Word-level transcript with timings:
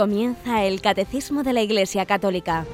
Comienza 0.00 0.64
el 0.64 0.80
Catecismo 0.80 1.42
de 1.42 1.52
la 1.52 1.60
Iglesia 1.60 2.06
Católica, 2.06 2.64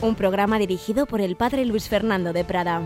un 0.00 0.16
programa 0.16 0.58
dirigido 0.58 1.06
por 1.06 1.20
el 1.20 1.36
Padre 1.36 1.64
Luis 1.64 1.88
Fernando 1.88 2.32
de 2.32 2.42
Prada. 2.44 2.82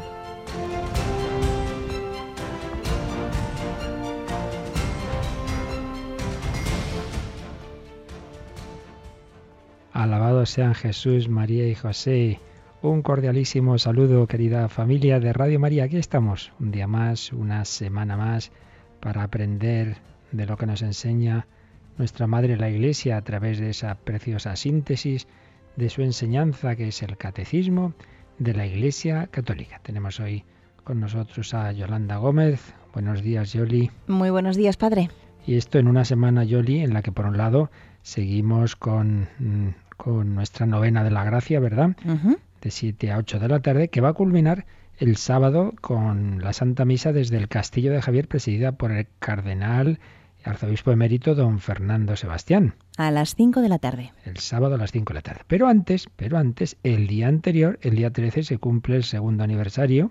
Alabado 9.94 10.44
sean 10.44 10.74
Jesús, 10.74 11.30
María 11.30 11.66
y 11.66 11.74
José. 11.74 12.40
Un 12.82 13.00
cordialísimo 13.00 13.78
saludo, 13.78 14.26
querida 14.26 14.68
familia 14.68 15.18
de 15.18 15.32
Radio 15.32 15.58
María. 15.58 15.84
Aquí 15.84 15.96
estamos, 15.96 16.52
un 16.60 16.72
día 16.72 16.86
más, 16.86 17.32
una 17.32 17.64
semana 17.64 18.18
más, 18.18 18.52
para 19.00 19.22
aprender 19.22 19.96
de 20.30 20.44
lo 20.44 20.58
que 20.58 20.66
nos 20.66 20.82
enseña 20.82 21.46
nuestra 21.98 22.26
Madre 22.26 22.56
la 22.56 22.70
Iglesia 22.70 23.16
a 23.16 23.22
través 23.22 23.58
de 23.58 23.70
esa 23.70 23.94
preciosa 23.94 24.54
síntesis 24.56 25.26
de 25.76 25.88
su 25.88 26.02
enseñanza 26.02 26.76
que 26.76 26.88
es 26.88 27.02
el 27.02 27.16
Catecismo 27.16 27.94
de 28.38 28.54
la 28.54 28.66
Iglesia 28.66 29.28
Católica. 29.30 29.80
Tenemos 29.82 30.20
hoy 30.20 30.44
con 30.84 31.00
nosotros 31.00 31.54
a 31.54 31.72
Yolanda 31.72 32.16
Gómez. 32.16 32.74
Buenos 32.92 33.22
días, 33.22 33.52
Yoli. 33.52 33.90
Muy 34.06 34.30
buenos 34.30 34.56
días, 34.56 34.76
Padre. 34.76 35.10
Y 35.46 35.56
esto 35.56 35.78
en 35.78 35.88
una 35.88 36.04
semana, 36.04 36.44
Yoli, 36.44 36.80
en 36.80 36.92
la 36.92 37.02
que 37.02 37.12
por 37.12 37.26
un 37.26 37.36
lado 37.36 37.70
seguimos 38.02 38.76
con, 38.76 39.28
mm, 39.38 39.68
con 39.96 40.34
nuestra 40.34 40.66
novena 40.66 41.02
de 41.02 41.10
la 41.10 41.24
gracia, 41.24 41.60
¿verdad? 41.60 41.96
De 42.62 42.70
7 42.70 43.10
a 43.10 43.18
8 43.18 43.38
de 43.38 43.48
la 43.48 43.60
tarde, 43.60 43.88
que 43.88 44.00
va 44.00 44.10
a 44.10 44.14
culminar 44.14 44.66
el 44.98 45.16
sábado 45.16 45.74
con 45.80 46.42
la 46.42 46.52
Santa 46.52 46.84
Misa 46.84 47.12
desde 47.12 47.36
el 47.36 47.48
Castillo 47.48 47.92
de 47.92 48.02
Javier, 48.02 48.28
presidida 48.28 48.72
por 48.72 48.92
el 48.92 49.06
cardenal 49.18 49.98
arzobispo 50.46 50.90
emérito 50.90 51.34
don 51.34 51.60
Fernando 51.60 52.16
Sebastián. 52.16 52.74
A 52.96 53.10
las 53.10 53.34
5 53.34 53.60
de 53.60 53.68
la 53.68 53.78
tarde. 53.78 54.12
El 54.24 54.38
sábado 54.38 54.74
a 54.76 54.78
las 54.78 54.92
5 54.92 55.12
de 55.12 55.14
la 55.14 55.22
tarde. 55.22 55.40
Pero 55.46 55.68
antes, 55.68 56.08
pero 56.16 56.38
antes, 56.38 56.76
el 56.82 57.06
día 57.06 57.28
anterior, 57.28 57.78
el 57.82 57.96
día 57.96 58.10
13, 58.10 58.42
se 58.42 58.58
cumple 58.58 58.96
el 58.96 59.04
segundo 59.04 59.44
aniversario 59.44 60.10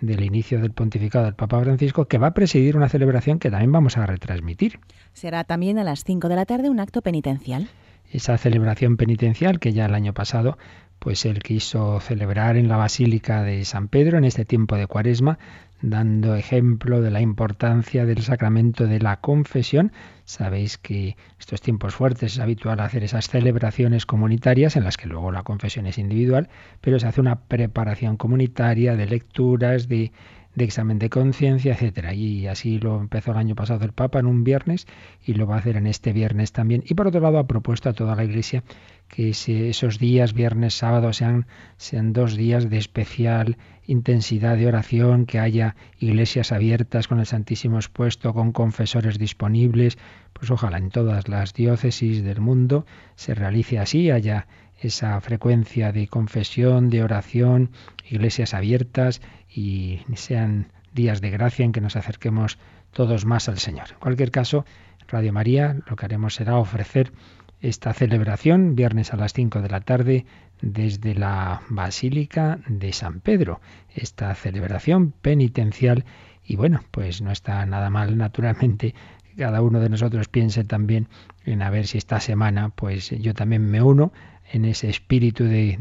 del 0.00 0.22
inicio 0.22 0.60
del 0.60 0.72
pontificado 0.72 1.24
del 1.24 1.34
Papa 1.34 1.60
Francisco, 1.60 2.06
que 2.06 2.18
va 2.18 2.28
a 2.28 2.34
presidir 2.34 2.76
una 2.76 2.88
celebración 2.88 3.38
que 3.38 3.50
también 3.50 3.72
vamos 3.72 3.96
a 3.96 4.06
retransmitir. 4.06 4.78
Será 5.12 5.44
también 5.44 5.78
a 5.78 5.84
las 5.84 6.04
5 6.04 6.28
de 6.28 6.36
la 6.36 6.46
tarde 6.46 6.70
un 6.70 6.80
acto 6.80 7.02
penitencial. 7.02 7.68
Esa 8.10 8.38
celebración 8.38 8.96
penitencial 8.96 9.60
que 9.60 9.72
ya 9.72 9.86
el 9.86 9.94
año 9.94 10.14
pasado 10.14 10.56
pues 10.98 11.24
él 11.24 11.40
quiso 11.40 12.00
celebrar 12.00 12.56
en 12.56 12.68
la 12.68 12.76
Basílica 12.76 13.42
de 13.42 13.64
San 13.64 13.88
Pedro 13.88 14.18
en 14.18 14.24
este 14.24 14.44
tiempo 14.44 14.76
de 14.76 14.86
Cuaresma, 14.86 15.38
dando 15.80 16.34
ejemplo 16.34 17.00
de 17.00 17.10
la 17.10 17.20
importancia 17.20 18.04
del 18.04 18.22
sacramento 18.22 18.86
de 18.86 19.00
la 19.00 19.20
confesión. 19.20 19.92
Sabéis 20.24 20.78
que 20.78 21.16
estos 21.38 21.60
tiempos 21.60 21.94
fuertes 21.94 22.34
es 22.34 22.38
habitual 22.38 22.80
hacer 22.80 23.04
esas 23.04 23.28
celebraciones 23.28 24.04
comunitarias 24.06 24.76
en 24.76 24.84
las 24.84 24.96
que 24.96 25.08
luego 25.08 25.30
la 25.30 25.44
confesión 25.44 25.86
es 25.86 25.98
individual, 25.98 26.48
pero 26.80 26.98
se 26.98 27.06
hace 27.06 27.20
una 27.20 27.40
preparación 27.40 28.16
comunitaria 28.16 28.96
de 28.96 29.06
lecturas, 29.06 29.88
de 29.88 30.12
de 30.58 30.64
examen 30.64 30.98
de 30.98 31.08
conciencia, 31.08 31.72
etcétera. 31.72 32.12
Y 32.12 32.46
así 32.46 32.78
lo 32.78 33.00
empezó 33.00 33.32
el 33.32 33.38
año 33.38 33.54
pasado 33.54 33.84
el 33.84 33.92
Papa 33.92 34.18
en 34.18 34.26
un 34.26 34.44
viernes 34.44 34.86
y 35.24 35.34
lo 35.34 35.46
va 35.46 35.56
a 35.56 35.58
hacer 35.58 35.76
en 35.76 35.86
este 35.86 36.12
viernes 36.12 36.52
también. 36.52 36.84
Y 36.86 36.94
por 36.94 37.06
otro 37.06 37.20
lado 37.20 37.38
ha 37.38 37.46
propuesto 37.46 37.88
a 37.88 37.94
toda 37.94 38.14
la 38.14 38.24
Iglesia 38.24 38.62
que 39.08 39.30
esos 39.30 39.98
días, 39.98 40.34
viernes, 40.34 40.74
sábado, 40.74 41.12
sean, 41.14 41.46
sean 41.78 42.12
dos 42.12 42.36
días 42.36 42.68
de 42.68 42.76
especial 42.76 43.56
intensidad 43.88 44.56
de 44.58 44.66
oración, 44.66 45.24
que 45.24 45.38
haya 45.38 45.74
iglesias 45.98 46.52
abiertas 46.52 47.08
con 47.08 47.20
el 47.20 47.26
Santísimo 47.26 47.78
expuesto, 47.78 48.34
con 48.34 48.52
confesores 48.52 49.18
disponibles, 49.18 49.96
pues 50.34 50.50
ojalá 50.50 50.76
en 50.76 50.90
todas 50.90 51.28
las 51.28 51.54
diócesis 51.54 52.22
del 52.22 52.40
mundo 52.40 52.84
se 53.16 53.34
realice 53.34 53.78
así, 53.78 54.10
haya 54.10 54.46
esa 54.78 55.18
frecuencia 55.22 55.90
de 55.90 56.06
confesión, 56.06 56.90
de 56.90 57.02
oración, 57.02 57.70
iglesias 58.08 58.54
abiertas 58.54 59.22
y 59.48 60.00
sean 60.14 60.72
días 60.92 61.20
de 61.20 61.30
gracia 61.30 61.64
en 61.64 61.72
que 61.72 61.80
nos 61.80 61.96
acerquemos 61.96 62.58
todos 62.92 63.24
más 63.24 63.48
al 63.48 63.58
Señor. 63.58 63.88
En 63.92 63.98
cualquier 63.98 64.30
caso, 64.30 64.64
Radio 65.08 65.32
María 65.32 65.76
lo 65.86 65.96
que 65.96 66.04
haremos 66.04 66.34
será 66.34 66.56
ofrecer 66.56 67.12
esta 67.60 67.92
celebración 67.92 68.76
viernes 68.76 69.12
a 69.12 69.16
las 69.16 69.32
5 69.32 69.62
de 69.62 69.68
la 69.68 69.80
tarde 69.80 70.26
desde 70.60 71.14
la 71.14 71.62
Basílica 71.68 72.60
de 72.68 72.92
San 72.92 73.20
Pedro. 73.20 73.60
Esta 73.94 74.34
celebración 74.34 75.12
penitencial 75.12 76.04
y 76.44 76.56
bueno, 76.56 76.82
pues 76.90 77.20
no 77.20 77.30
está 77.30 77.64
nada 77.66 77.90
mal 77.90 78.16
naturalmente 78.16 78.94
cada 79.36 79.62
uno 79.62 79.78
de 79.80 79.88
nosotros 79.88 80.28
piense 80.28 80.64
también 80.64 81.08
en 81.44 81.62
a 81.62 81.70
ver 81.70 81.86
si 81.86 81.96
esta 81.96 82.18
semana 82.20 82.70
pues 82.70 83.10
yo 83.10 83.34
también 83.34 83.70
me 83.70 83.80
uno 83.80 84.12
en 84.50 84.64
ese 84.64 84.88
espíritu 84.88 85.44
de, 85.44 85.76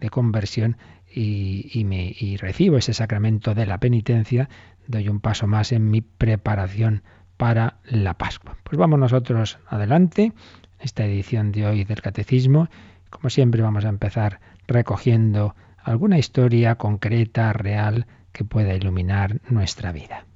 de 0.00 0.10
conversión 0.10 0.76
y, 1.14 1.84
me, 1.84 2.14
recibo 2.38 2.76
ese 2.76 2.92
sacramento 2.92 3.54
de 3.54 3.66
la 3.66 3.78
penitencia, 3.78 4.48
doy 4.86 5.08
un 5.08 5.20
paso 5.20 5.46
más 5.46 5.72
en 5.72 5.90
mi 5.90 6.00
preparación 6.00 7.02
para 7.36 7.76
la 7.84 8.14
Pascua. 8.14 8.56
Pues 8.64 8.78
vamos 8.78 8.98
nosotros 8.98 9.58
adelante, 9.68 10.32
esta 10.80 11.04
edición 11.04 11.52
de 11.52 11.66
hoy 11.66 11.84
del 11.84 12.02
Catecismo. 12.02 12.68
Como 13.10 13.30
siempre 13.30 13.62
vamos 13.62 13.84
a 13.84 13.88
empezar 13.88 14.40
recogiendo 14.66 15.54
alguna 15.82 16.18
historia 16.18 16.76
concreta, 16.76 17.52
real, 17.52 18.06
que 18.32 18.44
pueda 18.44 18.74
iluminar 18.74 19.40
nuestra 19.48 19.92
vida. 19.92 20.26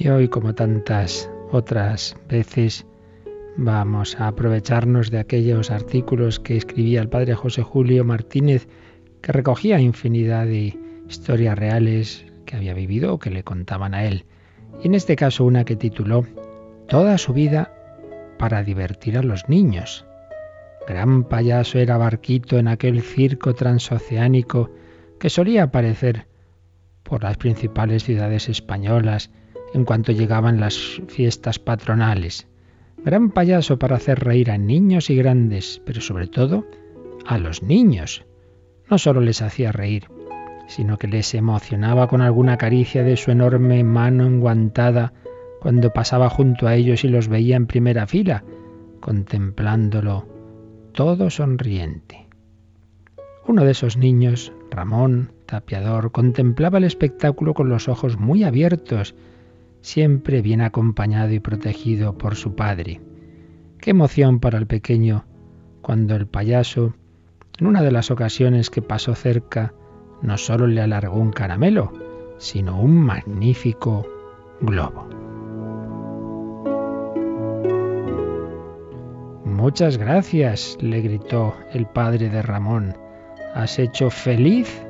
Y 0.00 0.08
hoy, 0.10 0.28
como 0.28 0.54
tantas 0.54 1.28
otras 1.50 2.16
veces, 2.28 2.86
vamos 3.56 4.14
a 4.20 4.28
aprovecharnos 4.28 5.10
de 5.10 5.18
aquellos 5.18 5.72
artículos 5.72 6.38
que 6.38 6.56
escribía 6.56 7.00
el 7.00 7.08
padre 7.08 7.34
José 7.34 7.64
Julio 7.64 8.04
Martínez, 8.04 8.68
que 9.22 9.32
recogía 9.32 9.80
infinidad 9.80 10.46
de 10.46 10.78
historias 11.08 11.58
reales 11.58 12.24
que 12.46 12.54
había 12.54 12.74
vivido 12.74 13.14
o 13.14 13.18
que 13.18 13.30
le 13.30 13.42
contaban 13.42 13.92
a 13.92 14.04
él. 14.04 14.24
Y 14.80 14.86
en 14.86 14.94
este 14.94 15.16
caso 15.16 15.44
una 15.44 15.64
que 15.64 15.74
tituló 15.74 16.24
Toda 16.86 17.18
su 17.18 17.32
vida 17.32 17.74
para 18.38 18.62
divertir 18.62 19.18
a 19.18 19.24
los 19.24 19.48
niños. 19.48 20.06
Gran 20.86 21.24
payaso 21.24 21.80
era 21.80 21.98
Barquito 21.98 22.56
en 22.56 22.68
aquel 22.68 23.02
circo 23.02 23.52
transoceánico 23.52 24.70
que 25.18 25.28
solía 25.28 25.64
aparecer 25.64 26.28
por 27.02 27.24
las 27.24 27.36
principales 27.36 28.04
ciudades 28.04 28.48
españolas 28.48 29.32
en 29.74 29.84
cuanto 29.84 30.12
llegaban 30.12 30.60
las 30.60 31.00
fiestas 31.08 31.58
patronales. 31.58 32.46
Gran 33.04 33.30
payaso 33.30 33.78
para 33.78 33.96
hacer 33.96 34.18
reír 34.20 34.50
a 34.50 34.58
niños 34.58 35.10
y 35.10 35.16
grandes, 35.16 35.80
pero 35.84 36.00
sobre 36.00 36.26
todo 36.26 36.66
a 37.26 37.38
los 37.38 37.62
niños. 37.62 38.24
No 38.90 38.98
solo 38.98 39.20
les 39.20 39.42
hacía 39.42 39.70
reír, 39.70 40.08
sino 40.66 40.98
que 40.98 41.08
les 41.08 41.34
emocionaba 41.34 42.08
con 42.08 42.20
alguna 42.20 42.56
caricia 42.56 43.02
de 43.02 43.16
su 43.16 43.30
enorme 43.30 43.84
mano 43.84 44.26
enguantada 44.26 45.12
cuando 45.60 45.92
pasaba 45.92 46.28
junto 46.28 46.66
a 46.66 46.74
ellos 46.74 47.04
y 47.04 47.08
los 47.08 47.28
veía 47.28 47.56
en 47.56 47.66
primera 47.66 48.06
fila, 48.06 48.44
contemplándolo 49.00 50.26
todo 50.92 51.30
sonriente. 51.30 52.28
Uno 53.46 53.64
de 53.64 53.70
esos 53.70 53.96
niños, 53.96 54.52
Ramón, 54.70 55.32
tapiador, 55.46 56.12
contemplaba 56.12 56.78
el 56.78 56.84
espectáculo 56.84 57.54
con 57.54 57.68
los 57.68 57.88
ojos 57.88 58.18
muy 58.18 58.44
abiertos, 58.44 59.14
siempre 59.88 60.42
bien 60.42 60.60
acompañado 60.60 61.32
y 61.32 61.40
protegido 61.40 62.18
por 62.18 62.36
su 62.36 62.54
padre. 62.54 63.00
Qué 63.80 63.92
emoción 63.92 64.38
para 64.38 64.58
el 64.58 64.66
pequeño 64.66 65.24
cuando 65.80 66.14
el 66.14 66.26
payaso, 66.26 66.94
en 67.58 67.66
una 67.66 67.80
de 67.80 67.90
las 67.90 68.10
ocasiones 68.10 68.68
que 68.68 68.82
pasó 68.82 69.14
cerca, 69.14 69.72
no 70.20 70.36
solo 70.36 70.66
le 70.66 70.82
alargó 70.82 71.18
un 71.18 71.32
caramelo, 71.32 71.94
sino 72.36 72.78
un 72.78 73.00
magnífico 73.00 74.06
globo. 74.60 75.08
Muchas 79.46 79.96
gracias, 79.96 80.76
le 80.82 81.00
gritó 81.00 81.54
el 81.72 81.86
padre 81.86 82.28
de 82.28 82.42
Ramón. 82.42 82.94
Has 83.54 83.78
hecho 83.78 84.10
feliz 84.10 84.84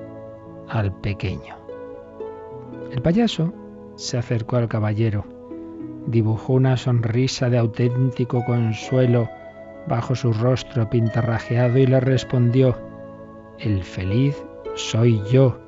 al 0.68 0.92
pequeño. 0.92 1.56
El 2.90 3.00
payaso 3.00 3.54
se 3.98 4.16
acercó 4.16 4.56
al 4.56 4.68
caballero, 4.68 5.24
dibujó 6.06 6.52
una 6.52 6.76
sonrisa 6.76 7.50
de 7.50 7.58
auténtico 7.58 8.44
consuelo 8.44 9.28
bajo 9.88 10.14
su 10.14 10.32
rostro 10.32 10.88
pintarrajeado 10.88 11.78
y 11.78 11.86
le 11.86 11.98
respondió, 11.98 12.78
el 13.58 13.82
feliz 13.82 14.40
soy 14.76 15.20
yo 15.32 15.58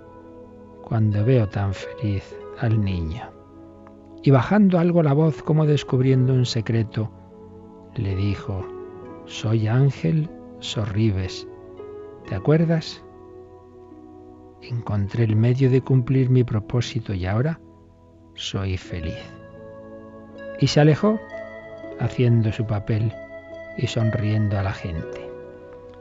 cuando 0.84 1.24
veo 1.24 1.48
tan 1.48 1.74
feliz 1.74 2.36
al 2.60 2.80
niño. 2.80 3.32
Y 4.22 4.30
bajando 4.30 4.78
algo 4.78 5.02
la 5.02 5.12
voz 5.12 5.42
como 5.42 5.66
descubriendo 5.66 6.32
un 6.32 6.46
secreto, 6.46 7.10
le 7.96 8.14
dijo, 8.14 8.64
soy 9.24 9.66
Ángel 9.66 10.30
Sorribes. 10.60 11.48
¿Te 12.28 12.36
acuerdas? 12.36 13.02
Encontré 14.62 15.24
el 15.24 15.34
medio 15.34 15.68
de 15.68 15.80
cumplir 15.80 16.30
mi 16.30 16.44
propósito 16.44 17.12
y 17.12 17.26
ahora 17.26 17.58
soy 18.40 18.78
feliz. 18.78 19.22
Y 20.60 20.66
se 20.68 20.80
alejó 20.80 21.20
haciendo 21.98 22.52
su 22.52 22.66
papel 22.66 23.12
y 23.76 23.86
sonriendo 23.86 24.58
a 24.58 24.62
la 24.62 24.72
gente. 24.72 25.28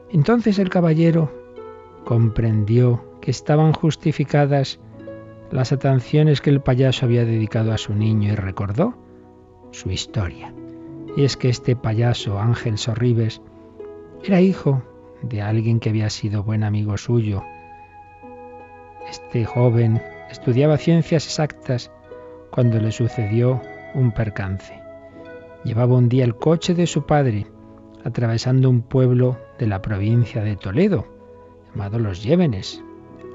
Entonces 0.09 0.57
el 0.57 0.69
caballero 0.69 1.31
comprendió 2.05 3.03
que 3.19 3.31
estaban 3.31 3.73
justificadas 3.73 4.79
las 5.51 5.73
atenciones 5.73 6.39
que 6.39 6.49
el 6.49 6.61
payaso 6.61 7.05
había 7.05 7.25
dedicado 7.25 7.73
a 7.73 7.77
su 7.77 7.93
niño 7.93 8.31
y 8.31 8.35
recordó 8.35 8.95
su 9.71 9.91
historia. 9.91 10.53
Y 11.17 11.25
es 11.25 11.35
que 11.35 11.49
este 11.49 11.75
payaso, 11.75 12.39
Ángel 12.39 12.77
Sorribes, 12.77 13.41
era 14.23 14.39
hijo 14.39 14.81
de 15.21 15.41
alguien 15.41 15.79
que 15.79 15.89
había 15.89 16.09
sido 16.09 16.43
buen 16.43 16.63
amigo 16.63 16.97
suyo. 16.97 17.43
Este 19.09 19.43
joven 19.43 20.01
estudiaba 20.29 20.77
ciencias 20.77 21.25
exactas 21.25 21.91
cuando 22.51 22.79
le 22.79 22.91
sucedió 22.91 23.61
un 23.93 24.11
percance. 24.11 24.79
Llevaba 25.63 25.95
un 25.95 26.09
día 26.09 26.23
el 26.23 26.35
coche 26.35 26.73
de 26.73 26.87
su 26.87 27.05
padre 27.05 27.47
atravesando 28.03 28.69
un 28.69 28.81
pueblo 28.81 29.37
de 29.57 29.67
la 29.67 29.81
provincia 29.81 30.43
de 30.43 30.55
Toledo, 30.55 31.05
llamado 31.69 31.99
Los 31.99 32.23
Llévenes, 32.23 32.81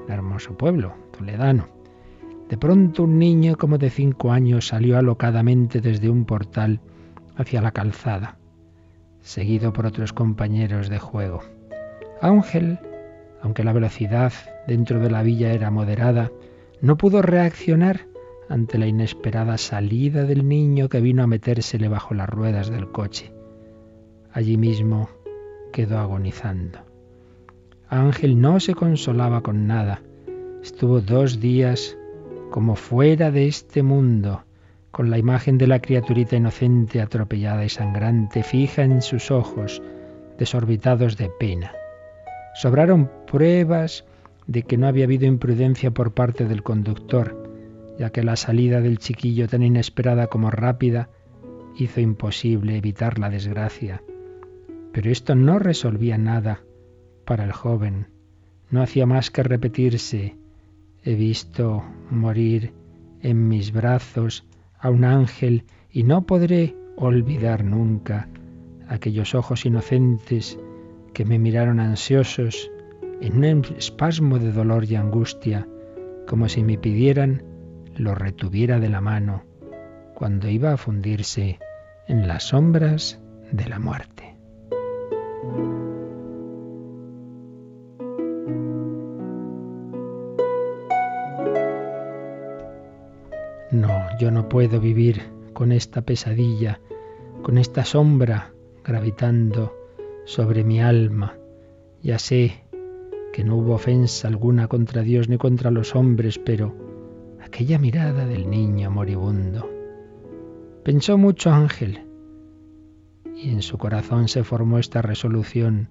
un 0.05 0.11
hermoso 0.11 0.57
pueblo 0.57 0.93
toledano. 1.17 1.67
De 2.49 2.57
pronto 2.57 3.03
un 3.03 3.17
niño 3.19 3.55
como 3.57 3.77
de 3.77 3.89
cinco 3.89 4.31
años 4.31 4.67
salió 4.67 4.97
alocadamente 4.97 5.81
desde 5.81 6.09
un 6.09 6.25
portal 6.25 6.79
hacia 7.35 7.61
la 7.61 7.71
calzada, 7.71 8.37
seguido 9.21 9.73
por 9.73 9.85
otros 9.85 10.13
compañeros 10.13 10.89
de 10.89 10.99
juego. 10.99 11.41
Ángel, 12.21 12.79
aunque 13.41 13.63
la 13.63 13.73
velocidad 13.73 14.33
dentro 14.67 14.99
de 14.99 15.09
la 15.09 15.23
villa 15.23 15.53
era 15.53 15.71
moderada, 15.71 16.31
no 16.81 16.97
pudo 16.97 17.21
reaccionar 17.21 18.01
ante 18.49 18.77
la 18.77 18.87
inesperada 18.87 19.57
salida 19.57 20.23
del 20.23 20.47
niño 20.47 20.89
que 20.89 21.01
vino 21.01 21.23
a 21.23 21.27
metérsele 21.27 21.87
bajo 21.87 22.13
las 22.13 22.29
ruedas 22.29 22.69
del 22.69 22.91
coche. 22.91 23.31
Allí 24.31 24.57
mismo 24.57 25.09
quedó 25.71 25.99
agonizando. 25.99 26.79
Ángel 27.87 28.41
no 28.41 28.59
se 28.59 28.73
consolaba 28.73 29.41
con 29.41 29.67
nada. 29.67 30.01
Estuvo 30.63 31.01
dos 31.01 31.39
días 31.39 31.97
como 32.51 32.75
fuera 32.75 33.31
de 33.31 33.47
este 33.47 33.83
mundo, 33.83 34.43
con 34.91 35.09
la 35.09 35.17
imagen 35.17 35.57
de 35.57 35.67
la 35.67 35.79
criaturita 35.79 36.35
inocente 36.35 37.01
atropellada 37.01 37.65
y 37.65 37.69
sangrante 37.69 38.43
fija 38.43 38.83
en 38.83 39.01
sus 39.01 39.29
ojos, 39.31 39.81
desorbitados 40.37 41.17
de 41.17 41.29
pena. 41.29 41.73
Sobraron 42.55 43.11
pruebas 43.27 44.05
de 44.47 44.63
que 44.63 44.77
no 44.77 44.87
había 44.87 45.05
habido 45.05 45.25
imprudencia 45.25 45.91
por 45.91 46.13
parte 46.13 46.45
del 46.45 46.63
conductor, 46.63 47.44
ya 47.97 48.09
que 48.09 48.23
la 48.23 48.35
salida 48.35 48.81
del 48.81 48.99
chiquillo 48.99 49.47
tan 49.47 49.63
inesperada 49.63 50.27
como 50.27 50.51
rápida 50.51 51.09
hizo 51.77 52.01
imposible 52.01 52.77
evitar 52.77 53.19
la 53.19 53.29
desgracia. 53.29 54.01
Pero 54.91 55.11
esto 55.11 55.35
no 55.35 55.59
resolvía 55.59 56.17
nada 56.17 56.61
para 57.25 57.43
el 57.43 57.51
joven. 57.51 58.07
No 58.69 58.81
hacía 58.81 59.05
más 59.05 59.31
que 59.31 59.43
repetirse. 59.43 60.35
He 61.03 61.15
visto 61.15 61.83
morir 62.09 62.73
en 63.21 63.47
mis 63.47 63.71
brazos 63.71 64.45
a 64.79 64.89
un 64.89 65.03
ángel 65.03 65.63
y 65.91 66.03
no 66.03 66.25
podré 66.25 66.75
olvidar 66.95 67.63
nunca 67.63 68.29
aquellos 68.87 69.35
ojos 69.35 69.65
inocentes 69.65 70.57
que 71.13 71.25
me 71.25 71.39
miraron 71.39 71.79
ansiosos 71.79 72.71
en 73.21 73.43
un 73.43 73.65
espasmo 73.77 74.39
de 74.39 74.51
dolor 74.51 74.85
y 74.85 74.95
angustia, 74.95 75.67
como 76.27 76.49
si 76.49 76.63
me 76.63 76.77
pidieran 76.77 77.43
lo 77.97 78.15
retuviera 78.15 78.79
de 78.79 78.89
la 78.89 79.01
mano 79.01 79.43
cuando 80.13 80.47
iba 80.49 80.71
a 80.71 80.77
fundirse 80.77 81.59
en 82.07 82.27
las 82.27 82.43
sombras 82.43 83.21
de 83.51 83.69
la 83.69 83.79
muerte. 83.79 84.35
No, 93.71 94.07
yo 94.19 94.31
no 94.31 94.47
puedo 94.47 94.79
vivir 94.79 95.23
con 95.53 95.71
esta 95.71 96.01
pesadilla, 96.01 96.79
con 97.41 97.57
esta 97.57 97.83
sombra 97.83 98.53
gravitando 98.83 99.75
sobre 100.25 100.63
mi 100.63 100.81
alma. 100.81 101.37
Ya 102.01 102.19
sé 102.19 102.63
que 103.33 103.43
no 103.43 103.57
hubo 103.57 103.73
ofensa 103.73 104.27
alguna 104.29 104.67
contra 104.67 105.01
Dios 105.01 105.27
ni 105.27 105.37
contra 105.37 105.71
los 105.71 105.95
hombres, 105.95 106.39
pero 106.39 106.84
aquella 107.45 107.77
mirada 107.77 108.25
del 108.25 108.49
niño 108.49 108.89
moribundo. 108.89 109.69
Pensó 110.83 111.17
mucho 111.17 111.51
Ángel 111.51 112.01
y 113.35 113.51
en 113.51 113.61
su 113.61 113.77
corazón 113.77 114.27
se 114.27 114.43
formó 114.43 114.79
esta 114.79 115.03
resolución, 115.03 115.89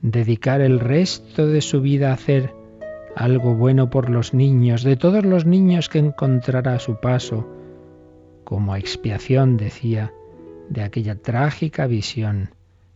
dedicar 0.00 0.60
el 0.60 0.78
resto 0.78 1.48
de 1.48 1.60
su 1.60 1.80
vida 1.80 2.10
a 2.10 2.14
hacer 2.14 2.54
algo 3.16 3.54
bueno 3.54 3.90
por 3.90 4.10
los 4.10 4.32
niños, 4.32 4.84
de 4.84 4.96
todos 4.96 5.24
los 5.24 5.44
niños 5.44 5.88
que 5.88 5.98
encontrará 5.98 6.74
a 6.74 6.78
su 6.78 7.00
paso, 7.00 7.48
como 8.44 8.76
expiación, 8.76 9.56
decía, 9.56 10.12
de 10.68 10.82
aquella 10.82 11.16
trágica 11.16 11.86
visión 11.86 12.50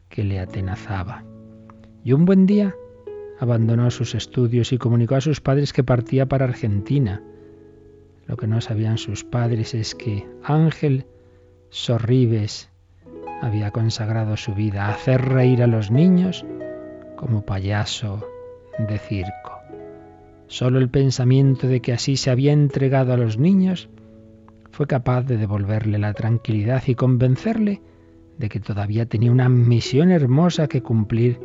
que 0.08 0.22
le 0.22 0.38
atenazaba. 0.38 1.24
Y 2.04 2.12
un 2.12 2.24
buen 2.24 2.46
día 2.46 2.76
abandonó 3.40 3.90
sus 3.90 4.14
estudios 4.14 4.72
y 4.72 4.78
comunicó 4.78 5.16
a 5.16 5.20
sus 5.20 5.40
padres 5.40 5.72
que 5.72 5.82
partía 5.82 6.26
para 6.26 6.44
Argentina. 6.44 7.22
Lo 8.30 8.36
que 8.36 8.46
no 8.46 8.60
sabían 8.60 8.96
sus 8.96 9.24
padres 9.24 9.74
es 9.74 9.96
que 9.96 10.24
Ángel 10.44 11.04
Sorribes 11.68 12.70
había 13.42 13.72
consagrado 13.72 14.36
su 14.36 14.54
vida 14.54 14.86
a 14.86 14.92
hacer 14.92 15.20
reír 15.20 15.64
a 15.64 15.66
los 15.66 15.90
niños 15.90 16.46
como 17.16 17.44
payaso 17.44 18.24
de 18.78 19.00
circo. 19.00 19.58
Solo 20.46 20.78
el 20.78 20.90
pensamiento 20.90 21.66
de 21.66 21.80
que 21.80 21.92
así 21.92 22.16
se 22.16 22.30
había 22.30 22.52
entregado 22.52 23.12
a 23.12 23.16
los 23.16 23.36
niños 23.36 23.88
fue 24.70 24.86
capaz 24.86 25.22
de 25.22 25.36
devolverle 25.36 25.98
la 25.98 26.14
tranquilidad 26.14 26.84
y 26.86 26.94
convencerle 26.94 27.82
de 28.38 28.48
que 28.48 28.60
todavía 28.60 29.06
tenía 29.06 29.32
una 29.32 29.48
misión 29.48 30.12
hermosa 30.12 30.68
que 30.68 30.84
cumplir 30.84 31.40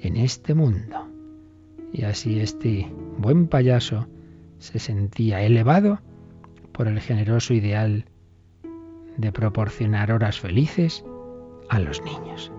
en 0.00 0.16
este 0.16 0.54
mundo. 0.54 1.06
Y 1.92 2.04
así 2.04 2.40
este 2.40 2.90
buen 3.18 3.46
payaso 3.46 4.06
se 4.58 4.78
sentía 4.78 5.42
elevado 5.42 6.00
por 6.72 6.88
el 6.88 7.00
generoso 7.00 7.54
ideal 7.54 8.06
de 9.16 9.32
proporcionar 9.32 10.12
horas 10.12 10.38
felices 10.38 11.04
a 11.68 11.78
los 11.78 12.02
niños. 12.02 12.52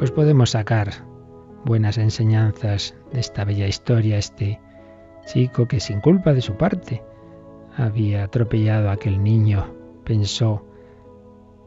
pues 0.00 0.12
podemos 0.12 0.52
sacar 0.52 1.04
buenas 1.66 1.98
enseñanzas 1.98 2.96
de 3.12 3.20
esta 3.20 3.44
bella 3.44 3.66
historia, 3.66 4.16
este 4.16 4.58
chico 5.26 5.68
que 5.68 5.78
sin 5.78 6.00
culpa 6.00 6.32
de 6.32 6.40
su 6.40 6.56
parte 6.56 7.02
había 7.76 8.24
atropellado 8.24 8.88
a 8.88 8.92
aquel 8.92 9.22
niño, 9.22 9.74
pensó 10.02 10.64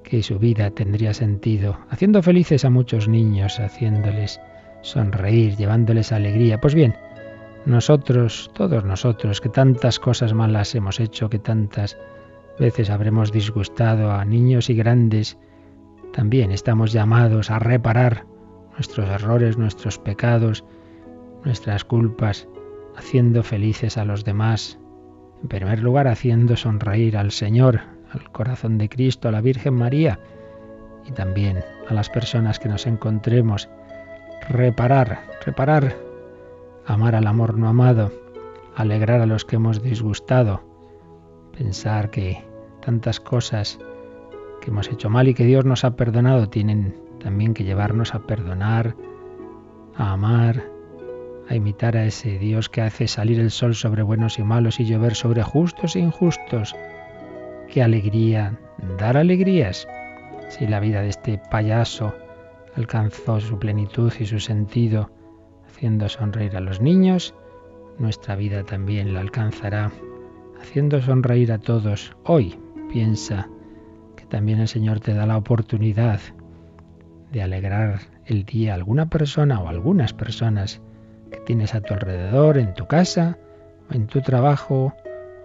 que 0.04 0.22
su 0.22 0.38
vida 0.38 0.70
tendría 0.70 1.14
sentido, 1.14 1.78
haciendo 1.90 2.22
felices 2.22 2.66
a 2.66 2.70
muchos 2.70 3.08
niños, 3.08 3.60
haciéndoles 3.60 4.40
sonreír, 4.82 5.56
llevándoles 5.56 6.12
alegría. 6.12 6.60
Pues 6.62 6.76
bien, 6.76 6.96
nosotros, 7.66 8.52
todos 8.54 8.84
nosotros, 8.84 9.42
que 9.42 9.50
tantas 9.50 10.00
cosas 10.00 10.34
malas 10.34 10.76
hemos 10.76 11.00
hecho, 11.00 11.30
que 11.30 11.40
tantas 11.40 11.98
veces 12.60 12.90
habremos 12.90 13.32
disgustado 13.32 14.12
a 14.12 14.26
niños 14.26 14.70
y 14.70 14.76
grandes, 14.76 15.38
también 16.12 16.52
estamos 16.52 16.92
llamados 16.92 17.50
a 17.50 17.60
reparar 17.60 18.26
nuestros 18.74 19.10
errores, 19.10 19.58
nuestros 19.58 19.98
pecados, 19.98 20.64
nuestras 21.44 21.84
culpas, 21.86 22.48
haciendo 22.96 23.44
felices 23.44 23.98
a 23.98 24.06
los 24.06 24.24
demás. 24.24 24.78
En 25.42 25.48
primer 25.48 25.82
lugar, 25.82 26.08
haciendo 26.08 26.56
sonreír 26.56 27.18
al 27.18 27.32
Señor, 27.32 27.82
al 28.14 28.32
corazón 28.32 28.78
de 28.78 28.90
Cristo, 28.90 29.28
a 29.28 29.32
la 29.32 29.42
Virgen 29.42 29.74
María 29.74 30.20
y 31.06 31.12
también 31.12 31.64
a 31.90 31.94
las 31.94 32.10
personas 32.10 32.60
que 32.60 32.70
nos 32.70 32.86
encontremos, 32.86 33.70
reparar, 34.50 35.22
reparar, 35.46 35.96
amar 36.86 37.16
al 37.16 37.28
amor 37.28 37.58
no 37.58 37.68
amado, 37.68 38.12
alegrar 38.76 39.22
a 39.22 39.26
los 39.26 39.46
que 39.46 39.58
hemos 39.58 39.82
disgustado, 39.82 40.64
pensar 41.58 42.10
que 42.10 42.44
tantas 42.82 43.20
cosas 43.20 43.80
que 44.62 44.70
hemos 44.70 44.90
hecho 44.90 45.10
mal 45.10 45.28
y 45.28 45.34
que 45.34 45.46
Dios 45.46 45.66
nos 45.66 45.84
ha 45.84 45.96
perdonado 45.96 46.50
tienen 46.50 46.96
también 47.20 47.54
que 47.54 47.64
llevarnos 47.64 48.16
a 48.16 48.26
perdonar, 48.26 48.96
a 49.96 50.14
amar, 50.14 50.64
a 51.50 51.56
imitar 51.56 51.98
a 51.98 52.06
ese 52.06 52.38
Dios 52.40 52.70
que 52.70 52.82
hace 52.82 53.08
salir 53.08 53.40
el 53.40 53.52
sol 53.52 53.76
sobre 53.76 54.04
buenos 54.04 54.40
y 54.40 54.44
malos 54.44 54.80
y 54.80 54.86
llover 54.86 55.16
sobre 55.16 55.44
justos 55.44 55.96
e 55.96 56.00
injustos. 56.00 56.76
Qué 57.74 57.82
alegría, 57.82 58.60
dar 59.00 59.18
alegrías. 59.18 59.88
Si 60.48 60.68
la 60.68 60.80
vida 60.80 61.02
de 61.02 61.10
este 61.10 61.42
payaso 61.50 62.14
alcanzó 62.76 63.40
su 63.40 63.58
plenitud 63.58 64.14
y 64.20 64.28
su 64.28 64.40
sentido 64.40 65.10
haciendo 65.66 66.08
sonreír 66.08 66.56
a 66.56 66.60
los 66.60 66.82
niños, 66.82 67.34
nuestra 67.98 68.36
vida 68.36 68.64
también 68.64 69.16
la 69.16 69.22
alcanzará 69.22 69.92
haciendo 70.62 71.02
sonreír 71.02 71.52
a 71.52 71.58
todos. 71.58 72.16
Hoy 72.26 72.60
piensa 72.92 73.50
que 74.18 74.26
también 74.26 74.60
el 74.60 74.68
Señor 74.68 75.00
te 75.00 75.16
da 75.16 75.26
la 75.26 75.38
oportunidad 75.38 76.20
de 77.32 77.42
alegrar 77.42 78.02
el 78.28 78.46
día 78.46 78.74
a 78.74 78.76
alguna 78.76 79.10
persona 79.10 79.60
o 79.60 79.68
algunas 79.68 80.14
personas 80.14 80.80
que 81.32 81.40
tienes 81.40 81.74
a 81.74 81.82
tu 81.82 81.96
alrededor, 81.96 82.60
en 82.60 82.76
tu 82.76 82.86
casa, 82.86 83.40
o 83.90 83.96
en 83.96 84.06
tu 84.06 84.22
trabajo, 84.22 84.94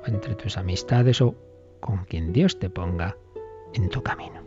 o 0.04 0.06
entre 0.06 0.34
tus 0.34 0.58
amistades, 0.58 1.22
o 1.22 1.47
con 1.80 2.04
quien 2.04 2.32
Dios 2.32 2.58
te 2.58 2.70
ponga 2.70 3.16
en 3.74 3.88
tu 3.88 4.02
camino. 4.02 4.40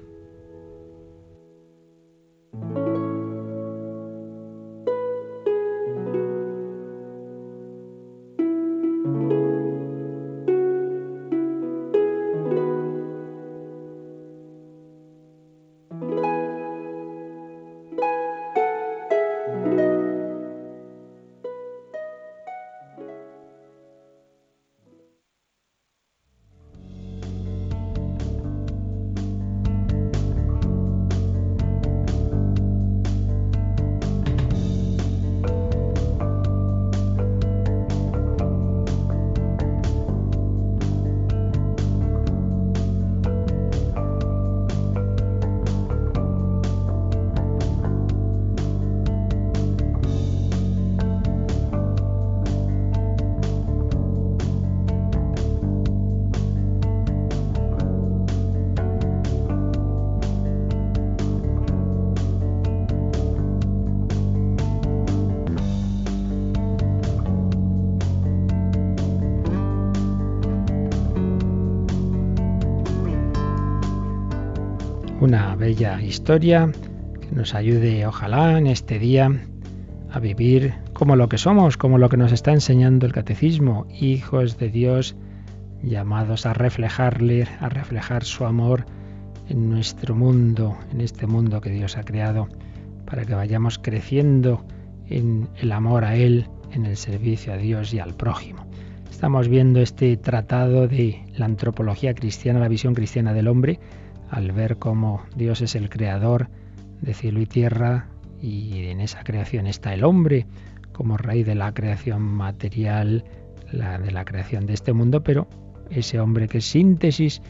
Bella 75.71 76.01
historia 76.01 76.69
que 77.21 77.33
nos 77.33 77.55
ayude, 77.55 78.05
ojalá, 78.05 78.57
en 78.57 78.67
este 78.67 78.99
día 78.99 79.31
a 80.11 80.19
vivir 80.19 80.73
como 80.91 81.15
lo 81.15 81.29
que 81.29 81.37
somos, 81.37 81.77
como 81.77 81.97
lo 81.97 82.09
que 82.09 82.17
nos 82.17 82.33
está 82.33 82.51
enseñando 82.51 83.05
el 83.05 83.13
catecismo, 83.13 83.87
hijos 83.89 84.57
de 84.57 84.67
Dios 84.67 85.15
llamados 85.81 86.45
a 86.45 86.53
reflejarle, 86.53 87.47
a 87.61 87.69
reflejar 87.69 88.25
su 88.25 88.43
amor 88.43 88.85
en 89.47 89.69
nuestro 89.69 90.13
mundo, 90.13 90.77
en 90.91 90.99
este 90.99 91.25
mundo 91.25 91.61
que 91.61 91.69
Dios 91.69 91.95
ha 91.95 92.03
creado, 92.03 92.49
para 93.05 93.23
que 93.23 93.33
vayamos 93.33 93.79
creciendo 93.79 94.65
en 95.07 95.47
el 95.55 95.71
amor 95.71 96.03
a 96.03 96.17
Él, 96.17 96.47
en 96.73 96.85
el 96.85 96.97
servicio 96.97 97.53
a 97.53 97.57
Dios 97.57 97.93
y 97.93 97.99
al 97.99 98.13
prójimo. 98.13 98.65
Estamos 99.09 99.47
viendo 99.47 99.79
este 99.79 100.17
tratado 100.17 100.89
de 100.89 101.23
la 101.37 101.45
antropología 101.45 102.13
cristiana, 102.13 102.59
la 102.59 102.67
visión 102.67 102.93
cristiana 102.93 103.31
del 103.31 103.47
hombre, 103.47 103.79
al 104.31 104.53
ver 104.53 104.77
cómo 104.77 105.21
Dios 105.35 105.61
es 105.61 105.75
el 105.75 105.89
creador 105.89 106.49
de 107.01 107.13
cielo 107.13 107.41
y 107.41 107.45
tierra 107.45 108.07
y 108.41 108.85
en 108.85 109.01
esa 109.01 109.23
creación 109.23 109.67
está 109.67 109.93
el 109.93 110.03
hombre 110.03 110.47
como 110.93 111.17
raíz 111.17 111.45
de 111.45 111.55
la 111.55 111.73
creación 111.73 112.21
material, 112.21 113.25
la, 113.71 113.99
de 113.99 114.11
la 114.11 114.25
creación 114.25 114.65
de 114.65 114.73
este 114.73 114.93
mundo, 114.93 115.21
pero 115.21 115.47
ese 115.89 116.19
hombre 116.19 116.47
que 116.47 116.59
es 116.59 116.65
síntesis 116.65 117.41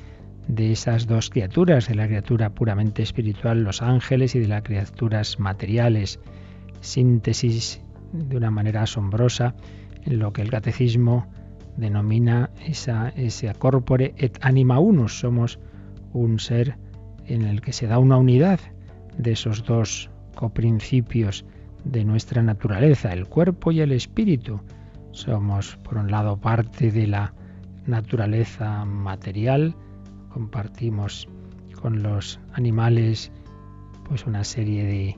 de 0.47 0.71
esas 0.71 1.05
dos 1.05 1.29
criaturas, 1.29 1.87
de 1.87 1.95
la 1.95 2.07
criatura 2.07 2.49
puramente 2.49 3.03
espiritual, 3.03 3.63
los 3.63 3.81
ángeles, 3.81 4.35
y 4.35 4.39
de 4.39 4.47
las 4.47 4.63
criaturas 4.63 5.39
materiales, 5.39 6.19
síntesis 6.81 7.79
de 8.11 8.37
una 8.37 8.49
manera 8.49 8.83
asombrosa 8.83 9.53
en 10.03 10.17
lo 10.17 10.33
que 10.33 10.41
el 10.41 10.49
catecismo 10.49 11.27
denomina 11.77 12.49
esa, 12.65 13.09
ese 13.09 13.53
corpore 13.53 14.13
et 14.17 14.37
anima 14.41 14.79
unus. 14.79 15.19
Somos 15.19 15.59
un 16.13 16.39
ser 16.39 16.77
en 17.25 17.43
el 17.43 17.61
que 17.61 17.73
se 17.73 17.87
da 17.87 17.99
una 17.99 18.17
unidad 18.17 18.59
de 19.17 19.31
esos 19.31 19.63
dos 19.63 20.09
coprincipios 20.35 21.45
de 21.83 22.03
nuestra 22.05 22.41
naturaleza, 22.41 23.13
el 23.13 23.27
cuerpo 23.27 23.71
y 23.71 23.81
el 23.81 23.91
espíritu. 23.91 24.59
Somos, 25.11 25.77
por 25.77 25.97
un 25.97 26.09
lado, 26.09 26.37
parte 26.37 26.91
de 26.91 27.07
la 27.07 27.33
naturaleza 27.85 28.85
material, 28.85 29.75
compartimos 30.29 31.27
con 31.81 32.03
los 32.03 32.39
animales 32.53 33.31
pues 34.07 34.25
una 34.25 34.43
serie 34.43 34.85
de, 34.85 35.17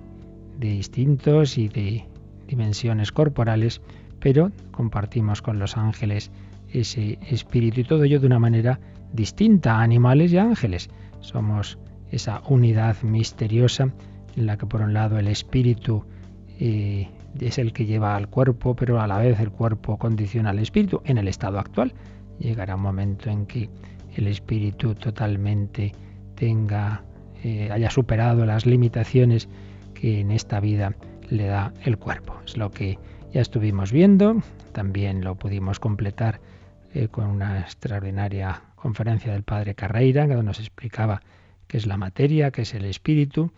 de 0.59 0.75
instintos 0.75 1.57
y 1.57 1.67
de 1.67 2.05
dimensiones 2.47 3.11
corporales, 3.11 3.81
pero 4.19 4.51
compartimos 4.71 5.41
con 5.41 5.59
los 5.59 5.77
ángeles 5.77 6.31
ese 6.69 7.19
espíritu 7.29 7.81
y 7.81 7.83
todo 7.83 8.03
ello 8.03 8.19
de 8.19 8.27
una 8.27 8.39
manera 8.39 8.79
distinta 9.13 9.77
a 9.77 9.81
animales 9.81 10.33
y 10.33 10.37
ángeles. 10.37 10.89
Somos 11.21 11.77
esa 12.11 12.41
unidad 12.47 13.01
misteriosa 13.03 13.93
en 14.35 14.45
la 14.45 14.57
que 14.57 14.65
por 14.65 14.81
un 14.81 14.93
lado 14.93 15.17
el 15.17 15.27
espíritu 15.27 16.03
eh, 16.59 17.09
es 17.39 17.57
el 17.57 17.73
que 17.73 17.85
lleva 17.85 18.15
al 18.15 18.27
cuerpo, 18.27 18.75
pero 18.75 18.99
a 19.01 19.07
la 19.07 19.17
vez 19.17 19.39
el 19.39 19.51
cuerpo 19.51 19.97
condiciona 19.97 20.51
al 20.51 20.59
espíritu 20.59 21.01
en 21.05 21.17
el 21.17 21.27
estado 21.27 21.59
actual. 21.59 21.93
Llegará 22.39 22.75
un 22.75 22.81
momento 22.81 23.29
en 23.29 23.45
que 23.45 23.69
el 24.15 24.27
espíritu 24.27 24.93
totalmente 24.95 25.91
tenga, 26.35 27.03
eh, 27.43 27.69
haya 27.71 27.89
superado 27.89 28.45
las 28.45 28.65
limitaciones 28.65 29.47
que 29.93 30.19
en 30.19 30.31
esta 30.31 30.59
vida 30.59 30.95
le 31.29 31.45
da 31.45 31.73
el 31.83 31.97
cuerpo. 31.97 32.35
Es 32.45 32.57
lo 32.57 32.71
que 32.71 32.99
ya 33.31 33.41
estuvimos 33.41 33.91
viendo, 33.91 34.41
también 34.73 35.23
lo 35.23 35.35
pudimos 35.35 35.79
completar 35.79 36.39
eh, 36.93 37.07
con 37.07 37.27
una 37.27 37.61
extraordinaria 37.61 38.61
conferencia 38.83 39.31
del 39.31 39.43
padre 39.43 39.75
Carreira, 39.75 40.27
que 40.27 40.35
nos 40.35 40.59
explicaba 40.59 41.21
qué 41.67 41.77
es 41.77 41.87
la 41.87 41.95
materia, 41.95 42.51
qué 42.51 42.63
es 42.63 42.73
el 42.73 42.83
espíritu, 42.83 43.53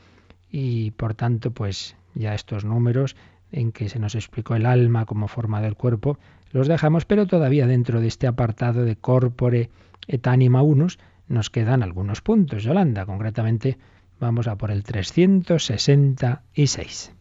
y 0.52 0.92
por 0.92 1.16
tanto, 1.16 1.50
pues 1.50 1.96
ya 2.14 2.36
estos 2.36 2.64
números 2.64 3.16
en 3.52 3.72
que 3.72 3.90
se 3.90 3.98
nos 3.98 4.14
explicó 4.14 4.54
el 4.56 4.68
alma 4.68 5.08
como 5.08 5.28
forma 5.28 5.62
del 5.62 5.76
cuerpo, 5.76 6.20
los 6.52 6.68
dejamos, 6.68 7.06
pero 7.06 7.26
todavía 7.26 7.66
dentro 7.66 8.02
de 8.02 8.08
este 8.08 8.28
apartado 8.28 8.86
de 8.86 8.98
corpore 8.98 9.72
et 10.08 10.28
anima 10.28 10.62
unus 10.62 11.00
nos 11.28 11.50
quedan 11.50 11.82
algunos 11.82 12.22
puntos. 12.22 12.62
Yolanda, 12.62 13.08
concretamente, 13.08 13.80
vamos 14.20 14.48
a 14.48 14.58
por 14.58 14.70
el 14.70 14.84
366. 14.84 17.14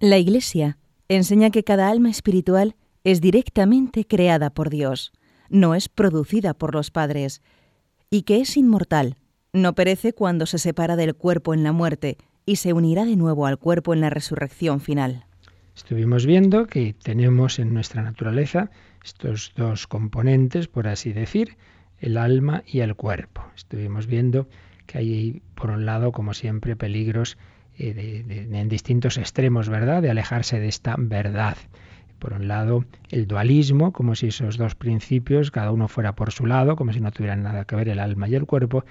La 0.00 0.18
Iglesia 0.18 0.76
enseña 1.08 1.48
que 1.48 1.64
cada 1.64 1.88
alma 1.88 2.10
espiritual 2.10 2.76
es 3.04 3.22
directamente 3.22 4.04
creada 4.04 4.50
por 4.50 4.68
Dios 4.68 5.14
no 5.52 5.76
es 5.76 5.88
producida 5.88 6.54
por 6.54 6.74
los 6.74 6.90
padres, 6.90 7.42
y 8.10 8.22
que 8.22 8.40
es 8.40 8.56
inmortal, 8.56 9.16
no 9.52 9.74
perece 9.74 10.12
cuando 10.12 10.46
se 10.46 10.58
separa 10.58 10.96
del 10.96 11.14
cuerpo 11.14 11.54
en 11.54 11.62
la 11.62 11.72
muerte 11.72 12.16
y 12.44 12.56
se 12.56 12.72
unirá 12.72 13.04
de 13.04 13.16
nuevo 13.16 13.46
al 13.46 13.58
cuerpo 13.58 13.94
en 13.94 14.00
la 14.00 14.10
resurrección 14.10 14.80
final. 14.80 15.26
Estuvimos 15.76 16.26
viendo 16.26 16.66
que 16.66 16.94
tenemos 16.94 17.58
en 17.58 17.72
nuestra 17.72 18.02
naturaleza 18.02 18.70
estos 19.04 19.52
dos 19.56 19.86
componentes, 19.86 20.68
por 20.68 20.88
así 20.88 21.12
decir, 21.12 21.56
el 21.98 22.16
alma 22.16 22.62
y 22.66 22.80
el 22.80 22.94
cuerpo. 22.94 23.44
Estuvimos 23.56 24.06
viendo 24.06 24.48
que 24.86 24.98
hay, 24.98 25.42
por 25.54 25.70
un 25.70 25.86
lado, 25.86 26.12
como 26.12 26.34
siempre, 26.34 26.76
peligros 26.76 27.38
eh, 27.78 28.24
en 28.28 28.68
distintos 28.68 29.16
extremos, 29.16 29.68
¿verdad?, 29.68 30.02
de 30.02 30.10
alejarse 30.10 30.60
de 30.60 30.68
esta 30.68 30.96
verdad. 30.98 31.56
Por 32.22 32.34
un 32.34 32.46
lado, 32.46 32.84
el 33.10 33.26
dualismo, 33.26 33.92
como 33.92 34.14
si 34.14 34.28
esos 34.28 34.56
dos 34.56 34.76
principios, 34.76 35.50
cada 35.50 35.72
uno 35.72 35.88
fuera 35.88 36.14
por 36.14 36.30
su 36.30 36.46
lado, 36.46 36.76
como 36.76 36.92
si 36.92 37.00
no 37.00 37.10
tuvieran 37.10 37.42
nada 37.42 37.64
que 37.64 37.74
ver 37.74 37.88
el 37.88 37.98
alma 37.98 38.28
y 38.28 38.36
el 38.36 38.46
cuerpo, 38.46 38.84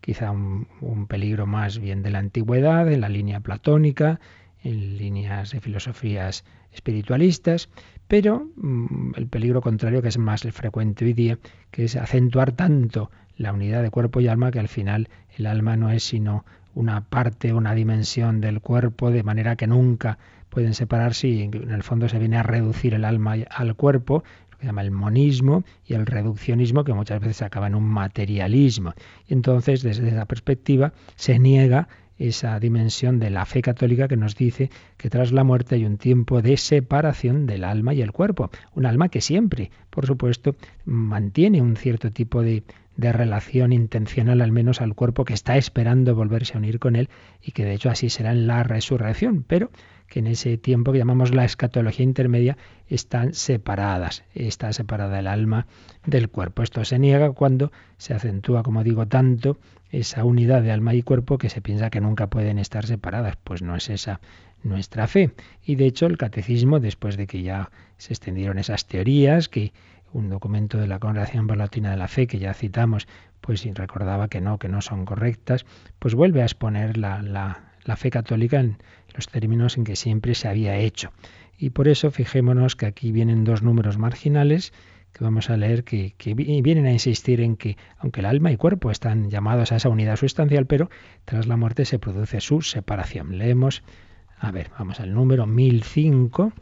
quizá 0.00 0.30
un, 0.30 1.06
peligro 1.06 1.46
más 1.46 1.78
bien 1.78 2.02
de 2.02 2.10
la 2.10 2.20
antigüedad, 2.20 2.90
en 2.90 3.02
la 3.02 3.10
línea 3.10 3.40
platónica, 3.40 4.20
en 4.62 4.96
líneas 4.96 5.50
de 5.50 5.60
filosofías 5.60 6.46
espiritualistas, 6.72 7.68
pero 8.06 8.48
mm, 8.56 9.16
el 9.16 9.26
peligro 9.26 9.60
contrario 9.60 10.00
que 10.00 10.08
es 10.08 10.16
más 10.16 10.40
frecuente 10.50 11.04
hoy 11.04 11.12
día, 11.12 11.38
que 11.70 11.84
es 11.84 11.94
acentuar 11.94 12.52
tanto 12.52 13.10
la 13.36 13.52
unidad 13.52 13.82
de 13.82 13.90
cuerpo 13.90 14.22
y 14.22 14.28
alma 14.28 14.50
que 14.50 14.60
al 14.60 14.68
final 14.68 15.10
el 15.36 15.44
alma 15.44 15.76
no 15.76 15.90
es 15.90 16.04
sino 16.04 16.46
una 16.74 17.02
parte, 17.02 17.52
una 17.52 17.74
dimensión 17.74 18.40
del 18.40 18.62
cuerpo, 18.62 19.10
de 19.10 19.22
manera 19.22 19.56
que 19.56 19.66
nunca 19.66 20.16
pueden 20.50 20.74
separarse 20.74 21.28
y 21.28 21.42
en 21.42 21.70
el 21.70 21.82
fondo 21.82 22.08
se 22.08 22.18
viene 22.18 22.36
a 22.36 22.42
reducir 22.42 22.94
el 22.94 23.04
alma 23.04 23.36
al 23.50 23.74
cuerpo, 23.74 24.24
lo 24.50 24.56
que 24.56 24.62
se 24.62 24.66
llama 24.66 24.82
el 24.82 24.90
monismo 24.90 25.64
y 25.86 25.94
el 25.94 26.06
reduccionismo, 26.06 26.84
que 26.84 26.94
muchas 26.94 27.20
veces 27.20 27.42
acaba 27.42 27.66
en 27.66 27.74
un 27.74 27.84
materialismo. 27.84 28.94
Y 29.28 29.34
entonces, 29.34 29.82
desde 29.82 30.08
esa 30.08 30.26
perspectiva, 30.26 30.92
se 31.16 31.38
niega 31.38 31.88
esa 32.18 32.58
dimensión 32.58 33.20
de 33.20 33.30
la 33.30 33.46
fe 33.46 33.62
católica 33.62 34.08
que 34.08 34.16
nos 34.16 34.34
dice 34.34 34.70
que 34.96 35.08
tras 35.08 35.32
la 35.32 35.44
muerte 35.44 35.76
hay 35.76 35.84
un 35.84 35.98
tiempo 35.98 36.42
de 36.42 36.56
separación 36.56 37.46
del 37.46 37.64
alma 37.64 37.94
y 37.94 38.02
el 38.02 38.12
cuerpo. 38.12 38.50
Un 38.74 38.86
alma 38.86 39.08
que 39.08 39.20
siempre, 39.20 39.70
por 39.90 40.06
supuesto, 40.06 40.56
mantiene 40.84 41.62
un 41.62 41.76
cierto 41.76 42.10
tipo 42.10 42.42
de, 42.42 42.64
de 42.96 43.12
relación 43.12 43.72
intencional 43.72 44.40
al 44.40 44.50
menos 44.50 44.80
al 44.80 44.94
cuerpo 44.94 45.24
que 45.24 45.32
está 45.32 45.56
esperando 45.56 46.14
volverse 46.14 46.54
a 46.54 46.58
unir 46.58 46.80
con 46.80 46.96
él 46.96 47.08
y 47.40 47.52
que 47.52 47.64
de 47.64 47.74
hecho 47.74 47.90
así 47.90 48.10
será 48.10 48.32
en 48.32 48.48
la 48.48 48.64
resurrección, 48.64 49.44
pero 49.46 49.70
que 50.08 50.20
en 50.20 50.26
ese 50.26 50.56
tiempo 50.58 50.92
que 50.92 50.98
llamamos 50.98 51.34
la 51.34 51.44
escatología 51.44 52.04
intermedia 52.04 52.56
están 52.88 53.34
separadas, 53.34 54.24
está 54.34 54.72
separada 54.72 55.18
el 55.18 55.26
alma 55.26 55.66
del 56.06 56.28
cuerpo. 56.28 56.62
Esto 56.62 56.84
se 56.84 56.98
niega 56.98 57.32
cuando 57.32 57.70
se 57.98 58.14
acentúa, 58.14 58.62
como 58.62 58.82
digo, 58.82 59.06
tanto 59.06 59.58
esa 59.90 60.24
unidad 60.24 60.62
de 60.62 60.72
alma 60.72 60.94
y 60.94 61.02
cuerpo 61.02 61.38
que 61.38 61.50
se 61.50 61.60
piensa 61.60 61.90
que 61.90 62.00
nunca 62.00 62.28
pueden 62.28 62.58
estar 62.58 62.86
separadas, 62.86 63.36
pues 63.42 63.62
no 63.62 63.76
es 63.76 63.90
esa 63.90 64.20
nuestra 64.62 65.06
fe. 65.06 65.30
Y 65.64 65.76
de 65.76 65.86
hecho 65.86 66.06
el 66.06 66.18
catecismo, 66.18 66.80
después 66.80 67.16
de 67.16 67.26
que 67.26 67.42
ya 67.42 67.70
se 67.96 68.12
extendieron 68.12 68.58
esas 68.58 68.86
teorías, 68.86 69.48
que 69.48 69.72
un 70.12 70.30
documento 70.30 70.78
de 70.78 70.86
la 70.86 70.98
Congregación 70.98 71.46
Palatina 71.46 71.90
de 71.90 71.96
la 71.96 72.08
Fe 72.08 72.26
que 72.26 72.38
ya 72.38 72.54
citamos, 72.54 73.06
pues 73.40 73.64
recordaba 73.74 74.28
que 74.28 74.40
no, 74.40 74.58
que 74.58 74.68
no 74.68 74.80
son 74.80 75.04
correctas, 75.04 75.66
pues 75.98 76.14
vuelve 76.14 76.42
a 76.42 76.44
exponer 76.44 76.96
la, 76.96 77.22
la, 77.22 77.67
fe 77.96 78.10
católica 78.10 78.60
en 78.60 78.78
los 79.14 79.28
términos 79.28 79.76
en 79.76 79.84
que 79.84 79.96
siempre 79.96 80.34
se 80.34 80.48
había 80.48 80.76
hecho. 80.76 81.12
Y 81.58 81.70
por 81.70 81.88
eso 81.88 82.10
fijémonos 82.10 82.76
que 82.76 82.86
aquí 82.86 83.12
vienen 83.12 83.44
dos 83.44 83.62
números 83.62 83.98
marginales 83.98 84.72
que 85.12 85.24
vamos 85.24 85.50
a 85.50 85.56
leer 85.56 85.84
que, 85.84 86.14
que, 86.18 86.34
vienen 86.34 86.86
a 86.86 86.92
insistir 86.92 87.40
en 87.40 87.56
que, 87.56 87.76
aunque 87.98 88.20
el 88.20 88.26
alma 88.26 88.52
y 88.52 88.56
cuerpo 88.56 88.90
están 88.90 89.30
llamados 89.30 89.72
a 89.72 89.76
esa 89.76 89.88
unidad 89.88 90.16
sustancial, 90.16 90.66
pero 90.66 90.90
tras 91.24 91.46
la 91.46 91.56
muerte 91.56 91.86
se 91.86 91.98
produce 91.98 92.40
su 92.40 92.60
separación. 92.60 93.38
Leemos, 93.38 93.82
a 94.38 94.50
ver, 94.50 94.70
vamos 94.78 95.00
al 95.00 95.14
número 95.14 95.46
1005 95.46 96.52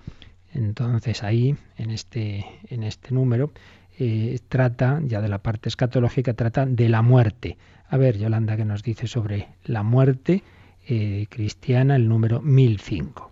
entonces 0.57 1.23
ahí, 1.23 1.55
en 1.77 1.91
este, 1.91 2.47
en 2.69 2.83
este 2.83 3.13
número, 3.13 3.53
eh, 3.99 4.39
trata, 4.49 5.01
ya 5.05 5.21
de 5.21 5.29
la 5.29 5.39
parte 5.39 5.69
escatológica, 5.69 6.33
trata 6.33 6.65
de 6.65 6.89
la 6.89 7.03
muerte. 7.03 7.59
A 7.89 7.99
ver, 7.99 8.17
Yolanda, 8.17 8.57
¿qué 8.57 8.65
nos 8.65 8.83
dice 8.83 9.07
sobre 9.07 9.49
la 9.65 9.83
muerte 9.83 10.43
eh, 10.87 11.27
cristiana, 11.29 11.97
el 11.97 12.09
número 12.09 12.41
1005? 12.41 13.31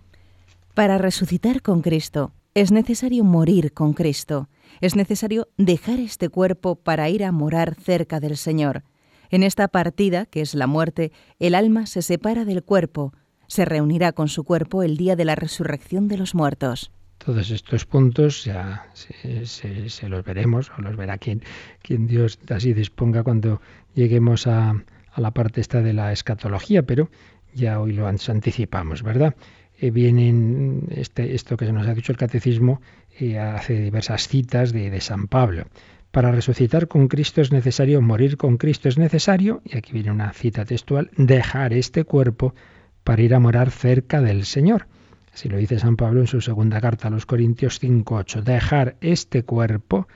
Para 0.73 0.97
resucitar 0.97 1.61
con 1.61 1.81
Cristo 1.81 2.33
es 2.55 2.71
necesario 2.71 3.25
morir 3.25 3.73
con 3.73 3.93
Cristo. 3.93 4.47
Es 4.79 4.95
necesario 4.95 5.49
dejar 5.57 5.99
este 5.99 6.29
cuerpo 6.29 6.75
para 6.75 7.09
ir 7.09 7.25
a 7.25 7.33
morar 7.33 7.75
cerca 7.75 8.21
del 8.21 8.37
Señor. 8.37 8.83
En 9.29 9.43
esta 9.43 9.67
partida, 9.67 10.25
que 10.25 10.41
es 10.41 10.55
la 10.55 10.65
muerte, 10.65 11.11
el 11.39 11.53
alma 11.53 11.85
se 11.85 12.01
separa 12.01 12.45
del 12.45 12.63
cuerpo, 12.63 13.13
se 13.47 13.65
reunirá 13.65 14.13
con 14.13 14.29
su 14.29 14.45
cuerpo 14.45 14.83
el 14.83 14.95
día 14.95 15.17
de 15.17 15.25
la 15.25 15.35
resurrección 15.35 16.07
de 16.07 16.17
los 16.17 16.33
muertos. 16.33 16.91
Todos 17.17 17.51
estos 17.51 17.85
puntos 17.85 18.43
ya 18.45 18.87
se, 18.93 20.09
los 20.09 20.23
veremos, 20.23 20.71
o 20.77 20.81
los 20.81 20.95
verá 20.95 21.17
quien, 21.17 21.41
quien 21.81 22.07
Dios 22.07 22.39
así 22.49 22.73
disponga 22.73 23.23
cuando 23.23 23.61
lleguemos 23.95 24.47
a, 24.47 24.83
la 25.17 25.31
parte 25.31 25.61
esta 25.61 25.81
de 25.81 25.93
la 25.93 26.11
escatología, 26.11 26.83
pero 26.83 27.09
ya 27.55 27.79
hoy 27.79 27.93
lo 27.93 28.07
anticipamos, 28.07 29.01
¿verdad? 29.01 29.35
Eh, 29.79 29.91
vienen 29.91 30.87
este, 30.91 31.35
esto 31.35 31.57
que 31.57 31.65
se 31.65 31.73
nos 31.73 31.87
ha 31.87 31.93
dicho 31.93 32.11
el 32.11 32.17
catecismo 32.17 32.81
eh, 33.19 33.39
hace 33.39 33.79
diversas 33.79 34.27
citas 34.27 34.71
de, 34.71 34.89
de 34.89 35.01
San 35.01 35.27
Pablo. 35.27 35.65
Para 36.11 36.31
resucitar 36.31 36.87
con 36.87 37.07
Cristo 37.07 37.41
es 37.41 37.51
necesario 37.51 38.01
morir 38.01 38.37
con 38.37 38.57
Cristo, 38.57 38.87
es 38.87 38.97
necesario, 38.97 39.61
y 39.65 39.77
aquí 39.77 39.91
viene 39.91 40.11
una 40.11 40.31
cita 40.31 40.63
textual, 40.63 41.11
dejar 41.17 41.73
este 41.73 42.05
cuerpo 42.05 42.55
para 43.03 43.21
ir 43.21 43.35
a 43.35 43.39
morar 43.39 43.69
cerca 43.71 44.21
del 44.21 44.45
Señor. 44.45 44.87
Así 45.33 45.49
lo 45.49 45.57
dice 45.57 45.77
San 45.79 45.97
Pablo 45.97 46.21
en 46.21 46.27
su 46.27 46.39
segunda 46.39 46.79
carta 46.79 47.09
a 47.09 47.11
los 47.11 47.25
Corintios 47.25 47.83
5.8. 47.83 48.43
Dejar 48.43 48.95
este 49.01 49.43
cuerpo 49.43 50.07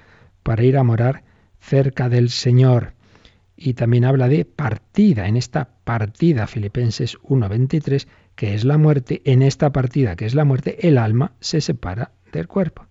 para 0.44 0.64
ir 0.64 0.78
a 0.78 0.84
morar 0.84 1.24
cerca 1.60 2.08
del 2.08 2.30
Señor. 2.30 2.94
Y 3.58 3.74
también 3.74 4.06
habla 4.06 4.30
de 4.30 4.46
partida, 4.46 5.28
en 5.28 5.36
esta 5.36 5.70
partida, 5.90 6.46
Filipenses 6.46 7.18
1.23, 7.24 8.06
que 8.36 8.54
es 8.54 8.64
la 8.64 8.78
muerte, 8.78 9.24
en 9.26 9.42
esta 9.42 9.72
partida, 9.72 10.16
que 10.16 10.28
es 10.28 10.36
la 10.36 10.46
muerte, 10.46 10.88
el 10.88 11.00
alma 11.00 11.32
se 11.40 11.62
separa 11.62 12.12
del 12.32 12.48
cuerpo. 12.48 12.86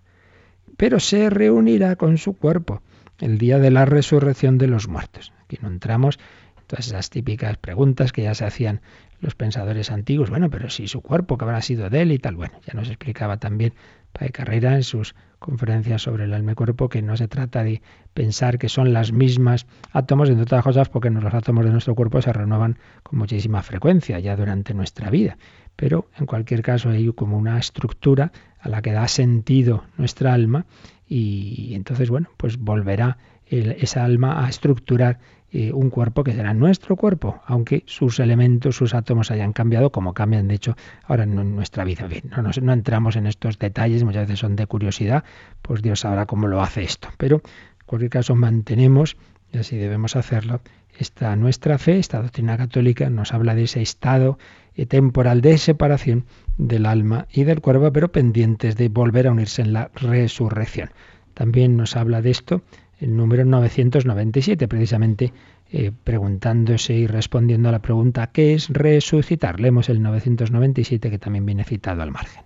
Pero 0.76 0.98
se 0.98 1.30
reunirá 1.30 1.94
con 1.94 2.18
su 2.18 2.32
cuerpo 2.32 2.82
el 3.20 3.38
día 3.38 3.60
de 3.60 3.70
la 3.70 3.84
resurrección 3.84 4.58
de 4.58 4.66
los 4.66 4.88
muertos. 4.88 5.32
Aquí 5.44 5.58
no 5.62 5.68
entramos 5.68 6.18
en 6.18 6.47
todas 6.68 6.86
esas 6.86 7.10
típicas 7.10 7.56
preguntas 7.56 8.12
que 8.12 8.22
ya 8.22 8.34
se 8.34 8.44
hacían 8.44 8.80
los 9.20 9.34
pensadores 9.34 9.90
antiguos, 9.90 10.30
bueno, 10.30 10.48
pero 10.48 10.70
si 10.70 10.86
su 10.86 11.00
cuerpo 11.00 11.36
que 11.36 11.44
habrá 11.44 11.60
sido 11.60 11.90
de 11.90 12.02
él 12.02 12.12
y 12.12 12.18
tal, 12.18 12.36
bueno, 12.36 12.54
ya 12.64 12.74
nos 12.74 12.88
explicaba 12.88 13.38
también 13.38 13.72
Padre 14.12 14.30
Carrera 14.30 14.74
en 14.76 14.84
sus 14.84 15.14
conferencias 15.38 16.02
sobre 16.02 16.24
el 16.24 16.34
alma 16.34 16.52
y 16.52 16.54
cuerpo 16.54 16.88
que 16.88 17.02
no 17.02 17.16
se 17.16 17.28
trata 17.28 17.64
de 17.64 17.82
pensar 18.14 18.58
que 18.58 18.68
son 18.68 18.92
las 18.92 19.12
mismas 19.12 19.66
átomos, 19.92 20.28
entre 20.28 20.42
otras 20.42 20.64
cosas, 20.64 20.88
porque 20.88 21.10
los 21.10 21.34
átomos 21.34 21.64
de 21.64 21.72
nuestro 21.72 21.94
cuerpo 21.94 22.20
se 22.22 22.32
renuevan 22.32 22.78
con 23.02 23.18
muchísima 23.18 23.62
frecuencia 23.62 24.18
ya 24.18 24.36
durante 24.36 24.74
nuestra 24.74 25.10
vida. 25.10 25.36
Pero 25.76 26.08
en 26.16 26.26
cualquier 26.26 26.62
caso 26.62 26.90
hay 26.90 27.12
como 27.12 27.36
una 27.36 27.58
estructura 27.58 28.32
a 28.60 28.68
la 28.68 28.82
que 28.82 28.92
da 28.92 29.06
sentido 29.08 29.84
nuestra 29.96 30.32
alma 30.32 30.66
y 31.06 31.72
entonces, 31.74 32.10
bueno, 32.10 32.28
pues 32.36 32.58
volverá 32.58 33.16
esa 33.46 34.04
alma 34.04 34.44
a 34.44 34.48
estructurar 34.48 35.20
eh, 35.50 35.72
un 35.72 35.88
cuerpo 35.88 36.24
que 36.24 36.34
será 36.34 36.52
nuestro 36.52 36.96
cuerpo, 36.96 37.40
aunque 37.46 37.82
sus 37.86 38.20
elementos, 38.20 38.76
sus 38.76 38.94
átomos 38.94 39.30
hayan 39.30 39.54
cambiado, 39.54 39.90
como 39.90 40.12
cambian 40.12 40.46
de 40.46 40.54
hecho 40.54 40.76
ahora 41.04 41.22
en 41.22 41.54
nuestra 41.56 41.84
vida. 41.84 42.06
no, 42.36 42.50
no, 42.60 42.72
entramos 42.74 43.16
en 43.16 43.26
estos 43.26 43.58
detalles, 43.58 44.04
muchas 44.04 44.26
veces 44.26 44.40
son 44.40 44.56
de 44.56 44.66
curiosidad, 44.66 45.24
pues 45.62 45.80
Dios 45.80 46.00
sabrá 46.00 46.26
cómo 46.26 46.48
lo 46.48 46.60
hace 46.60 46.82
esto. 46.82 47.08
Pero 47.16 47.36
en 47.36 47.86
cualquier 47.86 48.10
caso 48.10 48.34
mantenemos, 48.34 49.16
y 49.50 49.56
así 49.56 49.78
debemos 49.78 50.16
hacerlo, 50.16 50.60
esta 50.98 51.34
nuestra 51.36 51.78
fe, 51.78 51.98
esta 51.98 52.20
doctrina 52.20 52.58
católica 52.58 53.08
nos 53.08 53.32
habla 53.32 53.54
de 53.54 53.62
ese 53.62 53.80
estado 53.80 54.38
eh, 54.74 54.84
temporal 54.84 55.40
de 55.40 55.56
separación 55.56 56.26
del 56.58 56.84
alma 56.84 57.26
y 57.32 57.44
del 57.44 57.62
cuerpo, 57.62 57.90
pero 57.90 58.12
pendientes 58.12 58.76
de 58.76 58.90
volver 58.90 59.26
a 59.26 59.32
unirse 59.32 59.62
en 59.62 59.72
la 59.72 59.90
resurrección. 59.94 60.90
También 61.32 61.76
nos 61.76 61.96
habla 61.96 62.20
de 62.20 62.30
esto 62.30 62.62
el 62.98 63.16
número 63.16 63.44
997, 63.44 64.68
precisamente 64.68 65.32
eh, 65.70 65.92
preguntándose 66.04 66.94
y 66.94 67.06
respondiendo 67.06 67.68
a 67.68 67.72
la 67.72 67.82
pregunta 67.82 68.30
¿qué 68.32 68.54
es 68.54 68.68
resucitar? 68.68 69.60
Leemos 69.60 69.88
el 69.88 70.02
997 70.02 71.10
que 71.10 71.18
también 71.18 71.46
viene 71.46 71.64
citado 71.64 72.02
al 72.02 72.10
margen. 72.10 72.42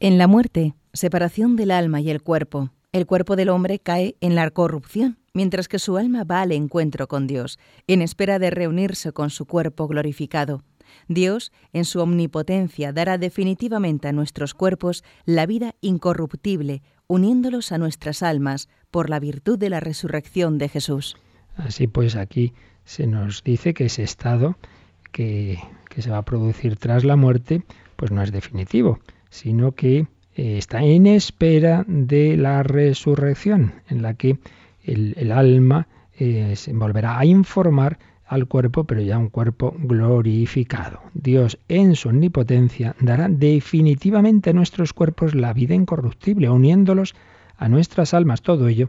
En 0.00 0.18
la 0.18 0.26
muerte, 0.26 0.74
separación 0.92 1.56
del 1.56 1.70
alma 1.70 2.00
y 2.00 2.10
el 2.10 2.22
cuerpo. 2.22 2.70
El 2.92 3.06
cuerpo 3.06 3.36
del 3.36 3.48
hombre 3.48 3.78
cae 3.78 4.16
en 4.20 4.34
la 4.34 4.50
corrupción, 4.50 5.18
mientras 5.32 5.68
que 5.68 5.78
su 5.78 5.96
alma 5.96 6.24
va 6.24 6.42
al 6.42 6.52
encuentro 6.52 7.08
con 7.08 7.26
Dios, 7.26 7.58
en 7.86 8.02
espera 8.02 8.38
de 8.38 8.50
reunirse 8.50 9.12
con 9.12 9.30
su 9.30 9.46
cuerpo 9.46 9.88
glorificado. 9.88 10.62
Dios, 11.08 11.52
en 11.72 11.84
su 11.84 12.00
omnipotencia, 12.00 12.92
dará 12.92 13.18
definitivamente 13.18 14.08
a 14.08 14.12
nuestros 14.12 14.54
cuerpos 14.54 15.04
la 15.24 15.46
vida 15.46 15.74
incorruptible, 15.80 16.82
uniéndolos 17.12 17.72
a 17.72 17.78
nuestras 17.78 18.22
almas 18.22 18.70
por 18.90 19.10
la 19.10 19.20
virtud 19.20 19.58
de 19.58 19.68
la 19.68 19.80
resurrección 19.80 20.56
de 20.56 20.70
Jesús. 20.70 21.16
Así 21.56 21.86
pues, 21.86 22.16
aquí 22.16 22.54
se 22.86 23.06
nos 23.06 23.44
dice 23.44 23.74
que 23.74 23.84
ese 23.84 24.02
estado 24.02 24.56
que, 25.12 25.58
se 25.94 26.10
va 26.10 26.16
a 26.16 26.24
producir 26.24 26.76
tras 26.76 27.04
la 27.04 27.16
muerte, 27.16 27.64
pues 27.96 28.10
no 28.12 28.22
es 28.22 28.32
definitivo, 28.32 28.98
sino 29.28 29.72
que 29.72 30.06
eh, 30.36 30.56
está 30.56 30.82
en 30.82 31.06
espera 31.06 31.84
de 31.86 32.38
la 32.38 32.62
resurrección, 32.62 33.74
en 33.90 34.00
la 34.00 34.14
que 34.14 34.38
el, 34.82 35.32
alma 35.32 35.88
eh, 36.18 36.54
se 36.56 36.72
volverá 36.72 37.18
a 37.18 37.26
informar 37.26 37.98
al 38.32 38.46
cuerpo, 38.46 38.84
pero 38.84 39.02
ya 39.02 39.18
un 39.18 39.28
cuerpo 39.28 39.74
glorificado. 39.78 41.00
Dios 41.12 41.58
en 41.68 41.94
su 41.96 42.08
omnipotencia 42.08 42.96
dará 42.98 43.28
definitivamente 43.28 44.50
a 44.50 44.52
nuestros 44.54 44.94
cuerpos 44.94 45.34
la 45.34 45.52
vida 45.52 45.74
incorruptible, 45.74 46.48
uniéndolos 46.48 47.14
a 47.58 47.68
nuestras 47.68 48.14
almas. 48.14 48.40
Todo 48.40 48.68
ello 48.68 48.88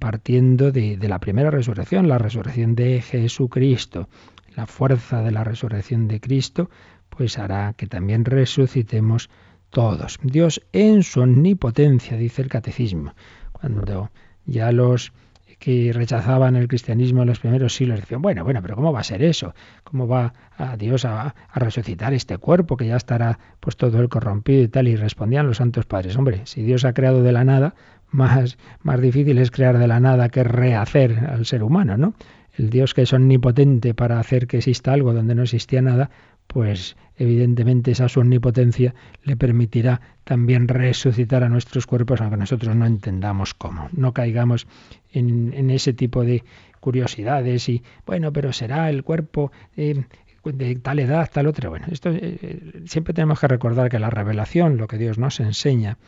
partiendo 0.00 0.72
de, 0.72 0.96
de, 0.96 1.08
la 1.08 1.20
primera 1.20 1.52
resurrección, 1.52 2.08
la 2.08 2.18
resurrección 2.18 2.74
de 2.74 3.00
Jesucristo. 3.00 4.08
La 4.56 4.66
fuerza 4.66 5.22
de 5.22 5.30
la 5.30 5.44
resurrección 5.44 6.08
de 6.08 6.20
Cristo, 6.20 6.70
pues 7.08 7.38
hará 7.38 7.74
que 7.74 7.86
también 7.86 8.24
resucitemos 8.24 9.30
todos. 9.70 10.18
Dios 10.24 10.60
en 10.72 11.04
su 11.04 11.20
omnipotencia, 11.20 12.16
dice 12.16 12.42
el 12.42 12.48
catecismo. 12.48 13.14
Cuando 13.52 14.10
ya 14.44 14.72
los 14.72 15.12
que 15.60 15.92
rechazaban 15.92 16.56
el 16.56 16.66
cristianismo 16.66 17.22
en 17.22 17.28
los 17.28 17.38
primeros 17.38 17.74
siglos 17.74 18.00
decían, 18.00 18.22
bueno, 18.22 18.42
bueno, 18.42 18.60
pero 18.62 18.74
¿cómo 18.74 18.92
va 18.92 19.00
a 19.00 19.04
ser 19.04 19.22
eso? 19.22 19.54
¿Cómo 19.84 20.08
va 20.08 20.32
a 20.56 20.76
Dios 20.76 21.04
a, 21.04 21.34
a, 21.48 21.58
resucitar 21.58 22.14
este 22.14 22.38
cuerpo 22.38 22.76
que 22.76 22.86
ya 22.86 22.96
estará 22.96 23.38
pues 23.60 23.76
todo 23.76 24.00
el 24.00 24.08
corrompido 24.08 24.62
y 24.62 24.68
tal? 24.68 24.88
Y 24.88 24.96
respondían 24.96 25.46
los 25.46 25.58
santos 25.58 25.86
padres, 25.86 26.16
hombre, 26.16 26.40
si 26.44 26.62
Dios 26.62 26.84
ha 26.84 26.94
creado 26.94 27.22
de 27.22 27.32
la 27.32 27.44
nada, 27.44 27.74
más, 28.10 28.58
más 28.82 29.00
difícil 29.00 29.38
es 29.38 29.50
crear 29.50 29.78
de 29.78 29.86
la 29.86 30.00
nada 30.00 30.28
que 30.30 30.44
rehacer 30.44 31.26
al 31.28 31.46
ser 31.46 31.62
humano, 31.62 31.96
¿no? 31.96 32.14
El 32.56 32.70
Dios 32.70 32.94
que 32.94 33.02
es 33.02 33.12
omnipotente 33.12 33.94
para 33.94 34.18
hacer 34.18 34.46
que 34.46 34.58
exista 34.58 34.92
algo 34.92 35.12
donde 35.12 35.34
no 35.34 35.42
existía 35.42 35.82
nada, 35.82 36.10
pues 36.46 36.96
evidentemente 37.16 37.92
esa 37.92 38.08
su 38.08 38.20
omnipotencia 38.20 38.94
le 39.22 39.36
permitirá 39.36 40.00
también 40.24 40.66
resucitar 40.66 41.44
a 41.44 41.48
nuestros 41.48 41.86
cuerpos, 41.86 42.20
aunque 42.20 42.36
nosotros 42.36 42.74
no 42.74 42.86
entendamos 42.86 43.54
cómo. 43.54 43.88
No 43.92 44.12
caigamos 44.12 44.66
en, 45.12 45.70
ese 45.70 45.92
tipo 45.92 46.24
de 46.24 46.44
curiosidades 46.80 47.68
y, 47.68 47.82
bueno, 48.06 48.32
pero 48.32 48.52
será 48.52 48.88
el 48.90 49.04
cuerpo 49.04 49.52
eh, 49.76 50.04
de 50.44 50.76
tal 50.76 50.98
edad, 50.98 51.28
tal 51.32 51.46
otra. 51.46 51.68
Bueno, 51.68 51.86
esto 51.90 52.10
eh, 52.12 52.82
siempre 52.86 53.14
tenemos 53.14 53.40
que 53.40 53.48
recordar 53.48 53.90
que 53.90 53.98
la 53.98 54.10
revelación, 54.10 54.76
lo 54.76 54.86
que 54.86 54.98
Dios 54.98 55.18
nos 55.18 55.40
enseña, 55.40 55.98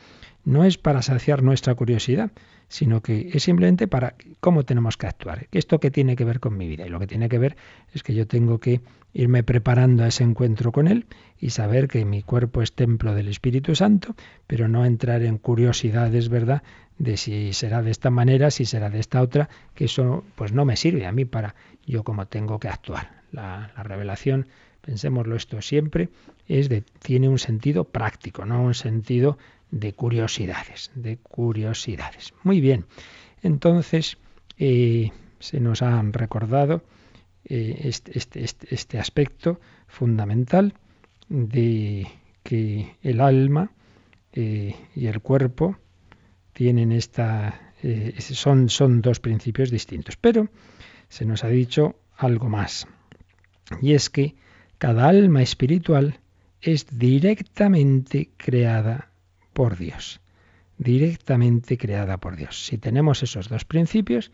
no 0.44 0.64
es 0.64 0.78
para 0.78 1.02
saciar 1.02 1.42
nuestra 1.42 1.74
curiosidad, 1.74 2.30
sino 2.72 3.02
que 3.02 3.28
es 3.34 3.42
simplemente 3.42 3.86
para 3.86 4.14
cómo 4.40 4.64
tenemos 4.64 4.96
que 4.96 5.06
actuar. 5.06 5.46
¿Esto 5.52 5.78
qué 5.78 5.90
tiene 5.90 6.16
que 6.16 6.24
ver 6.24 6.40
con 6.40 6.56
mi 6.56 6.66
vida? 6.66 6.86
Y 6.86 6.88
lo 6.88 6.98
que 6.98 7.06
tiene 7.06 7.28
que 7.28 7.36
ver 7.38 7.54
es 7.92 8.02
que 8.02 8.14
yo 8.14 8.26
tengo 8.26 8.60
que 8.60 8.80
irme 9.12 9.42
preparando 9.42 10.04
a 10.04 10.06
ese 10.08 10.24
encuentro 10.24 10.72
con 10.72 10.88
Él 10.88 11.04
y 11.38 11.50
saber 11.50 11.86
que 11.86 12.06
mi 12.06 12.22
cuerpo 12.22 12.62
es 12.62 12.72
templo 12.72 13.14
del 13.14 13.28
Espíritu 13.28 13.74
Santo, 13.74 14.16
pero 14.46 14.68
no 14.68 14.86
entrar 14.86 15.22
en 15.22 15.36
curiosidades, 15.36 16.30
¿verdad?, 16.30 16.62
de 16.96 17.18
si 17.18 17.52
será 17.52 17.82
de 17.82 17.90
esta 17.90 18.08
manera, 18.08 18.50
si 18.50 18.64
será 18.64 18.88
de 18.88 19.00
esta 19.00 19.20
otra, 19.20 19.50
que 19.74 19.84
eso 19.84 20.24
pues 20.34 20.54
no 20.54 20.64
me 20.64 20.76
sirve 20.76 21.04
a 21.04 21.12
mí 21.12 21.26
para 21.26 21.54
yo 21.84 22.04
como 22.04 22.26
tengo 22.26 22.58
que 22.58 22.68
actuar. 22.68 23.20
La, 23.32 23.70
la 23.76 23.82
revelación, 23.82 24.46
pensémoslo 24.82 25.36
esto 25.36 25.62
siempre, 25.62 26.10
es 26.46 26.68
de, 26.68 26.82
tiene 26.82 27.28
un 27.28 27.38
sentido 27.38 27.84
práctico, 27.84 28.44
no 28.44 28.62
un 28.62 28.74
sentido 28.74 29.38
de 29.70 29.94
curiosidades, 29.94 30.90
de 30.94 31.16
curiosidades. 31.16 32.34
Muy 32.42 32.60
bien, 32.60 32.84
entonces 33.42 34.18
eh, 34.58 35.10
se 35.38 35.60
nos 35.60 35.82
han 35.82 36.12
recordado 36.12 36.82
eh, 37.44 37.80
este, 37.84 38.18
este, 38.18 38.44
este, 38.44 38.74
este, 38.74 38.98
aspecto 38.98 39.60
fundamental 39.86 40.74
de 41.28 42.06
que 42.42 42.96
el 43.02 43.20
alma 43.20 43.70
eh, 44.32 44.74
y 44.94 45.06
el 45.06 45.20
cuerpo 45.20 45.78
tienen 46.52 46.92
esta 46.92 47.72
son, 48.18 48.68
son 48.68 49.02
dos 49.02 49.18
principios 49.18 49.70
distintos. 49.70 50.16
Pero 50.16 50.48
se 51.08 51.24
nos 51.24 51.42
ha 51.42 51.48
dicho 51.48 51.96
algo 52.16 52.48
más. 52.48 52.86
Y 53.80 53.94
es 53.94 54.08
que 54.08 54.36
cada 54.82 55.06
alma 55.06 55.42
espiritual 55.42 56.18
es 56.60 56.98
directamente 56.98 58.30
creada 58.36 59.12
por 59.52 59.76
Dios. 59.76 60.20
Directamente 60.76 61.78
creada 61.78 62.16
por 62.16 62.34
Dios. 62.34 62.66
Si 62.66 62.78
tenemos 62.78 63.22
esos 63.22 63.48
dos 63.48 63.64
principios, 63.64 64.32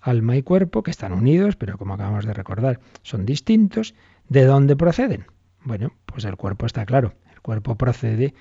alma 0.00 0.38
y 0.38 0.42
cuerpo, 0.42 0.82
que 0.82 0.90
están 0.90 1.12
unidos, 1.12 1.56
pero 1.56 1.76
como 1.76 1.92
acabamos 1.92 2.24
de 2.24 2.32
recordar, 2.32 2.80
son 3.02 3.26
distintos, 3.26 3.94
¿de 4.30 4.46
dónde 4.46 4.74
proceden? 4.74 5.26
Bueno, 5.64 5.92
pues 6.06 6.24
el 6.24 6.36
cuerpo 6.36 6.64
está 6.64 6.86
claro. 6.86 7.12
El 7.34 7.42
cuerpo 7.42 7.74
procede 7.74 8.32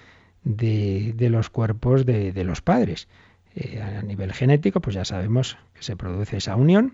de, 0.45 1.11
de 1.13 1.29
los 1.29 1.49
cuerpos 1.49 2.05
de, 2.05 2.31
de 2.31 2.43
los 2.45 2.61
padres. 2.61 3.09
Eh, 3.53 3.81
a 3.81 4.01
nivel 4.01 4.31
genético, 4.31 4.79
pues 4.79 4.95
ya 4.95 5.03
sabemos 5.03 5.57
que 5.73 5.83
se 5.83 5.97
produce 5.97 6.37
esa 6.37 6.55
unión 6.55 6.93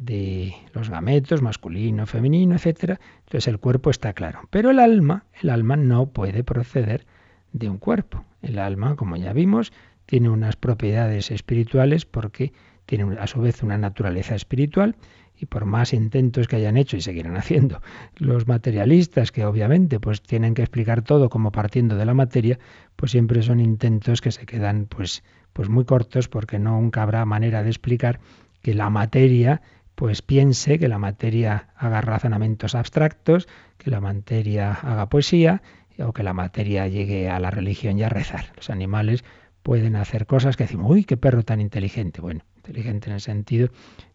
de 0.00 0.54
los 0.72 0.90
gametos, 0.90 1.42
masculino, 1.42 2.06
femenino, 2.06 2.54
etcétera. 2.54 3.00
Entonces 3.24 3.48
el 3.48 3.58
cuerpo 3.58 3.90
está 3.90 4.12
claro. 4.12 4.40
Pero 4.50 4.70
el 4.70 4.78
alma, 4.78 5.24
el 5.40 5.50
alma 5.50 5.76
no 5.76 6.06
puede 6.06 6.44
proceder 6.44 7.06
de 7.52 7.70
un 7.70 7.78
cuerpo. 7.78 8.24
El 8.42 8.58
alma, 8.58 8.96
como 8.96 9.16
ya 9.16 9.32
vimos, 9.32 9.72
tiene 10.04 10.28
unas 10.28 10.56
propiedades 10.56 11.30
espirituales 11.30 12.04
porque 12.04 12.52
tiene 12.84 13.16
a 13.18 13.26
su 13.26 13.40
vez 13.40 13.62
una 13.62 13.78
naturaleza 13.78 14.34
espiritual 14.34 14.96
y 15.38 15.46
por 15.46 15.64
más 15.64 15.92
intentos 15.92 16.46
que 16.46 16.56
hayan 16.56 16.76
hecho 16.76 16.96
y 16.96 17.00
seguirán 17.00 17.36
haciendo 17.36 17.80
los 18.16 18.46
materialistas, 18.46 19.32
que 19.32 19.44
obviamente 19.44 19.98
pues 19.98 20.22
tienen 20.22 20.54
que 20.54 20.62
explicar 20.62 21.02
todo 21.02 21.28
como 21.30 21.52
partiendo 21.52 21.96
de 21.96 22.04
la 22.04 22.14
materia, 22.14 22.58
pues 22.96 23.12
siempre 23.12 23.42
son 23.42 23.60
intentos 23.60 24.20
que 24.20 24.30
se 24.30 24.46
quedan 24.46 24.86
pues, 24.86 25.24
pues 25.52 25.68
muy 25.68 25.84
cortos 25.84 26.28
porque 26.28 26.58
nunca 26.58 27.02
habrá 27.02 27.24
manera 27.24 27.62
de 27.62 27.70
explicar 27.70 28.20
que 28.62 28.74
la 28.74 28.90
materia 28.90 29.62
pues 29.96 30.22
piense, 30.22 30.78
que 30.78 30.88
la 30.88 30.98
materia 30.98 31.70
haga 31.74 32.02
razonamientos 32.02 32.74
abstractos, 32.74 33.48
que 33.78 33.90
la 33.90 34.00
materia 34.00 34.72
haga 34.72 35.08
poesía 35.08 35.62
o 35.98 36.12
que 36.12 36.22
la 36.22 36.34
materia 36.34 36.86
llegue 36.86 37.30
a 37.30 37.40
la 37.40 37.50
religión 37.50 37.98
y 37.98 38.02
a 38.04 38.10
rezar. 38.10 38.52
Los 38.56 38.68
animales 38.68 39.24
pueden 39.62 39.96
hacer 39.96 40.26
cosas 40.26 40.56
que 40.56 40.64
decimos, 40.64 40.90
uy, 40.90 41.04
qué 41.04 41.16
perro 41.16 41.42
tan 41.42 41.60
inteligente. 41.60 42.20
Bueno, 42.20 42.42
inteligente 42.56 43.08
en 43.08 43.14
el 43.14 43.20
sentido 43.20 43.70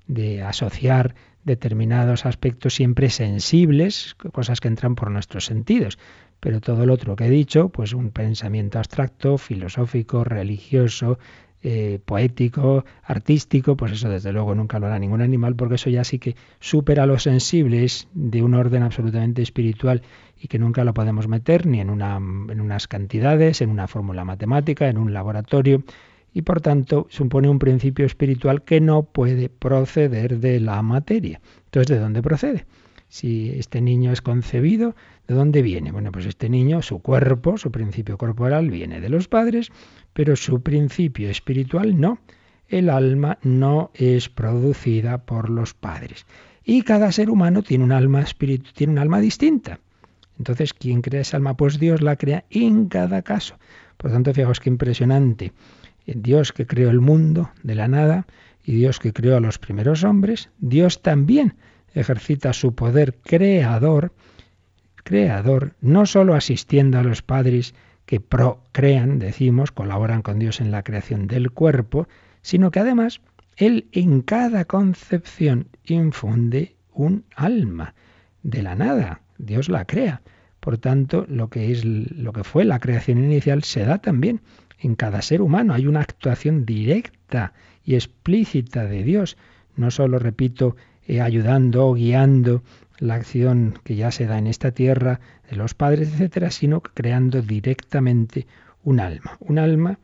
de 0.08 0.44
asociar 0.44 1.16
determinados 1.44 2.28
aspectos 2.28 2.76
siempre 2.76 3.10
sensibles, 3.10 4.16
cosas 4.32 4.62
que 4.62 4.68
entran 4.68 4.94
por 4.94 5.10
nuestros 5.10 5.46
sentidos. 5.46 5.98
Pero 6.40 6.62
todo 6.62 6.86
lo 6.86 6.94
otro 6.94 7.16
que 7.16 7.26
he 7.26 7.30
dicho, 7.30 7.70
pues 7.70 7.94
un 7.94 8.12
pensamiento 8.12 8.78
abstracto, 8.78 9.40
filosófico, 9.40 10.24
religioso, 10.24 11.18
eh, 11.64 12.00
poético, 12.04 12.86
artístico, 13.04 13.78
pues 13.78 13.92
eso 13.92 14.10
desde 14.10 14.32
luego 14.32 14.56
nunca 14.56 14.80
lo 14.80 14.88
hará 14.88 14.98
ningún 15.00 15.22
animal, 15.22 15.56
porque 15.56 15.76
eso 15.76 15.90
ya 15.90 16.04
sí 16.04 16.20
que 16.20 16.36
supera 16.60 17.06
lo 17.06 17.20
sensible, 17.20 17.84
es 17.84 18.08
de 18.14 18.42
un 18.42 18.54
orden 18.54 18.84
absolutamente 18.84 19.42
espiritual 19.42 20.02
y 20.40 20.48
que 20.48 20.58
nunca 20.58 20.84
lo 20.84 20.94
podemos 20.94 21.28
meter 21.28 21.68
ni 21.68 21.80
en, 21.80 21.90
una, 21.90 22.18
en 22.18 22.62
unas 22.62 22.88
cantidades, 22.88 23.62
en 23.62 23.70
una 23.70 23.88
fórmula 23.88 24.26
matemática, 24.26 24.90
en 24.90 24.98
un 24.98 25.14
laboratorio, 25.14 25.84
y 26.34 26.42
por 26.42 26.62
tanto 26.62 27.08
supone 27.10 27.50
un 27.50 27.60
principio 27.60 28.06
espiritual 28.06 28.64
que 28.64 28.82
no 28.82 29.04
puede 29.04 29.50
proceder 29.50 30.40
de 30.40 30.60
la 30.60 30.82
materia. 30.82 31.42
Entonces, 31.66 31.96
¿de 31.96 32.00
dónde 32.00 32.22
procede? 32.22 32.66
Si 33.08 33.50
este 33.52 33.82
niño 33.82 34.12
es 34.12 34.22
concebido, 34.22 34.96
¿de 35.32 35.38
dónde 35.38 35.62
viene? 35.62 35.94
Bueno, 35.94 36.12
pues 36.12 36.26
este 36.26 36.50
niño, 36.50 36.82
su 36.82 37.00
cuerpo, 37.00 37.58
su 37.58 37.72
principio 37.72 38.18
corporal 38.18 38.70
viene 38.70 39.00
de 39.00 39.08
los 39.08 39.30
padres, 39.30 39.72
pero 40.12 40.36
su 40.36 40.62
principio 40.62 41.30
espiritual 41.30 42.00
no. 42.00 42.20
El 42.68 42.90
alma 42.90 43.38
no 43.42 43.92
es 43.94 44.28
producida 44.28 45.20
por 45.20 45.50
los 45.50 45.74
padres. 45.74 46.26
Y 46.66 46.82
cada 46.82 47.14
ser 47.14 47.30
humano 47.30 47.64
tiene 47.64 47.86
un 47.86 47.94
alma 47.94 48.22
espíritu, 48.22 48.72
tiene 48.74 48.92
un 48.92 49.00
alma 49.00 49.22
distinta. 49.22 49.80
Entonces, 50.38 50.74
¿quién 50.74 51.02
crea 51.02 51.22
esa 51.22 51.38
alma? 51.38 51.56
Pues 51.56 51.80
Dios 51.80 52.02
la 52.02 52.18
crea 52.18 52.44
en 52.50 52.88
cada 52.88 53.22
caso. 53.22 53.56
Por 53.96 54.12
lo 54.12 54.16
tanto, 54.16 54.34
fijaos 54.34 54.60
qué 54.60 54.70
impresionante 54.70 55.54
Dios 56.06 56.52
que 56.52 56.66
creó 56.66 56.90
el 56.90 57.00
mundo 57.00 57.52
de 57.64 57.76
la 57.76 57.88
nada 57.88 58.28
y 58.66 58.74
Dios 58.74 59.00
que 59.00 59.14
creó 59.14 59.38
a 59.38 59.40
los 59.40 59.60
primeros 59.60 60.04
hombres, 60.04 60.50
Dios 60.60 61.02
también 61.02 61.56
ejercita 61.94 62.54
su 62.54 62.76
poder 62.76 63.16
creador, 63.24 64.12
creador, 65.04 65.74
no 65.82 66.06
sólo 66.06 66.36
asistiendo 66.36 67.00
a 67.00 67.04
los 67.04 67.22
padres 67.22 67.74
que 68.06 68.20
procrean, 68.20 69.20
decimos, 69.20 69.72
colaboran 69.72 70.22
con 70.22 70.40
Dios 70.40 70.60
en 70.62 70.72
la 70.72 70.84
creación 70.84 71.28
del 71.28 71.52
cuerpo, 71.52 72.08
sino 72.42 72.72
que 72.72 72.80
además 72.80 73.22
Él 73.56 73.88
en 73.92 74.22
cada 74.22 74.66
concepción 74.66 75.68
infunde 75.86 76.76
un 76.94 77.26
alma 77.36 77.94
de 78.44 78.64
la 78.64 78.76
nada. 78.76 79.22
Dios 79.38 79.70
la 79.70 79.86
crea. 79.86 80.22
Por 80.60 80.78
tanto, 80.78 81.26
lo 81.28 81.50
que 81.50 81.72
es 81.72 81.84
lo 81.86 82.34
que 82.34 82.44
fue 82.44 82.66
la 82.66 82.80
creación 82.80 83.18
inicial 83.18 83.64
se 83.64 83.84
da 83.84 83.98
también 83.98 84.42
en 84.80 84.96
cada 84.96 85.22
ser 85.22 85.42
humano. 85.42 85.74
Hay 85.74 85.88
una 85.88 86.02
actuación 86.02 86.66
directa 86.66 87.54
y 87.84 87.96
explícita 87.96 88.86
de 88.86 89.04
Dios, 89.04 89.38
no 89.76 89.90
solo, 89.90 90.20
repito, 90.20 90.76
eh, 91.08 91.22
ayudando 91.22 91.88
o 91.88 91.94
guiando 91.94 92.64
la 93.02 93.16
acción 93.16 93.80
que 93.84 93.96
ya 93.96 94.12
se 94.12 94.28
da 94.28 94.38
en 94.38 94.46
esta 94.46 94.72
tierra 94.72 95.20
de 95.50 95.56
los 95.56 95.74
padres, 95.74 96.14
etcétera, 96.14 96.52
sino 96.52 96.82
creando 96.82 97.42
directamente 97.42 98.46
un 98.84 99.00
alma, 99.00 99.38
un 99.40 99.58
alma 99.58 99.98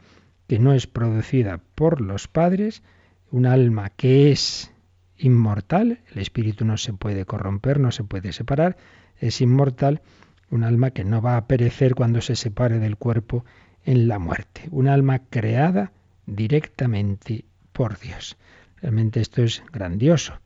que 0.48 0.58
no 0.58 0.74
es 0.74 0.88
producida 0.88 1.62
por 1.76 2.02
los 2.02 2.28
padres, 2.28 2.82
un 3.30 3.46
alma 3.46 3.92
que 3.92 4.32
es 4.32 4.74
inmortal, 5.16 6.00
el 6.12 6.20
espíritu 6.20 6.66
no 6.66 6.78
se 6.78 6.92
puede 6.92 7.26
corromper, 7.26 7.80
no 7.80 7.92
se 7.92 8.04
puede 8.04 8.34
separar, 8.34 8.78
es 9.20 9.42
inmortal, 9.42 10.02
un 10.50 10.64
alma 10.64 10.90
que 10.90 11.04
no 11.04 11.22
va 11.22 11.38
a 11.38 11.46
perecer 11.46 11.94
cuando 11.94 12.22
se 12.22 12.36
separe 12.36 12.80
del 12.80 12.98
cuerpo 12.98 13.46
en 13.86 14.08
la 14.08 14.18
muerte, 14.18 14.70
un 14.72 14.88
alma 14.88 15.20
creada 15.30 15.92
directamente 16.26 17.46
por 17.74 18.00
Dios. 18.00 18.38
Realmente 18.82 19.22
esto 19.22 19.44
es 19.44 19.62
grandioso, 19.72 20.40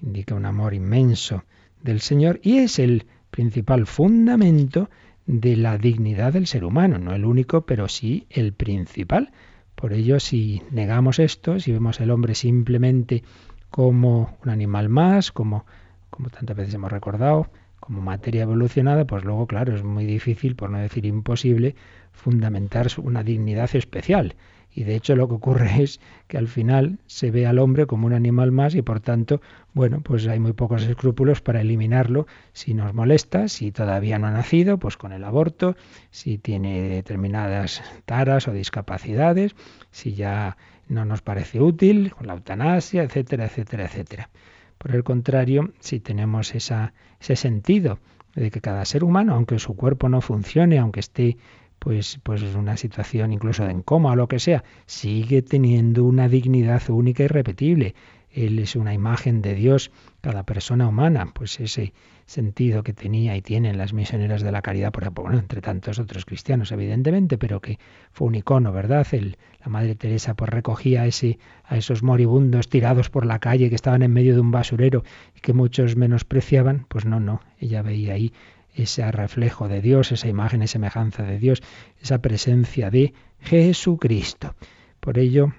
indica 0.00 0.36
un 0.36 0.46
amor 0.46 0.72
inmenso 0.72 1.42
del 1.82 2.00
Señor 2.00 2.40
y 2.42 2.58
es 2.58 2.78
el 2.78 3.06
principal 3.30 3.86
fundamento 3.86 4.88
de 5.26 5.56
la 5.56 5.76
dignidad 5.76 6.32
del 6.32 6.46
ser 6.46 6.64
humano, 6.64 6.98
no 6.98 7.14
el 7.14 7.24
único, 7.24 7.66
pero 7.66 7.88
sí 7.88 8.26
el 8.30 8.52
principal. 8.52 9.32
Por 9.74 9.92
ello, 9.92 10.20
si 10.20 10.62
negamos 10.70 11.18
esto, 11.18 11.60
si 11.60 11.72
vemos 11.72 12.00
al 12.00 12.10
hombre 12.10 12.34
simplemente 12.34 13.22
como 13.70 14.38
un 14.42 14.50
animal 14.50 14.88
más, 14.88 15.32
como, 15.32 15.66
como 16.10 16.30
tantas 16.30 16.56
veces 16.56 16.74
hemos 16.74 16.90
recordado, 16.90 17.50
como 17.80 18.00
materia 18.00 18.42
evolucionada, 18.42 19.04
pues 19.04 19.24
luego, 19.24 19.46
claro, 19.46 19.74
es 19.74 19.84
muy 19.84 20.06
difícil, 20.06 20.56
por 20.56 20.70
no 20.70 20.78
decir 20.78 21.04
imposible, 21.04 21.76
fundamentar 22.12 22.88
una 22.98 23.22
dignidad 23.22 23.74
especial. 23.74 24.34
Y 24.76 24.84
de 24.84 24.94
hecho 24.94 25.16
lo 25.16 25.26
que 25.26 25.34
ocurre 25.34 25.70
es 25.82 26.00
que 26.28 26.36
al 26.36 26.46
final 26.46 26.98
se 27.06 27.30
ve 27.30 27.46
al 27.46 27.58
hombre 27.58 27.86
como 27.86 28.06
un 28.06 28.12
animal 28.12 28.52
más 28.52 28.74
y 28.74 28.82
por 28.82 29.00
tanto, 29.00 29.40
bueno, 29.72 30.02
pues 30.02 30.28
hay 30.28 30.38
muy 30.38 30.52
pocos 30.52 30.82
escrúpulos 30.84 31.40
para 31.40 31.62
eliminarlo 31.62 32.26
si 32.52 32.74
nos 32.74 32.92
molesta, 32.92 33.48
si 33.48 33.72
todavía 33.72 34.18
no 34.18 34.26
ha 34.26 34.30
nacido, 34.30 34.78
pues 34.78 34.98
con 34.98 35.12
el 35.12 35.24
aborto, 35.24 35.76
si 36.10 36.36
tiene 36.36 36.82
determinadas 36.82 37.82
taras 38.04 38.48
o 38.48 38.52
discapacidades, 38.52 39.56
si 39.90 40.12
ya 40.12 40.58
no 40.88 41.06
nos 41.06 41.22
parece 41.22 41.60
útil, 41.60 42.12
con 42.12 42.26
la 42.26 42.34
eutanasia, 42.34 43.02
etcétera, 43.02 43.46
etcétera, 43.46 43.86
etcétera. 43.86 44.28
Por 44.76 44.94
el 44.94 45.04
contrario, 45.04 45.72
si 45.80 46.00
tenemos 46.00 46.54
esa, 46.54 46.92
ese 47.18 47.34
sentido 47.34 47.98
de 48.34 48.50
que 48.50 48.60
cada 48.60 48.84
ser 48.84 49.04
humano, 49.04 49.34
aunque 49.34 49.58
su 49.58 49.74
cuerpo 49.74 50.10
no 50.10 50.20
funcione, 50.20 50.78
aunque 50.78 51.00
esté 51.00 51.38
pues, 51.86 52.18
pues 52.24 52.42
una 52.56 52.76
situación 52.76 53.32
incluso 53.32 53.64
de 53.64 53.80
coma 53.84 54.10
o 54.10 54.16
lo 54.16 54.26
que 54.26 54.40
sea, 54.40 54.64
sigue 54.86 55.40
teniendo 55.40 56.02
una 56.02 56.28
dignidad 56.28 56.82
única 56.90 57.22
y 57.22 57.28
repetible. 57.28 57.94
Él 58.28 58.58
es 58.58 58.74
una 58.74 58.92
imagen 58.92 59.40
de 59.40 59.54
Dios, 59.54 59.92
cada 60.20 60.42
persona 60.42 60.88
humana, 60.88 61.30
pues 61.32 61.60
ese 61.60 61.92
sentido 62.24 62.82
que 62.82 62.92
tenía 62.92 63.36
y 63.36 63.40
tienen 63.40 63.78
las 63.78 63.92
misioneras 63.92 64.42
de 64.42 64.50
la 64.50 64.62
caridad, 64.62 64.90
por 64.90 65.04
ejemplo, 65.04 65.30
entre 65.38 65.60
tantos 65.60 66.00
otros 66.00 66.24
cristianos, 66.24 66.72
evidentemente, 66.72 67.38
pero 67.38 67.60
que 67.60 67.78
fue 68.10 68.26
un 68.26 68.34
icono, 68.34 68.72
¿verdad? 68.72 69.06
El, 69.12 69.36
la 69.64 69.68
Madre 69.68 69.94
Teresa 69.94 70.34
pues 70.34 70.50
recogía 70.50 71.06
ese, 71.06 71.38
a 71.62 71.76
esos 71.76 72.02
moribundos 72.02 72.68
tirados 72.68 73.10
por 73.10 73.26
la 73.26 73.38
calle 73.38 73.68
que 73.68 73.76
estaban 73.76 74.02
en 74.02 74.12
medio 74.12 74.34
de 74.34 74.40
un 74.40 74.50
basurero 74.50 75.04
y 75.36 75.40
que 75.40 75.52
muchos 75.52 75.94
menospreciaban, 75.94 76.84
pues 76.88 77.04
no, 77.04 77.20
no, 77.20 77.42
ella 77.60 77.82
veía 77.82 78.14
ahí 78.14 78.32
ese 78.76 79.10
reflejo 79.10 79.68
de 79.68 79.80
Dios, 79.80 80.12
esa 80.12 80.28
imagen 80.28 80.62
y 80.62 80.68
semejanza 80.68 81.22
de 81.22 81.38
Dios, 81.38 81.62
esa 82.00 82.20
presencia 82.20 82.90
de 82.90 83.14
Jesucristo. 83.40 84.54
Por 85.00 85.18
ello, 85.18 85.52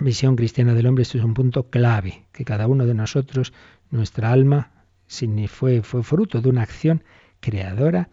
visión 0.00 0.36
cristiana 0.36 0.74
del 0.74 0.86
hombre, 0.86 1.02
esto 1.02 1.18
es 1.18 1.24
un 1.24 1.34
punto 1.34 1.70
clave, 1.70 2.24
que 2.32 2.44
cada 2.44 2.66
uno 2.66 2.86
de 2.86 2.94
nosotros, 2.94 3.52
nuestra 3.90 4.32
alma, 4.32 4.72
fue, 5.48 5.82
fue 5.82 6.02
fruto 6.02 6.40
de 6.40 6.48
una 6.48 6.62
acción 6.62 7.02
creadora 7.40 8.08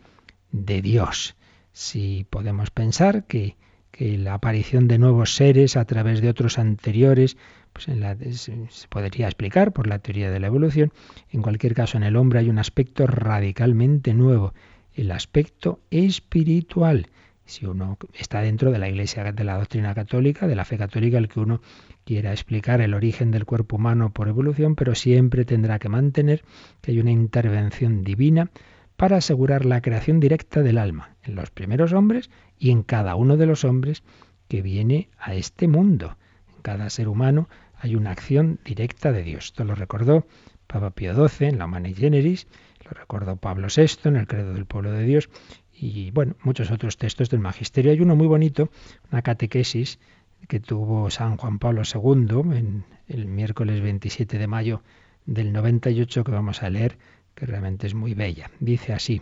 de 0.51 0.81
Dios. 0.81 1.35
Si 1.71 2.25
podemos 2.29 2.71
pensar 2.71 3.25
que, 3.25 3.57
que 3.95 4.17
la 4.17 4.33
aparición 4.33 4.89
de 4.89 4.97
nuevos 4.97 5.35
seres 5.35 5.77
a 5.77 5.85
través 5.85 6.19
de 6.19 6.27
otros 6.27 6.59
anteriores 6.59 7.37
pues 7.71 7.85
se 7.85 8.87
podría 8.89 9.27
explicar 9.27 9.71
por 9.71 9.87
la 9.87 9.99
teoría 9.99 10.29
de 10.29 10.41
la 10.41 10.47
evolución. 10.47 10.91
En 11.31 11.41
cualquier 11.41 11.73
caso, 11.73 11.95
en 11.95 12.03
el 12.03 12.17
hombre 12.17 12.39
hay 12.39 12.49
un 12.49 12.59
aspecto 12.59 13.07
radicalmente 13.07 14.13
nuevo, 14.13 14.53
el 14.95 15.11
aspecto 15.11 15.79
espiritual. 15.91 17.07
Si 17.45 17.65
uno 17.65 17.97
está 18.13 18.41
dentro 18.41 18.71
de 18.71 18.79
la 18.79 18.89
Iglesia, 18.89 19.31
de 19.31 19.43
la 19.45 19.57
doctrina 19.57 19.95
católica, 19.95 20.45
de 20.45 20.55
la 20.55 20.65
fe 20.65 20.77
católica, 20.77 21.17
el 21.17 21.29
que 21.29 21.39
uno 21.39 21.61
quiera 22.03 22.33
explicar 22.33 22.81
el 22.81 22.95
origen 22.95 23.31
del 23.31 23.45
cuerpo 23.45 23.77
humano 23.77 24.11
por 24.11 24.27
evolución, 24.27 24.75
pero 24.75 24.93
siempre 24.93 25.45
tendrá 25.45 25.79
que 25.79 25.87
mantener 25.87 26.43
que 26.81 26.91
hay 26.91 26.99
una 26.99 27.11
intervención 27.11 28.03
divina 28.03 28.49
para 28.95 29.17
asegurar 29.17 29.65
la 29.65 29.81
creación 29.81 30.19
directa 30.19 30.61
del 30.61 30.77
alma 30.77 31.15
en 31.23 31.35
los 31.35 31.51
primeros 31.51 31.93
hombres 31.93 32.29
y 32.57 32.71
en 32.71 32.83
cada 32.83 33.15
uno 33.15 33.37
de 33.37 33.45
los 33.45 33.63
hombres 33.63 34.03
que 34.47 34.61
viene 34.61 35.09
a 35.17 35.35
este 35.35 35.67
mundo. 35.67 36.17
En 36.55 36.61
cada 36.61 36.89
ser 36.89 37.07
humano 37.07 37.49
hay 37.77 37.95
una 37.95 38.11
acción 38.11 38.59
directa 38.63 39.11
de 39.11 39.23
Dios. 39.23 39.45
Esto 39.45 39.63
lo 39.63 39.75
recordó 39.75 40.25
Papa 40.67 40.91
Pío 40.91 41.13
XII 41.13 41.47
en 41.49 41.59
la 41.59 41.65
Humanae 41.65 41.93
Generis, 41.93 42.47
lo 42.83 42.91
recordó 42.91 43.35
Pablo 43.35 43.67
VI 43.75 44.09
en 44.09 44.15
el 44.15 44.27
Credo 44.27 44.53
del 44.53 44.65
Pueblo 44.65 44.91
de 44.91 45.03
Dios 45.03 45.29
y 45.73 46.11
bueno, 46.11 46.35
muchos 46.43 46.71
otros 46.71 46.97
textos 46.97 47.29
del 47.29 47.39
Magisterio. 47.41 47.91
Hay 47.91 47.99
uno 47.99 48.15
muy 48.15 48.27
bonito, 48.27 48.69
una 49.11 49.21
catequesis 49.21 49.99
que 50.47 50.59
tuvo 50.59 51.09
San 51.09 51.37
Juan 51.37 51.59
Pablo 51.59 51.81
II 51.83 52.57
en 52.57 52.85
el 53.07 53.25
miércoles 53.25 53.81
27 53.81 54.37
de 54.37 54.47
mayo 54.47 54.83
del 55.25 55.51
98 55.51 56.23
que 56.23 56.31
vamos 56.31 56.63
a 56.63 56.69
leer, 56.69 56.97
que 57.35 57.45
realmente 57.45 57.85
es 57.85 57.93
muy 57.93 58.13
bella. 58.13 58.49
Dice 58.59 58.93
así, 58.93 59.21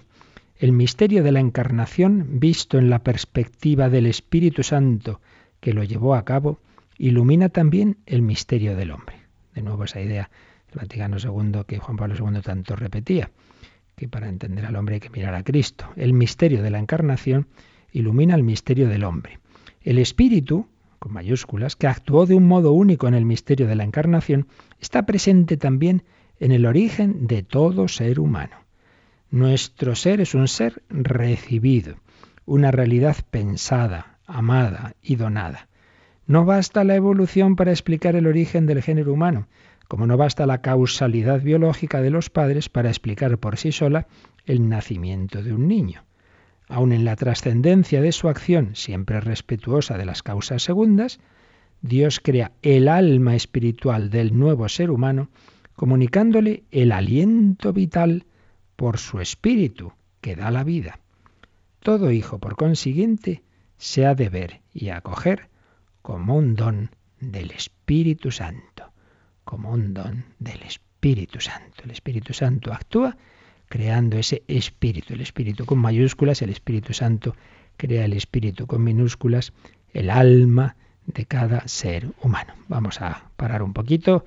el 0.58 0.71
misterio 0.71 1.23
de 1.23 1.32
la 1.32 1.39
encarnación 1.39 2.39
visto 2.39 2.78
en 2.78 2.89
la 2.89 2.99
perspectiva 2.99 3.89
del 3.89 4.06
Espíritu 4.06 4.63
Santo 4.63 5.19
que 5.60 5.73
lo 5.73 5.84
llevó 5.84 6.15
a 6.15 6.26
cabo, 6.26 6.60
ilumina 6.97 7.49
también 7.49 7.97
el 8.06 8.21
misterio 8.21 8.76
del 8.76 8.91
hombre. 8.91 9.15
De 9.56 9.62
nuevo 9.62 9.84
esa 9.84 10.02
idea 10.02 10.30
del 10.67 10.80
Vaticano 10.82 11.17
II 11.17 11.63
que 11.65 11.80
Juan 11.80 11.97
Pablo 11.97 12.15
II 12.17 12.41
tanto 12.41 12.76
repetía, 12.76 13.32
que 13.95 14.08
para 14.08 14.30
entender 14.30 14.65
al 14.65 14.76
hombre 14.76 14.95
hay 14.95 15.02
que 15.02 15.10
mirar 15.10 15.36
a 15.36 15.43
Cristo. 15.43 15.89
El 15.95 16.13
misterio 16.13 16.62
de 16.62 16.69
la 16.69 16.80
encarnación 16.80 17.47
ilumina 17.91 18.36
el 18.36 18.43
misterio 18.43 18.89
del 18.89 19.04
hombre. 19.04 19.39
El 19.82 19.97
Espíritu, 19.99 20.67
con 20.99 21.13
mayúsculas, 21.13 21.76
que 21.76 21.88
actuó 21.88 22.26
de 22.26 22.36
un 22.36 22.47
modo 22.47 22.73
único 22.73 23.08
en 23.08 23.13
el 23.13 23.26
misterio 23.26 23.67
de 23.67 23.76
la 23.76 23.84
encarnación, 23.84 24.47
está 24.80 25.06
presente 25.06 25.58
también 25.58 26.04
en 26.39 26.51
el 26.51 26.65
origen 26.65 27.27
de 27.27 27.43
todo 27.43 27.87
ser 27.87 28.19
humano. 28.19 28.57
Nuestro 29.31 29.95
ser 29.95 30.21
es 30.21 30.35
un 30.35 30.47
ser 30.47 30.83
recibido, 30.89 31.95
una 32.45 32.71
realidad 32.71 33.17
pensada, 33.29 34.19
amada 34.27 34.95
y 35.01 35.15
donada. 35.15 35.67
No 36.27 36.45
basta 36.45 36.83
la 36.83 36.95
evolución 36.95 37.55
para 37.55 37.71
explicar 37.71 38.15
el 38.15 38.27
origen 38.27 38.65
del 38.65 38.81
género 38.81 39.13
humano, 39.13 39.47
como 39.87 40.07
no 40.07 40.17
basta 40.17 40.45
la 40.45 40.61
causalidad 40.61 41.41
biológica 41.41 42.01
de 42.01 42.09
los 42.09 42.29
padres 42.29 42.69
para 42.69 42.89
explicar 42.89 43.37
por 43.37 43.57
sí 43.57 43.71
sola 43.71 44.07
el 44.45 44.69
nacimiento 44.69 45.43
de 45.43 45.53
un 45.53 45.67
niño. 45.67 46.03
Aun 46.67 46.93
en 46.93 47.05
la 47.05 47.15
trascendencia 47.15 48.01
de 48.01 48.11
su 48.11 48.29
acción, 48.29 48.75
siempre 48.75 49.19
respetuosa 49.19 49.97
de 49.97 50.05
las 50.05 50.23
causas 50.23 50.63
segundas, 50.63 51.19
Dios 51.81 52.21
crea 52.21 52.53
el 52.61 52.87
alma 52.87 53.35
espiritual 53.35 54.09
del 54.09 54.37
nuevo 54.37 54.69
ser 54.69 54.89
humano, 54.89 55.29
comunicándole 55.75 56.63
el 56.71 56.91
aliento 56.91 57.73
vital 57.73 58.25
por 58.75 58.97
su 58.97 59.19
espíritu, 59.19 59.93
que 60.21 60.36
da 60.36 60.51
la 60.51 60.63
vida. 60.63 60.99
Todo 61.79 62.12
hijo, 62.12 62.39
por 62.39 62.55
consiguiente, 62.55 63.43
se 63.77 64.05
ha 64.05 64.15
de 64.15 64.29
ver 64.29 64.62
y 64.73 64.89
acoger 64.89 65.49
como 66.01 66.38
un 66.38 66.55
don 66.55 66.91
del 67.19 67.51
Espíritu 67.51 68.31
Santo, 68.31 68.91
como 69.43 69.71
un 69.71 69.93
don 69.93 70.25
del 70.39 70.62
Espíritu 70.63 71.39
Santo. 71.41 71.83
El 71.83 71.91
Espíritu 71.91 72.33
Santo 72.33 72.71
actúa 72.71 73.17
creando 73.67 74.17
ese 74.17 74.43
espíritu, 74.47 75.13
el 75.13 75.21
espíritu 75.21 75.65
con 75.65 75.79
mayúsculas, 75.79 76.41
el 76.41 76.51
Espíritu 76.51 76.93
Santo 76.93 77.36
crea 77.75 78.05
el 78.05 78.13
espíritu 78.13 78.67
con 78.67 78.83
minúsculas, 78.83 79.51
el 79.93 80.09
alma 80.09 80.75
de 81.05 81.25
cada 81.25 81.67
ser 81.67 82.12
humano. 82.21 82.53
Vamos 82.67 83.01
a 83.01 83.31
parar 83.36 83.63
un 83.63 83.73
poquito, 83.73 84.25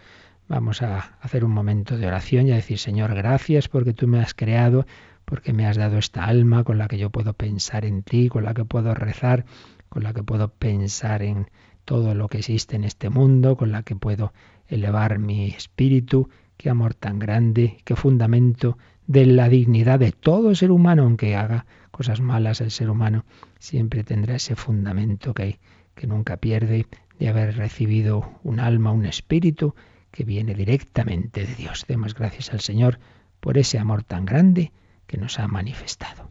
vamos 0.48 0.82
a 0.82 1.16
hacer 1.20 1.44
un 1.44 1.50
momento 1.50 1.96
de 1.96 2.06
oración 2.06 2.46
y 2.46 2.52
a 2.52 2.56
decir, 2.56 2.78
Señor, 2.78 3.14
gracias 3.14 3.68
porque 3.68 3.92
tú 3.92 4.06
me 4.06 4.20
has 4.20 4.34
creado, 4.34 4.86
porque 5.24 5.52
me 5.52 5.66
has 5.66 5.76
dado 5.76 5.98
esta 5.98 6.24
alma 6.24 6.64
con 6.64 6.78
la 6.78 6.88
que 6.88 6.98
yo 6.98 7.10
puedo 7.10 7.32
pensar 7.32 7.84
en 7.84 8.02
ti, 8.02 8.28
con 8.28 8.44
la 8.44 8.54
que 8.54 8.64
puedo 8.64 8.94
rezar, 8.94 9.44
con 9.88 10.04
la 10.04 10.12
que 10.12 10.22
puedo 10.22 10.48
pensar 10.48 11.22
en 11.22 11.48
todo 11.84 12.14
lo 12.14 12.28
que 12.28 12.38
existe 12.38 12.76
en 12.76 12.84
este 12.84 13.10
mundo, 13.10 13.56
con 13.56 13.72
la 13.72 13.82
que 13.82 13.96
puedo 13.96 14.32
elevar 14.68 15.18
mi 15.18 15.46
espíritu. 15.46 16.28
Qué 16.56 16.70
amor 16.70 16.94
tan 16.94 17.18
grande, 17.18 17.78
qué 17.84 17.96
fundamento 17.96 18.78
de 19.06 19.26
la 19.26 19.48
dignidad 19.48 19.98
de 19.98 20.12
todo 20.12 20.54
ser 20.54 20.70
humano, 20.70 21.04
aunque 21.04 21.36
haga 21.36 21.66
cosas 21.90 22.20
malas 22.20 22.60
el 22.60 22.70
ser 22.70 22.90
humano, 22.90 23.24
siempre 23.58 24.04
tendrá 24.04 24.36
ese 24.36 24.56
fundamento 24.56 25.32
que, 25.32 25.58
que 25.94 26.06
nunca 26.06 26.36
pierde 26.36 26.86
de 27.18 27.28
haber 27.28 27.56
recibido 27.56 28.32
un 28.42 28.60
alma, 28.60 28.92
un 28.92 29.06
espíritu 29.06 29.74
que 30.16 30.24
viene 30.24 30.54
directamente 30.54 31.44
de 31.44 31.54
Dios. 31.54 31.84
Demos 31.86 32.14
gracias 32.14 32.50
al 32.50 32.60
Señor 32.60 32.98
por 33.38 33.58
ese 33.58 33.78
amor 33.78 34.02
tan 34.02 34.24
grande 34.24 34.72
que 35.06 35.18
nos 35.18 35.38
ha 35.38 35.46
manifestado. 35.46 36.30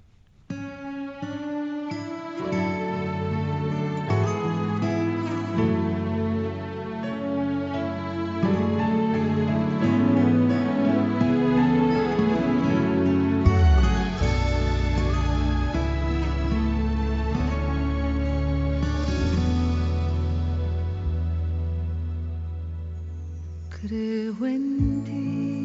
creo 23.88 24.46
en 24.48 25.04
ti. 25.04 25.65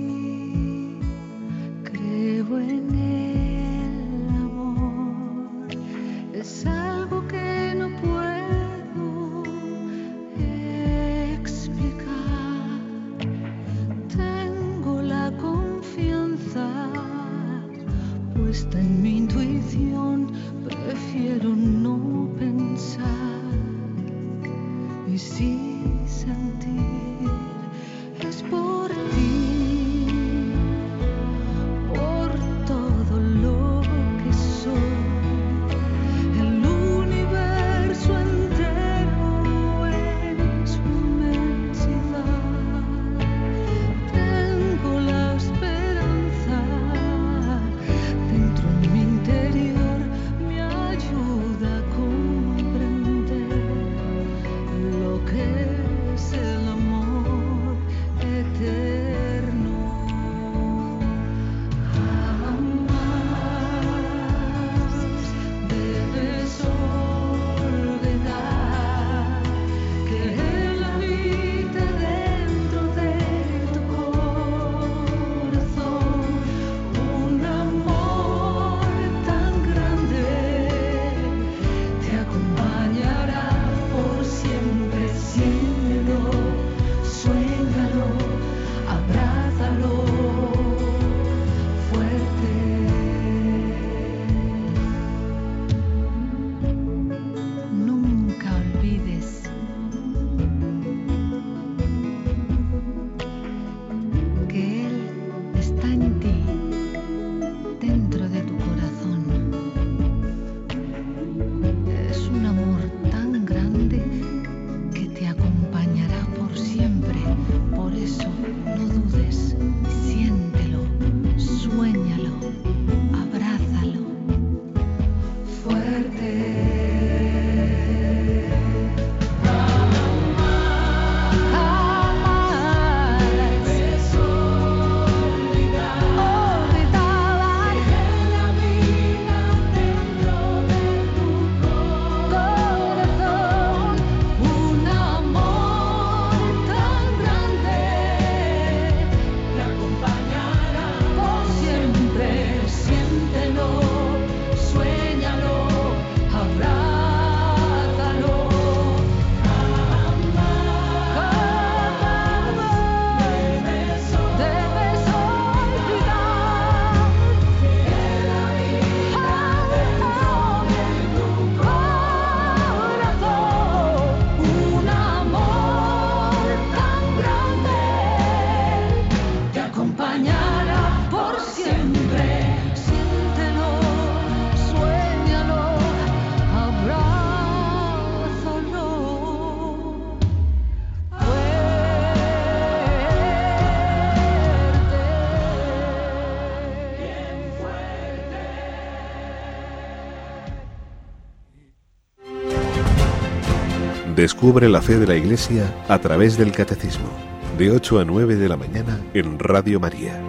Descubre 204.21 204.69
la 204.69 204.83
fe 204.83 204.99
de 204.99 205.07
la 205.07 205.17
Iglesia 205.17 205.75
a 205.89 205.99
través 205.99 206.37
del 206.37 206.53
Catecismo, 206.53 207.09
de 207.57 207.71
8 207.71 208.01
a 208.01 208.05
9 208.05 208.37
de 208.37 208.51
la 208.51 208.59
mañana 208.59 209.01
en 209.15 209.39
Radio 209.39 209.81
María. 209.81 210.21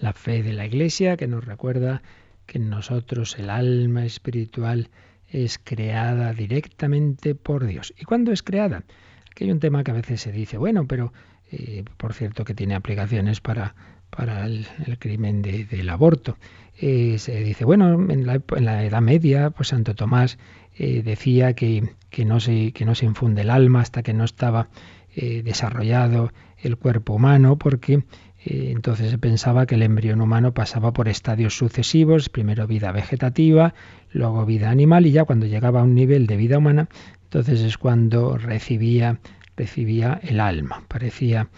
La 0.00 0.12
fe 0.12 0.42
de 0.42 0.52
la 0.52 0.66
Iglesia 0.66 1.16
que 1.16 1.28
nos 1.28 1.44
recuerda 1.44 2.02
que 2.46 2.58
en 2.58 2.68
nosotros 2.68 3.38
el 3.38 3.48
alma 3.48 4.04
espiritual 4.04 4.90
es 5.28 5.60
creada 5.62 6.32
directamente 6.32 7.36
por 7.36 7.64
Dios. 7.64 7.94
¿Y 7.96 8.02
cuándo 8.02 8.32
es 8.32 8.42
creada? 8.42 8.82
Aquí 9.30 9.44
hay 9.44 9.52
un 9.52 9.60
tema 9.60 9.84
que 9.84 9.92
a 9.92 9.94
veces 9.94 10.20
se 10.20 10.32
dice, 10.32 10.58
bueno, 10.58 10.88
pero 10.88 11.12
eh, 11.52 11.84
por 11.96 12.12
cierto 12.12 12.44
que 12.44 12.54
tiene 12.54 12.74
aplicaciones 12.74 13.40
para, 13.40 13.76
para 14.10 14.46
el, 14.46 14.66
crimen 14.98 15.42
del 15.42 15.88
aborto. 15.88 16.36
Eh, 16.80 17.18
se 17.18 17.42
dice, 17.42 17.64
bueno, 17.64 17.94
en 18.10 18.26
la, 18.26 18.40
en 18.56 18.64
la, 18.64 18.84
Edad 18.84 19.00
Media, 19.00 19.50
pues 19.50 19.68
Santo 19.68 19.94
Tomás 19.94 20.38
eh, 20.76 21.02
decía 21.02 21.54
que, 21.54 21.90
que, 22.10 22.24
no 22.24 22.38
se, 22.38 22.72
que 22.72 22.84
no 22.84 22.94
se 22.94 23.04
infunde 23.04 23.42
el 23.42 23.50
alma 23.50 23.80
hasta 23.80 24.02
que 24.02 24.14
no 24.14 24.24
estaba 24.24 24.68
eh, 25.16 25.42
desarrollado 25.42 26.32
el 26.62 26.76
cuerpo 26.76 27.14
humano, 27.14 27.56
porque 27.56 28.04
entonces 28.44 29.10
se 29.10 29.18
pensaba 29.18 29.66
que 29.66 29.74
el 29.74 29.82
embrión 29.82 30.20
humano 30.22 30.54
pasaba 30.54 30.92
por 30.92 31.08
estadios 31.08 31.58
sucesivos, 31.58 32.28
primero 32.30 32.66
vida 32.66 32.92
vegetativa, 32.92 33.74
luego 34.12 34.46
vida 34.46 34.70
animal, 34.70 35.04
y 35.06 35.10
ya 35.10 35.24
cuando 35.24 35.46
llegaba 35.46 35.80
a 35.80 35.82
un 35.82 35.94
nivel 35.94 36.26
de 36.26 36.36
vida 36.36 36.56
humana, 36.56 36.88
entonces 37.24 37.60
es 37.60 37.76
cuando 37.76 38.38
recibía, 38.38 39.18
recibía 39.56 40.18
el 40.22 40.40
alma. 40.40 40.84
Parecía 40.88 41.48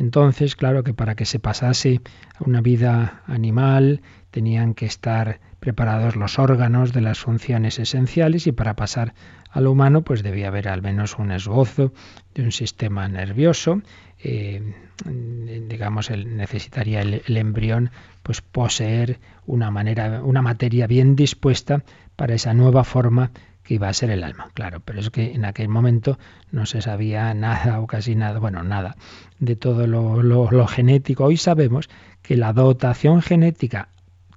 entonces, 0.00 0.56
claro, 0.56 0.82
que 0.82 0.94
para 0.94 1.14
que 1.14 1.26
se 1.26 1.38
pasase 1.38 2.00
a 2.38 2.44
una 2.44 2.62
vida 2.62 3.22
animal 3.26 4.00
tenían 4.30 4.72
que 4.72 4.86
estar 4.86 5.40
preparados 5.60 6.16
los 6.16 6.38
órganos 6.38 6.94
de 6.94 7.02
las 7.02 7.18
funciones 7.18 7.78
esenciales 7.78 8.46
y 8.46 8.52
para 8.52 8.76
pasar 8.76 9.12
a 9.50 9.60
lo 9.60 9.70
humano 9.70 10.00
pues 10.00 10.22
debía 10.22 10.48
haber 10.48 10.68
al 10.68 10.80
menos 10.80 11.18
un 11.18 11.32
esbozo 11.32 11.92
de 12.34 12.42
un 12.42 12.50
sistema 12.50 13.08
nervioso. 13.08 13.82
Eh, 14.24 14.72
digamos, 15.04 16.08
el, 16.08 16.34
necesitaría 16.34 17.02
el, 17.02 17.20
el, 17.26 17.36
embrión 17.36 17.90
pues 18.22 18.40
poseer 18.40 19.18
una 19.44 19.70
manera, 19.70 20.22
una 20.22 20.40
materia 20.40 20.86
bien 20.86 21.14
dispuesta 21.14 21.84
para 22.16 22.34
esa 22.34 22.54
nueva 22.54 22.84
forma 22.84 23.32
iba 23.74 23.88
a 23.88 23.92
ser 23.92 24.10
el 24.10 24.24
alma. 24.24 24.50
Claro, 24.54 24.80
pero 24.80 25.00
es 25.00 25.10
que 25.10 25.32
en 25.32 25.44
aquel 25.44 25.68
momento 25.68 26.18
no 26.50 26.66
se 26.66 26.82
sabía 26.82 27.32
nada 27.34 27.80
o 27.80 27.86
casi 27.86 28.14
nada, 28.14 28.38
bueno, 28.38 28.62
nada 28.62 28.96
de 29.38 29.56
todo 29.56 29.86
lo, 29.86 30.22
lo 30.22 30.66
genético. 30.66 31.24
Hoy 31.24 31.36
sabemos 31.36 31.88
que 32.22 32.36
la 32.36 32.52
dotación 32.52 33.22
genética 33.22 33.88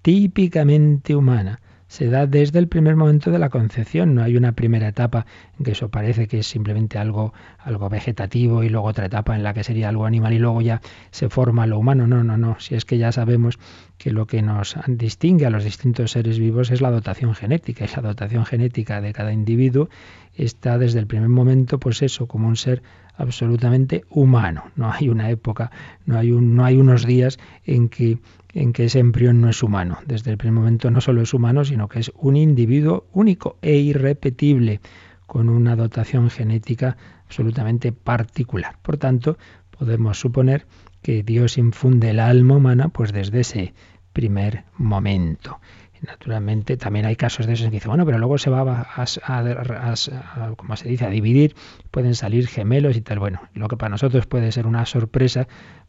típicamente 0.01 1.15
humana 1.15 1.59
se 1.93 2.09
da 2.09 2.25
desde 2.25 2.57
el 2.57 2.67
primer 2.67 2.95
momento 2.95 3.29
de 3.29 3.37
la 3.37 3.49
concepción. 3.49 4.15
No 4.15 4.23
hay 4.23 4.35
una 4.35 4.53
primera 4.53 4.87
etapa 4.87 5.27
en 5.59 5.63
que 5.63 5.73
eso 5.73 5.89
parece 5.89 6.27
que 6.27 6.39
es 6.39 6.47
simplemente 6.47 6.97
algo, 6.97 7.35
algo 7.59 7.87
vegetativo 7.87 8.63
y 8.63 8.69
luego 8.69 8.87
otra 8.87 9.05
etapa 9.05 9.35
en 9.35 9.43
la 9.43 9.53
que 9.53 9.63
sería 9.63 9.89
algo 9.89 10.07
animal 10.07 10.33
y 10.33 10.39
luego 10.39 10.59
ya 10.63 10.81
se 11.11 11.29
forma 11.29 11.67
lo 11.67 11.77
humano. 11.77 12.07
No, 12.07 12.23
no, 12.23 12.35
no. 12.35 12.59
Si 12.59 12.73
es 12.73 12.85
que 12.85 12.97
ya 12.97 13.11
sabemos 13.11 13.59
que 13.99 14.09
lo 14.09 14.25
que 14.25 14.41
nos 14.41 14.75
distingue 14.87 15.45
a 15.45 15.51
los 15.51 15.65
distintos 15.65 16.09
seres 16.09 16.39
vivos 16.39 16.71
es 16.71 16.81
la 16.81 16.89
dotación 16.89 17.35
genética 17.35 17.85
y 17.85 17.95
la 17.95 18.01
dotación 18.01 18.47
genética 18.47 18.99
de 18.99 19.13
cada 19.13 19.31
individuo 19.31 19.87
está 20.33 20.79
desde 20.79 20.97
el 20.97 21.05
primer 21.05 21.29
momento, 21.29 21.79
pues 21.79 22.01
eso, 22.01 22.27
como 22.27 22.47
un 22.47 22.55
ser 22.55 22.81
absolutamente 23.15 24.03
humano. 24.09 24.63
No 24.75 24.91
hay 24.91 25.09
una 25.09 25.29
época, 25.29 25.69
no 26.07 26.17
hay, 26.17 26.31
un, 26.31 26.55
no 26.55 26.65
hay 26.65 26.77
unos 26.77 27.05
días 27.05 27.37
en 27.65 27.87
que, 27.87 28.17
en 28.53 28.71
que 28.71 28.85
ese 28.85 28.99
embrión 28.99 29.41
no 29.41 29.49
es 29.49 29.63
humano. 29.63 29.97
Desde 30.05 30.31
el 30.31 30.37
primer 30.37 30.59
momento 30.59 30.91
no 30.91 31.01
solo 31.01 31.21
es 31.21 31.33
humano, 31.33 31.65
sino 31.65 31.89
que 31.89 31.99
es 31.99 32.11
un 32.15 32.35
individuo 32.35 33.05
único 33.11 33.57
e 33.61 33.75
irrepetible, 33.75 34.79
con 35.25 35.49
una 35.49 35.75
dotación 35.75 36.29
genética 36.29 36.97
absolutamente 37.25 37.91
particular. 37.91 38.77
Por 38.81 38.97
tanto, 38.97 39.37
podemos 39.77 40.19
suponer 40.19 40.67
que 41.01 41.23
Dios 41.23 41.57
infunde 41.57 42.11
el 42.11 42.19
alma 42.19 42.57
humana 42.57 42.89
pues 42.89 43.11
desde 43.11 43.39
ese 43.39 43.73
primer 44.13 44.63
momento. 44.77 45.59
Naturalmente, 46.01 46.75
también 46.75 47.05
hay 47.05 47.15
casos 47.15 47.47
de 47.47 47.53
esos 47.53 47.67
que 47.67 47.71
dicen, 47.71 47.89
bueno, 47.89 48.05
pero 48.05 48.17
luego 48.17 48.37
se 48.37 48.49
va 48.49 48.81
a, 48.81 49.05
a, 49.23 50.55
como 50.57 50.75
se 50.75 50.89
dice, 50.89 51.05
a 51.05 51.09
dividir, 51.09 51.55
pueden 51.91 52.13
salir 52.13 52.47
gemelos 52.47 52.97
y 52.97 53.01
tal. 53.01 53.19
Bueno, 53.19 53.41
lo 53.53 53.69
que 53.69 53.77
para 53.77 53.89
nosotros 53.89 54.27
puede 54.27 54.51
ser 54.51 54.67
una 54.67 54.85
sorpresa, 54.85 55.47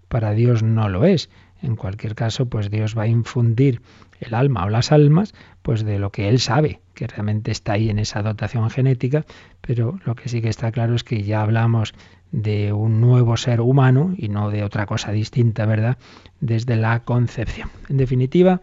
para 0.08 0.30
Dios 0.30 0.62
no 0.62 0.88
lo 0.88 1.04
es. 1.04 1.30
En 1.64 1.76
cualquier 1.76 2.14
caso, 2.14 2.46
pues 2.46 2.70
Dios 2.70 2.96
va 2.96 3.04
a 3.04 3.06
infundir 3.06 3.80
el 4.20 4.34
alma 4.34 4.64
o 4.64 4.68
las 4.68 4.92
almas, 4.92 5.34
pues 5.62 5.82
de 5.82 5.98
lo 5.98 6.10
que 6.10 6.28
Él 6.28 6.38
sabe, 6.38 6.80
que 6.92 7.06
realmente 7.06 7.50
está 7.50 7.72
ahí 7.72 7.88
en 7.88 7.98
esa 7.98 8.22
dotación 8.22 8.68
genética, 8.68 9.24
pero 9.62 9.98
lo 10.04 10.14
que 10.14 10.28
sí 10.28 10.42
que 10.42 10.50
está 10.50 10.70
claro 10.72 10.94
es 10.94 11.04
que 11.04 11.22
ya 11.22 11.40
hablamos 11.40 11.94
de 12.32 12.72
un 12.74 13.00
nuevo 13.00 13.38
ser 13.38 13.62
humano 13.62 14.14
y 14.18 14.28
no 14.28 14.50
de 14.50 14.62
otra 14.62 14.84
cosa 14.84 15.10
distinta, 15.10 15.64
¿verdad? 15.64 15.96
Desde 16.40 16.76
la 16.76 17.00
concepción. 17.04 17.70
En 17.88 17.96
definitiva, 17.96 18.60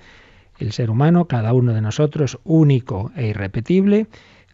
el 0.59 0.71
ser 0.71 0.91
humano, 0.91 1.25
cada 1.25 1.53
uno 1.53 1.73
de 1.73 1.81
nosotros, 1.81 2.37
único 2.43 3.11
e 3.15 3.27
irrepetible, 3.27 4.07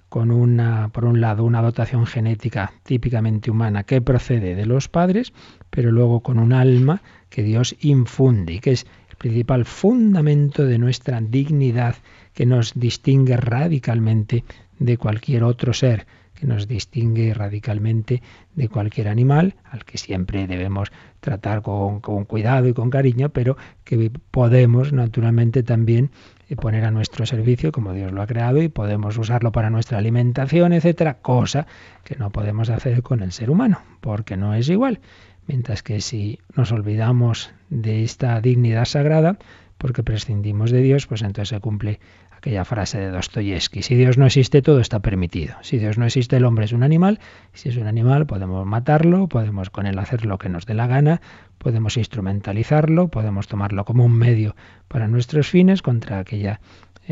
con 0.09 0.31
una, 0.31 0.89
por 0.89 1.05
un 1.05 1.19
lado, 1.21 1.43
una 1.43 1.61
dotación 1.61 2.05
genética 2.05 2.71
típicamente 2.83 3.51
humana 3.51 3.83
que 3.83 4.01
procede 4.01 4.55
de 4.55 4.65
los 4.65 4.87
padres, 4.87 5.33
pero 5.69 5.91
luego 5.91 6.21
con 6.21 6.39
un 6.39 6.53
alma 6.53 7.01
que 7.29 7.43
Dios 7.43 7.75
infunde 7.81 8.53
y 8.53 8.59
que 8.59 8.71
es 8.71 8.85
el 9.09 9.15
principal 9.17 9.65
fundamento 9.65 10.65
de 10.65 10.77
nuestra 10.77 11.19
dignidad 11.21 11.95
que 12.33 12.45
nos 12.45 12.73
distingue 12.73 13.35
radicalmente 13.37 14.43
de 14.79 14.97
cualquier 14.97 15.43
otro 15.43 15.73
ser 15.73 16.05
que 16.37 16.45
nos 16.45 16.67
distingue 16.67 17.33
radicalmente 17.33 18.21
de 18.53 18.69
cualquier 18.69 19.07
animal, 19.07 19.55
al 19.65 19.83
que 19.85 19.97
siempre 19.97 20.45
debemos 20.45 20.91
tratar 21.19 21.63
con, 21.63 21.99
cuidado 21.99 22.67
y 22.67 22.73
con 22.73 22.91
cariño, 22.91 23.29
pero 23.29 23.57
que 23.83 24.11
podemos 24.31 24.93
naturalmente 24.93 25.63
también 25.63 26.11
eh, 26.49 26.55
poner 26.55 26.85
a 26.85 26.91
nuestro 26.91 27.25
servicio 27.25 27.71
como 27.71 27.93
Dios 27.93 28.11
lo 28.11 28.21
ha 28.21 28.27
creado 28.27 28.61
y 28.61 28.69
podemos 28.69 29.17
usarlo 29.17 29.51
para 29.51 29.69
nuestra 29.69 29.97
alimentación, 29.97 30.73
etcétera, 30.73 31.15
cosa 31.15 31.67
que 32.03 32.15
no 32.15 32.31
podemos 32.31 32.69
hacer 32.69 33.03
con 33.03 33.21
el 33.21 33.31
ser 33.31 33.49
humano, 33.49 33.81
porque 34.01 34.37
no 34.37 34.53
es 34.53 34.69
igual. 34.69 34.99
Mientras 35.47 35.81
que 35.83 36.01
si 36.01 36.39
nos 36.55 36.71
olvidamos 36.71 37.51
de 37.69 38.03
esta 38.03 38.39
dignidad 38.41 38.85
sagrada, 38.85 39.37
porque 39.77 40.03
prescindimos 40.03 40.71
de 40.71 40.81
Dios, 40.81 41.07
pues 41.07 41.21
entonces 41.21 41.49
se 41.49 41.59
cumple 41.59 41.99
aquella 42.47 42.63
frase 42.63 42.97
de 42.97 43.11
Dostoyevsky, 43.11 43.81
si 43.81 43.95
Dios 43.95 44.17
no 44.17 44.25
existe, 44.25 44.61
todo 44.61 44.79
está 44.79 45.01
permitido. 45.01 45.55
Si 45.63 45.79
Dios 45.79 45.97
no 45.97 46.05
existe, 46.05 46.37
el 46.37 46.45
hombre 46.45 46.63
es 46.63 46.71
un 46.71 46.81
animal, 46.81 47.19
si 47.51 47.67
es 47.67 47.75
un 47.75 47.87
animal 47.87 48.25
podemos 48.25 48.65
matarlo, 48.65 49.27
podemos 49.27 49.69
con 49.69 49.85
él 49.85 49.99
hacer 49.99 50.25
lo 50.25 50.37
que 50.37 50.47
nos 50.47 50.65
dé 50.65 50.73
la 50.73 50.87
gana, 50.87 51.19
podemos 51.57 51.97
instrumentalizarlo, 51.97 53.09
podemos 53.09 53.49
tomarlo 53.49 53.83
como 53.83 54.05
un 54.05 54.17
medio 54.17 54.55
para 54.87 55.09
nuestros 55.09 55.49
fines 55.49 55.81
contra 55.81 56.19
aquella, 56.19 56.61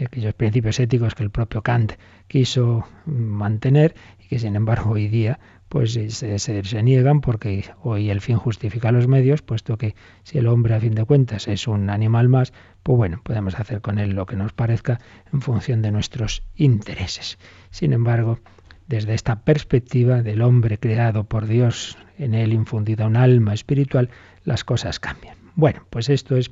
aquellos 0.01 0.33
principios 0.36 0.79
éticos 0.79 1.15
que 1.15 1.23
el 1.23 1.31
propio 1.31 1.61
Kant 1.61 1.93
quiso 2.29 2.88
mantener 3.05 3.93
y 4.23 4.29
que 4.29 4.39
sin 4.39 4.55
embargo 4.55 4.91
hoy 4.91 5.09
día 5.09 5.39
pues 5.70 5.93
se, 5.93 6.84
niegan 6.84 7.22
porque 7.22 7.66
hoy 7.82 8.09
el 8.09 8.22
fin 8.22 8.38
justifica 8.38 8.91
los 8.91 9.07
medios, 9.07 9.41
puesto 9.41 9.78
que 9.78 9.95
si 10.24 10.38
el 10.38 10.47
hombre 10.47 10.76
a 10.76 10.80
fin 10.80 10.93
de 10.93 11.05
cuentas 11.05 11.47
es 11.47 11.68
un 11.68 11.89
animal 11.89 12.30
más, 12.30 12.53
pues 12.84 12.97
bueno, 12.97 13.22
podemos 13.24 13.59
hacer 13.59 13.82
con 13.82 13.97
él 13.97 14.11
lo 14.11 14.26
que 14.26 14.36
nos 14.36 14.53
parezca 14.53 14.99
en 15.34 15.41
función 15.41 15.82
de 15.82 15.91
nuestros 15.91 16.43
intereses. 16.55 17.38
Sin 17.72 17.93
embargo, 17.93 18.39
desde 18.88 19.16
esta 19.16 19.43
perspectiva 19.43 20.22
del 20.22 20.41
hombre 20.41 20.78
creado 20.78 21.24
por 21.24 21.47
Dios, 21.47 21.97
en 22.18 22.36
él 22.36 22.53
infundida 22.53 23.07
un 23.07 23.18
alma 23.18 23.53
espiritual, 23.53 24.09
las 24.43 24.63
cosas 24.63 24.99
cambian. 24.99 25.38
Bueno, 25.55 25.86
pues 25.89 26.09
esto 26.09 26.38
es 26.38 26.51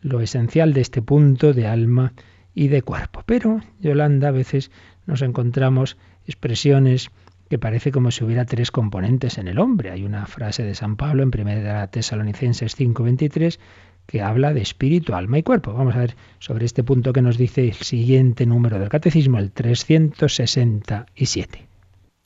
lo 0.00 0.20
esencial 0.20 0.72
de 0.72 0.80
este 0.80 1.02
punto 1.02 1.52
de 1.52 1.66
alma 1.66 2.14
y 2.54 2.68
de 2.68 2.82
cuerpo. 2.82 3.22
Pero, 3.26 3.60
Yolanda, 3.80 4.28
a 4.28 4.32
veces 4.32 4.70
nos 5.04 5.20
encontramos 5.20 5.98
expresiones 6.26 7.10
que 7.48 7.58
parece 7.58 7.92
como 7.92 8.10
si 8.10 8.24
hubiera 8.24 8.44
tres 8.44 8.70
componentes 8.70 9.38
en 9.38 9.48
el 9.48 9.58
hombre. 9.58 9.90
Hay 9.90 10.04
una 10.04 10.26
frase 10.26 10.64
de 10.64 10.74
San 10.74 10.96
Pablo 10.96 11.22
en 11.22 11.30
1 11.30 11.88
Tesalonicenses 11.90 12.76
5:23 12.76 13.58
que 14.06 14.22
habla 14.22 14.52
de 14.52 14.60
espíritu, 14.60 15.14
alma 15.14 15.38
y 15.38 15.42
cuerpo. 15.42 15.72
Vamos 15.72 15.96
a 15.96 16.00
ver 16.00 16.16
sobre 16.38 16.64
este 16.64 16.84
punto 16.84 17.12
que 17.12 17.22
nos 17.22 17.38
dice 17.38 17.64
el 17.64 17.74
siguiente 17.74 18.46
número 18.46 18.78
del 18.78 18.88
catecismo, 18.88 19.38
el 19.38 19.50
367. 19.50 21.66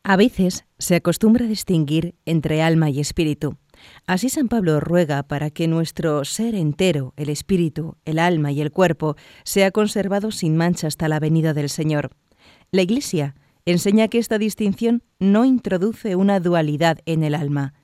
A 0.02 0.16
veces 0.16 0.64
se 0.78 0.96
acostumbra 0.96 1.46
a 1.46 1.48
distinguir 1.48 2.14
entre 2.24 2.62
alma 2.62 2.90
y 2.90 3.00
espíritu. 3.00 3.56
Así 4.06 4.28
San 4.28 4.48
Pablo 4.48 4.80
ruega 4.80 5.22
para 5.22 5.50
que 5.50 5.68
nuestro 5.68 6.24
ser 6.24 6.54
entero, 6.54 7.14
el 7.16 7.30
espíritu, 7.30 7.96
el 8.04 8.18
alma 8.18 8.52
y 8.52 8.60
el 8.60 8.72
cuerpo, 8.72 9.16
sea 9.44 9.70
conservado 9.70 10.30
sin 10.30 10.56
mancha 10.56 10.86
hasta 10.86 11.08
la 11.08 11.18
venida 11.18 11.54
del 11.54 11.70
Señor. 11.70 12.10
La 12.72 12.82
Iglesia 12.82 13.34
enseña 13.64 14.08
que 14.08 14.18
esta 14.18 14.38
distinción 14.38 15.02
no 15.18 15.44
introduce 15.44 16.16
una 16.16 16.40
dualidad 16.40 16.98
en 17.06 17.24
el 17.24 17.34
alma. 17.34 17.74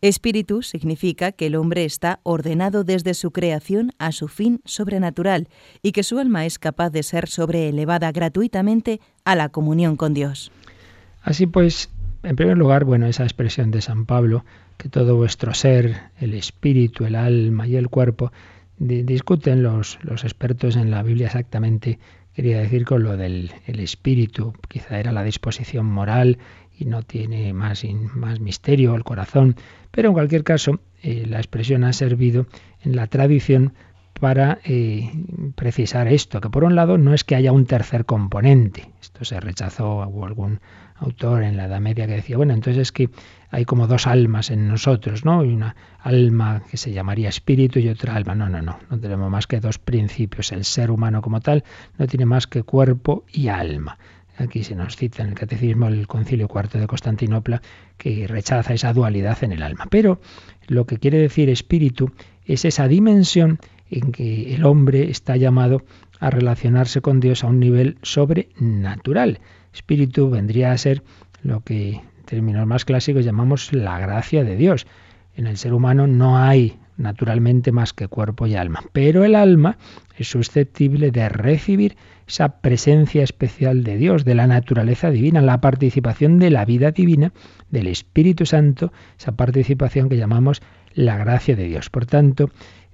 Espíritu 0.00 0.62
significa 0.62 1.32
que 1.32 1.46
el 1.46 1.56
hombre 1.56 1.86
está 1.86 2.20
ordenado 2.24 2.84
desde 2.84 3.14
su 3.14 3.30
creación 3.30 3.92
a 3.98 4.12
su 4.12 4.28
fin 4.28 4.60
sobrenatural 4.66 5.48
y 5.82 5.92
que 5.92 6.02
su 6.02 6.18
alma 6.18 6.44
es 6.44 6.58
capaz 6.58 6.90
de 6.90 7.02
ser 7.02 7.26
sobreelevada 7.26 8.12
gratuitamente 8.12 9.00
a 9.24 9.34
la 9.34 9.48
comunión 9.48 9.96
con 9.96 10.12
Dios. 10.12 10.52
Así 11.22 11.46
pues, 11.46 11.90
en 12.22 12.36
primer 12.36 12.58
lugar, 12.58 12.84
bueno, 12.84 13.06
esa 13.06 13.22
expresión 13.22 13.70
de 13.70 13.80
San 13.80 14.04
Pablo, 14.04 14.44
que 14.76 14.90
todo 14.90 15.16
vuestro 15.16 15.54
ser, 15.54 16.02
el 16.20 16.34
espíritu, 16.34 17.06
el 17.06 17.14
alma 17.14 17.66
y 17.66 17.76
el 17.76 17.88
cuerpo, 17.88 18.30
discuten 18.76 19.62
los, 19.62 19.98
los 20.02 20.24
expertos 20.24 20.76
en 20.76 20.90
la 20.90 21.02
Biblia 21.02 21.28
exactamente 21.28 21.98
quería 22.34 22.58
decir 22.58 22.84
con 22.84 23.02
lo 23.02 23.16
del 23.16 23.50
espíritu, 23.66 24.54
quizá 24.68 24.98
era 24.98 25.12
la 25.12 25.22
disposición 25.22 25.86
moral 25.86 26.38
y 26.78 26.84
no 26.84 27.02
tiene 27.02 27.52
más, 27.52 27.84
más 28.14 28.40
misterio 28.40 28.94
el 28.94 29.04
corazón, 29.04 29.56
pero 29.90 30.08
en 30.08 30.14
cualquier 30.14 30.42
caso 30.42 30.80
eh, 31.02 31.24
la 31.26 31.38
expresión 31.38 31.84
ha 31.84 31.92
servido 31.92 32.46
en 32.82 32.96
la 32.96 33.06
tradición 33.06 33.74
para 34.20 34.58
eh, 34.64 35.10
precisar 35.54 36.08
esto, 36.08 36.40
que 36.40 36.50
por 36.50 36.64
un 36.64 36.74
lado 36.74 36.98
no 36.98 37.14
es 37.14 37.24
que 37.24 37.34
haya 37.34 37.52
un 37.52 37.66
tercer 37.66 38.04
componente, 38.04 38.90
esto 39.00 39.24
se 39.24 39.40
rechazó, 39.40 40.06
hubo 40.06 40.24
algún 40.24 40.60
autor 40.96 41.42
en 41.42 41.56
la 41.56 41.66
Edad 41.66 41.80
Media 41.80 42.06
que 42.06 42.14
decía, 42.14 42.36
bueno, 42.36 42.54
entonces 42.54 42.82
es 42.82 42.92
que 42.92 43.10
hay 43.50 43.64
como 43.64 43.86
dos 43.86 44.06
almas 44.06 44.50
en 44.50 44.68
nosotros, 44.68 45.24
¿no? 45.24 45.40
Una 45.40 45.76
alma 46.00 46.62
que 46.70 46.76
se 46.76 46.92
llamaría 46.92 47.28
espíritu 47.28 47.78
y 47.78 47.88
otra 47.88 48.14
alma. 48.14 48.34
No, 48.34 48.48
no, 48.48 48.62
no, 48.62 48.78
no 48.90 48.98
tenemos 48.98 49.30
más 49.30 49.46
que 49.46 49.60
dos 49.60 49.78
principios. 49.78 50.52
El 50.52 50.64
ser 50.64 50.90
humano 50.90 51.22
como 51.22 51.40
tal 51.40 51.64
no 51.98 52.06
tiene 52.06 52.26
más 52.26 52.46
que 52.46 52.62
cuerpo 52.62 53.24
y 53.32 53.48
alma. 53.48 53.98
Aquí 54.36 54.64
se 54.64 54.74
nos 54.74 54.96
cita 54.96 55.22
en 55.22 55.28
el 55.28 55.34
Catecismo 55.34 55.86
el 55.86 56.08
Concilio 56.08 56.48
Cuarto 56.48 56.78
de 56.78 56.88
Constantinopla 56.88 57.62
que 57.96 58.26
rechaza 58.26 58.74
esa 58.74 58.92
dualidad 58.92 59.42
en 59.44 59.52
el 59.52 59.62
alma. 59.62 59.86
Pero 59.90 60.20
lo 60.66 60.86
que 60.86 60.98
quiere 60.98 61.18
decir 61.18 61.48
espíritu 61.48 62.10
es 62.44 62.64
esa 62.64 62.88
dimensión 62.88 63.58
en 63.94 64.12
que 64.12 64.54
el 64.54 64.64
hombre 64.64 65.10
está 65.10 65.36
llamado 65.36 65.82
a 66.20 66.30
relacionarse 66.30 67.00
con 67.00 67.20
Dios 67.20 67.44
a 67.44 67.48
un 67.48 67.60
nivel 67.60 67.98
sobrenatural. 68.02 69.40
Espíritu 69.72 70.30
vendría 70.30 70.72
a 70.72 70.78
ser 70.78 71.02
lo 71.42 71.60
que 71.60 71.90
en 71.90 72.24
términos 72.24 72.66
más 72.66 72.84
clásicos 72.84 73.24
llamamos 73.24 73.72
la 73.72 73.98
gracia 73.98 74.44
de 74.44 74.56
Dios. 74.56 74.86
En 75.36 75.46
el 75.46 75.56
ser 75.56 75.72
humano 75.74 76.06
no 76.06 76.38
hay 76.38 76.78
naturalmente 76.96 77.72
más 77.72 77.92
que 77.92 78.08
cuerpo 78.08 78.46
y 78.46 78.54
alma, 78.54 78.82
pero 78.92 79.24
el 79.24 79.34
alma 79.34 79.78
es 80.16 80.28
susceptible 80.28 81.10
de 81.10 81.28
recibir 81.28 81.96
esa 82.26 82.60
presencia 82.60 83.22
especial 83.22 83.84
de 83.84 83.96
Dios, 83.96 84.24
de 84.24 84.34
la 84.34 84.46
naturaleza 84.46 85.10
divina, 85.10 85.42
la 85.42 85.60
participación 85.60 86.38
de 86.38 86.50
la 86.50 86.64
vida 86.64 86.90
divina, 86.92 87.32
del 87.70 87.88
Espíritu 87.88 88.46
Santo, 88.46 88.92
esa 89.18 89.32
participación 89.32 90.08
que 90.08 90.16
llamamos 90.16 90.62
la 90.94 91.18
gracia 91.18 91.56
de 91.56 91.64
Dios. 91.64 91.90
Por 91.90 92.06
tanto, 92.06 92.50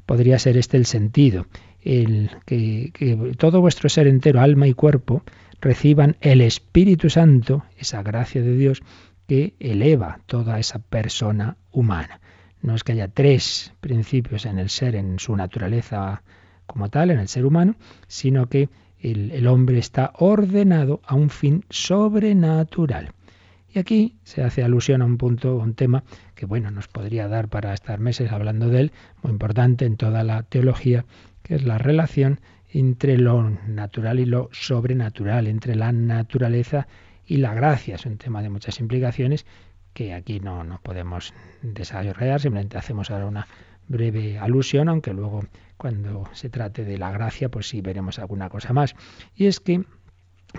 podría 0.07 0.39
ser 0.39 0.57
este 0.57 0.77
el 0.77 0.87
sentido. 0.87 1.47
el, 1.83 2.31
que, 2.47 2.91
que 2.93 3.17
todo 3.39 3.61
vuestro 3.61 3.89
ser 3.89 4.07
entero, 4.07 4.41
alma 4.41 4.67
y 4.67 4.75
cuerpo, 4.75 5.23
reciban 5.61 6.17
el 6.21 6.41
Espíritu 6.41 7.11
Santo, 7.11 7.65
esa 7.79 8.03
gracia 8.03 8.43
de 8.43 8.57
Dios 8.57 8.83
que 9.27 9.55
eleva 9.61 10.21
toda 10.27 10.59
esa 10.59 10.81
persona 10.81 11.57
humana. 11.71 12.21
No 12.63 12.75
es 12.75 12.85
que 12.85 12.93
haya 12.93 13.09
tres 13.09 13.73
principios 13.81 14.45
en 14.45 14.59
el 14.59 14.69
ser, 14.69 14.95
en 14.97 15.19
su 15.19 15.35
naturaleza 15.37 16.23
como 16.67 16.89
tal, 16.91 17.11
en 17.11 17.19
el 17.19 17.29
ser 17.29 17.47
humano, 17.47 17.77
sino 18.07 18.49
que 18.49 18.69
el, 19.01 19.47
hombre 19.47 19.79
está 19.79 20.13
ordenado 20.19 21.01
a 21.05 21.15
un 21.15 21.31
fin 21.31 21.65
sobrenatural. 21.71 23.13
Y 23.73 23.79
aquí 23.79 24.17
se 24.25 24.43
hace 24.43 24.65
alusión 24.65 25.03
a 25.03 25.05
un 25.05 25.17
punto, 25.17 25.57
un 25.57 25.75
tema 25.75 26.03
que 26.35 26.47
bueno, 26.47 26.71
nos 26.71 26.89
podría 26.89 27.29
dar 27.29 27.49
para 27.49 27.73
estar 27.73 28.01
meses 28.01 28.33
hablando 28.33 28.69
de 28.69 28.81
él, 28.81 28.93
muy 29.23 29.33
importante 29.33 29.85
en 29.85 29.97
toda 29.97 30.25
la 30.25 30.43
teología, 30.43 31.05
que 31.43 31.55
es 31.55 31.65
la 31.65 31.79
relación 31.79 32.41
entre 32.73 33.17
lo 33.17 33.51
natural 33.69 34.21
y 34.21 34.27
lo 34.27 34.49
sobrenatural, 34.53 35.47
entre 35.47 35.77
la 35.77 35.93
naturaleza 35.93 36.89
y 37.27 37.37
la 37.37 37.55
gracia. 37.55 37.95
Es 37.95 38.07
un 38.07 38.19
tema 38.19 38.43
de 38.43 38.49
muchas 38.49 38.81
implicaciones 38.81 39.47
que 39.93 40.15
aquí 40.15 40.41
no, 40.41 40.65
no 40.65 40.81
podemos 40.83 41.33
desarrollar, 41.63 42.41
simplemente 42.41 42.79
hacemos 42.79 43.11
ahora 43.11 43.27
una 43.27 43.47
breve 43.89 44.39
alusión, 44.39 44.89
aunque 44.89 45.13
luego 45.13 45.45
cuando 45.77 46.29
se 46.33 46.49
trate 46.49 46.85
de 46.85 46.99
la 46.99 47.11
gracia, 47.11 47.49
pues 47.49 47.69
sí 47.69 47.81
veremos 47.81 48.19
alguna 48.19 48.49
cosa 48.49 48.73
más. 48.73 48.95
Y 49.35 49.47
es 49.47 49.61
que, 49.61 49.85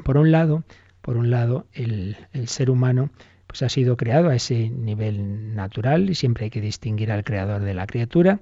por 0.03 0.18
un 0.18 0.32
lado, 0.32 0.64
por 1.02 1.18
un 1.18 1.30
lado, 1.30 1.66
el, 1.74 2.16
ser 2.45 2.70
humano 2.70 3.10
pues 3.47 3.64
ha 3.64 3.70
sido 3.70 3.97
creado 3.97 4.30
a 4.30 4.36
ese 4.36 4.70
nivel 4.70 5.56
natural 5.56 6.10
y 6.10 6.16
siempre 6.16 6.45
hay 6.45 6.49
que 6.49 6.62
distinguir 6.62 7.12
al 7.12 7.24
creador 7.24 7.62
de 7.62 7.74
la 7.74 7.86
criatura. 7.86 8.39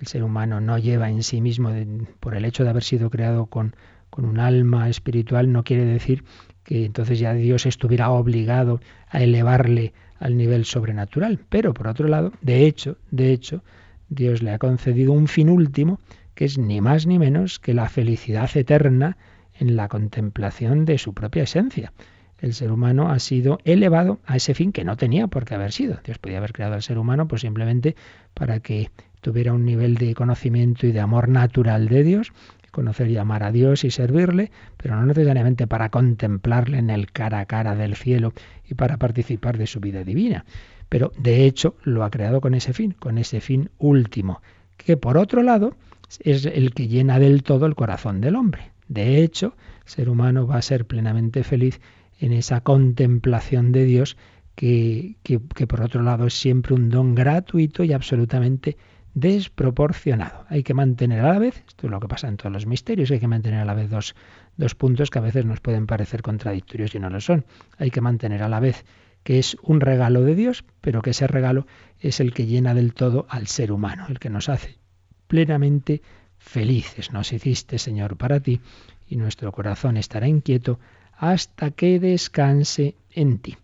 El 0.00 0.06
ser 0.06 0.22
humano 0.22 0.60
no 0.60 0.78
lleva 0.78 1.10
en 1.10 1.22
sí 1.22 1.40
mismo, 1.40 1.72
por 2.20 2.36
el 2.36 2.44
hecho 2.44 2.62
de 2.62 2.70
haber 2.70 2.84
sido 2.84 3.10
creado 3.10 3.46
con, 3.46 3.74
con 4.10 4.24
un 4.24 4.38
alma 4.38 4.88
espiritual, 4.88 5.50
no 5.50 5.64
quiere 5.64 5.84
decir 5.84 6.24
que 6.62 6.84
entonces 6.84 7.18
ya 7.18 7.34
Dios 7.34 7.66
estuviera 7.66 8.10
obligado 8.10 8.80
a 9.08 9.22
elevarle 9.22 9.92
al 10.18 10.36
nivel 10.36 10.64
sobrenatural. 10.64 11.40
Pero 11.48 11.74
por 11.74 11.88
otro 11.88 12.08
lado, 12.08 12.32
de 12.40 12.66
hecho, 12.66 12.96
de 13.10 13.32
hecho, 13.32 13.62
Dios 14.08 14.42
le 14.42 14.52
ha 14.52 14.58
concedido 14.58 15.12
un 15.12 15.26
fin 15.26 15.48
último 15.48 15.98
que 16.34 16.44
es 16.44 16.58
ni 16.58 16.80
más 16.80 17.06
ni 17.06 17.18
menos 17.18 17.58
que 17.58 17.74
la 17.74 17.88
felicidad 17.88 18.50
eterna 18.56 19.16
en 19.58 19.76
la 19.76 19.88
contemplación 19.88 20.84
de 20.84 20.98
su 20.98 21.14
propia 21.14 21.44
esencia. 21.44 21.92
El 22.38 22.52
ser 22.52 22.72
humano 22.72 23.10
ha 23.10 23.18
sido 23.20 23.58
elevado 23.64 24.18
a 24.26 24.36
ese 24.36 24.54
fin 24.54 24.72
que 24.72 24.84
no 24.84 24.96
tenía 24.96 25.28
por 25.28 25.44
qué 25.44 25.54
haber 25.54 25.72
sido. 25.72 25.98
Dios 26.04 26.18
podía 26.18 26.38
haber 26.38 26.52
creado 26.52 26.74
al 26.74 26.82
ser 26.82 26.98
humano 26.98 27.26
pues 27.26 27.40
simplemente 27.40 27.96
para 28.34 28.60
que 28.60 28.90
tuviera 29.20 29.54
un 29.54 29.64
nivel 29.64 29.94
de 29.96 30.14
conocimiento 30.14 30.86
y 30.86 30.92
de 30.92 31.00
amor 31.00 31.28
natural 31.28 31.88
de 31.88 32.02
Dios, 32.02 32.32
conocer 32.70 33.08
y 33.08 33.16
amar 33.16 33.42
a 33.44 33.52
Dios 33.52 33.84
y 33.84 33.90
servirle, 33.90 34.50
pero 34.76 34.96
no 34.96 35.06
necesariamente 35.06 35.66
para 35.66 35.88
contemplarle 35.88 36.78
en 36.78 36.90
el 36.90 37.10
cara 37.10 37.38
a 37.38 37.46
cara 37.46 37.74
del 37.76 37.96
cielo 37.96 38.34
y 38.68 38.74
para 38.74 38.98
participar 38.98 39.56
de 39.56 39.66
su 39.66 39.80
vida 39.80 40.04
divina. 40.04 40.44
Pero 40.90 41.12
de 41.16 41.46
hecho 41.46 41.76
lo 41.82 42.04
ha 42.04 42.10
creado 42.10 42.42
con 42.42 42.54
ese 42.54 42.74
fin, 42.74 42.94
con 42.98 43.16
ese 43.16 43.40
fin 43.40 43.70
último, 43.78 44.42
que 44.76 44.96
por 44.96 45.16
otro 45.16 45.42
lado 45.42 45.76
es 46.20 46.44
el 46.44 46.74
que 46.74 46.88
llena 46.88 47.18
del 47.18 47.42
todo 47.42 47.64
el 47.64 47.74
corazón 47.74 48.20
del 48.20 48.36
hombre. 48.36 48.73
De 48.88 49.22
hecho, 49.22 49.56
el 49.84 49.90
ser 49.90 50.08
humano 50.08 50.46
va 50.46 50.56
a 50.56 50.62
ser 50.62 50.86
plenamente 50.86 51.44
feliz 51.44 51.80
en 52.20 52.32
esa 52.32 52.60
contemplación 52.60 53.72
de 53.72 53.84
Dios 53.84 54.16
que, 54.54 55.16
que, 55.22 55.40
que, 55.54 55.66
por 55.66 55.82
otro 55.82 56.02
lado 56.02 56.26
es 56.26 56.34
siempre 56.34 56.74
un 56.74 56.88
don 56.90 57.14
gratuito 57.14 57.82
y 57.82 57.92
absolutamente 57.92 58.76
desproporcionado. 59.14 60.44
Hay 60.48 60.62
que 60.62 60.74
mantener 60.74 61.20
a 61.20 61.32
la 61.32 61.38
vez, 61.38 61.64
esto 61.66 61.86
es 61.86 61.90
lo 61.90 62.00
que 62.00 62.08
pasa 62.08 62.28
en 62.28 62.36
todos 62.36 62.52
los 62.52 62.66
misterios, 62.66 63.10
hay 63.10 63.20
que 63.20 63.28
mantener 63.28 63.60
a 63.60 63.64
la 63.64 63.74
vez 63.74 63.90
dos, 63.90 64.14
dos 64.56 64.74
puntos 64.74 65.10
que 65.10 65.18
a 65.18 65.22
veces 65.22 65.44
nos 65.44 65.60
pueden 65.60 65.86
parecer 65.86 66.22
contradictorios 66.22 66.94
y 66.94 66.98
no 66.98 67.10
lo 67.10 67.20
son. 67.20 67.44
Hay 67.78 67.90
que 67.90 68.00
mantener 68.00 68.42
a 68.42 68.48
la 68.48 68.60
vez 68.60 68.84
que 69.22 69.38
es 69.38 69.56
un 69.62 69.80
regalo 69.80 70.22
de 70.22 70.34
Dios, 70.34 70.64
pero 70.80 71.00
que 71.00 71.10
ese 71.10 71.26
regalo 71.26 71.66
es 71.98 72.20
el 72.20 72.34
que 72.34 72.46
llena 72.46 72.74
del 72.74 72.92
todo 72.92 73.26
al 73.30 73.46
ser 73.46 73.72
humano, 73.72 74.06
el 74.08 74.18
que 74.18 74.30
nos 74.30 74.48
hace 74.48 74.78
plenamente 75.26 76.02
felices. 76.44 77.10
Nos 77.10 77.32
hiciste, 77.32 77.78
Señor, 77.78 78.16
para 78.16 78.38
ti, 78.38 78.60
y 79.08 79.16
nuestro 79.16 79.50
corazón 79.50 79.96
estará 79.96 80.28
inquieto 80.28 80.78
hasta 81.16 81.70
que 81.70 81.98
descanse 81.98 82.94
en 83.12 83.38
ti. 83.38 83.56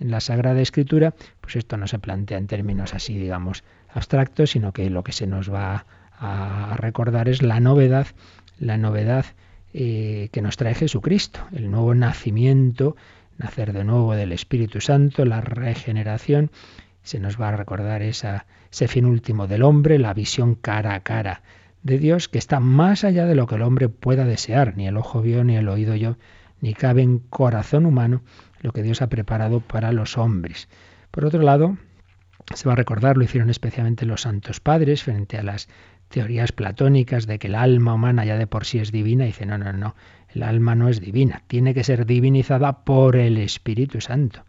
En 0.00 0.10
la 0.10 0.20
Sagrada 0.20 0.60
Escritura, 0.60 1.14
pues 1.40 1.56
esto 1.56 1.76
no 1.76 1.86
se 1.86 2.00
plantea 2.00 2.38
en 2.38 2.48
términos 2.48 2.92
así, 2.92 3.16
digamos, 3.16 3.62
abstractos, 3.88 4.50
sino 4.50 4.72
que 4.72 4.90
lo 4.90 5.04
que 5.04 5.12
se 5.12 5.26
nos 5.26 5.52
va 5.52 5.86
a 6.18 6.76
recordar 6.76 7.28
es 7.28 7.42
la 7.42 7.60
novedad, 7.60 8.08
la 8.58 8.76
novedad 8.76 9.26
eh, 9.72 10.28
que 10.32 10.42
nos 10.42 10.56
trae 10.56 10.74
Jesucristo, 10.74 11.40
el 11.52 11.70
nuevo 11.70 11.94
nacimiento, 11.94 12.96
nacer 13.38 13.72
de 13.72 13.84
nuevo 13.84 14.14
del 14.14 14.32
Espíritu 14.32 14.80
Santo, 14.80 15.24
la 15.24 15.40
regeneración. 15.40 16.50
Se 17.02 17.20
nos 17.20 17.40
va 17.40 17.50
a 17.50 17.56
recordar 17.56 18.02
ese 18.02 18.88
fin 18.88 19.04
último 19.04 19.46
del 19.46 19.62
hombre, 19.62 19.98
la 19.98 20.14
visión 20.14 20.56
cara 20.56 20.94
a 20.94 21.00
cara 21.00 21.42
de 21.84 21.98
Dios, 21.98 22.28
que 22.28 22.38
está 22.38 22.58
más 22.58 23.04
allá 23.04 23.26
de 23.26 23.36
lo 23.36 23.46
que 23.46 23.54
el 23.54 23.62
hombre 23.62 23.88
pueda 23.88 24.24
desear. 24.24 24.76
Ni 24.76 24.88
el 24.88 24.96
ojo 24.96 25.22
vio, 25.22 25.44
ni 25.44 25.56
el 25.56 25.68
oído 25.68 25.94
yo, 25.94 26.16
ni 26.60 26.74
cabe 26.74 27.02
en 27.02 27.18
corazón 27.18 27.86
humano 27.86 28.22
lo 28.60 28.72
que 28.72 28.82
Dios 28.82 29.02
ha 29.02 29.08
preparado 29.08 29.60
para 29.60 29.92
los 29.92 30.18
hombres. 30.18 30.68
Por 31.10 31.26
otro 31.26 31.42
lado, 31.42 31.76
se 32.54 32.66
va 32.66 32.72
a 32.72 32.76
recordar, 32.76 33.16
lo 33.16 33.24
hicieron 33.24 33.50
especialmente 33.50 34.06
los 34.06 34.22
santos 34.22 34.60
padres 34.60 35.02
frente 35.02 35.36
a 35.36 35.42
las 35.42 35.68
teorías 36.08 36.52
platónicas 36.52 37.26
de 37.26 37.38
que 37.38 37.48
el 37.48 37.54
alma 37.54 37.94
humana 37.94 38.24
ya 38.24 38.38
de 38.38 38.46
por 38.46 38.64
sí 38.64 38.78
es 38.78 38.90
divina. 38.90 39.24
Y 39.24 39.28
dice, 39.28 39.44
no, 39.44 39.58
no, 39.58 39.72
no, 39.74 39.94
el 40.30 40.42
alma 40.42 40.74
no 40.74 40.88
es 40.88 41.00
divina, 41.00 41.42
tiene 41.46 41.74
que 41.74 41.84
ser 41.84 42.06
divinizada 42.06 42.84
por 42.84 43.16
el 43.16 43.36
Espíritu 43.36 44.00
Santo. 44.00 44.44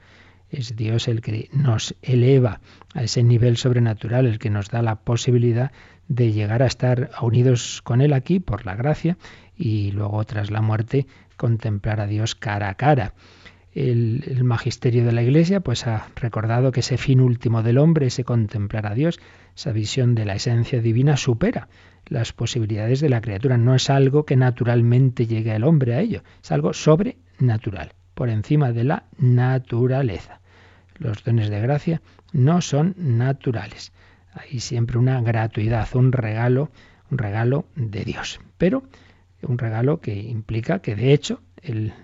Es 0.55 0.77
Dios 0.77 1.09
el 1.09 1.19
que 1.19 1.49
nos 1.51 1.95
eleva 2.01 2.61
a 2.93 3.03
ese 3.03 3.23
nivel 3.23 3.57
sobrenatural, 3.57 4.25
el 4.25 4.39
que 4.39 4.49
nos 4.49 4.69
da 4.69 4.81
la 4.81 4.95
posibilidad 4.95 5.73
de 6.07 6.31
llegar 6.31 6.63
a 6.63 6.65
estar 6.65 7.11
unidos 7.21 7.81
con 7.83 7.99
Él 7.99 8.13
aquí 8.13 8.39
por 8.39 8.65
la 8.65 8.75
gracia 8.75 9.17
y 9.57 9.91
luego 9.91 10.23
tras 10.23 10.51
la 10.51 10.61
muerte 10.61 11.07
contemplar 11.35 11.99
a 11.99 12.07
Dios 12.07 12.35
cara 12.35 12.69
a 12.69 12.75
cara. 12.75 13.13
El, 13.73 14.45
magisterio 14.45 15.03
de 15.03 15.11
la 15.11 15.23
Iglesia 15.23 15.59
pues 15.59 15.85
ha 15.87 16.07
recordado 16.15 16.71
que 16.71 16.79
ese 16.79 16.97
fin 16.97 17.19
último 17.19 17.61
del 17.61 17.77
hombre, 17.77 18.07
ese 18.07 18.23
contemplar 18.23 18.87
a 18.87 18.95
Dios, 18.95 19.19
esa 19.57 19.73
visión 19.73 20.15
de 20.15 20.23
la 20.23 20.35
esencia 20.35 20.79
divina 20.79 21.17
supera 21.17 21.67
las 22.05 22.31
posibilidades 22.31 23.01
de 23.01 23.09
la 23.09 23.19
criatura. 23.19 23.57
No 23.57 23.75
es 23.75 23.89
algo 23.89 24.25
que 24.25 24.37
naturalmente 24.37 25.27
llegue 25.27 25.51
al 25.51 25.65
hombre 25.65 25.95
a 25.95 25.99
ello, 25.99 26.23
es 26.41 26.51
algo 26.53 26.71
sobrenatural, 26.71 27.91
por 28.13 28.29
encima 28.29 28.71
de 28.71 28.85
la 28.85 29.07
naturaleza. 29.17 30.39
Los 30.97 31.23
dones 31.23 31.49
de 31.49 31.59
gracia 31.59 32.01
no 32.31 32.61
son 32.61 32.95
naturales. 32.97 33.91
Hay 34.33 34.59
siempre 34.59 34.97
una 34.97 35.21
gratuidad, 35.21 35.87
un 35.93 36.11
regalo, 36.11 36.71
un 37.11 37.17
regalo 37.17 37.65
de 37.75 38.03
Dios. 38.03 38.39
Pero 38.57 38.83
un 39.41 39.57
regalo 39.57 39.99
que 39.99 40.15
implica 40.15 40.79
que 40.79 40.95
de 40.95 41.13
hecho 41.13 41.41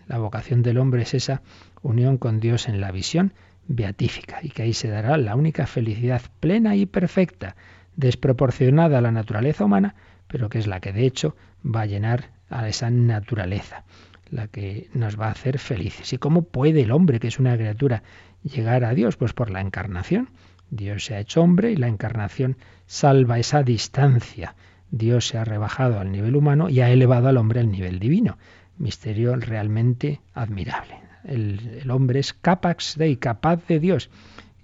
la 0.08 0.18
vocación 0.18 0.64
del 0.64 0.78
hombre 0.78 1.04
es 1.04 1.14
esa 1.14 1.42
unión 1.82 2.18
con 2.18 2.40
Dios 2.40 2.68
en 2.68 2.82
la 2.82 2.92
visión 2.92 3.34
beatífica 3.68 4.40
y 4.42 4.50
que 4.50 4.64
ahí 4.64 4.74
se 4.74 4.90
dará 4.90 5.18
la 5.18 5.36
única 5.36 5.68
felicidad 5.68 6.22
plena 6.40 6.76
y 6.76 6.86
perfecta 6.86 7.56
desproporcionada 7.96 8.98
a 8.98 9.02
la 9.02 9.12
naturaleza 9.12 9.66
humana, 9.66 9.96
pero 10.28 10.50
que 10.50 10.60
es 10.60 10.68
la 10.68 10.80
que 10.80 10.94
de 10.94 11.06
hecho 11.06 11.36
va 11.64 11.82
a 11.82 11.86
llenar 11.86 12.32
a 12.50 12.68
esa 12.68 12.90
naturaleza, 12.90 13.84
la 14.30 14.48
que 14.48 14.90
nos 14.94 15.20
va 15.20 15.28
a 15.28 15.32
hacer 15.32 15.60
felices. 15.60 16.12
¿Y 16.14 16.18
cómo 16.18 16.44
puede 16.44 16.82
el 16.82 16.92
hombre, 16.92 17.20
que 17.20 17.28
es 17.28 17.40
una 17.40 17.56
criatura, 17.56 18.04
llegar 18.44 18.84
a 18.84 18.94
Dios? 18.94 19.18
Pues 19.18 19.34
por 19.34 19.50
la 19.50 19.62
encarnación. 19.62 20.30
Dios 20.70 21.06
se 21.06 21.16
ha 21.16 21.20
hecho 21.20 21.42
hombre 21.42 21.72
y 21.72 21.76
la 21.76 21.88
encarnación 21.88 22.58
salva 22.86 23.40
esa 23.40 23.64
distancia. 23.64 24.56
Dios 24.90 25.28
se 25.28 25.38
ha 25.38 25.44
rebajado 25.44 26.00
al 26.00 26.12
nivel 26.12 26.36
humano 26.36 26.70
y 26.70 26.82
ha 26.82 26.90
elevado 26.90 27.28
al 27.28 27.38
hombre 27.38 27.60
al 27.60 27.72
nivel 27.72 28.00
divino. 28.00 28.38
Misterio 28.78 29.36
realmente 29.36 30.22
admirable. 30.34 30.96
El, 31.24 31.80
el 31.84 31.92
hombre 31.92 32.20
es 32.20 32.34
capax 32.34 32.98
de 32.98 33.10
y 33.10 33.18
capaz 33.18 33.68
de 33.68 33.80
Dios 33.80 34.10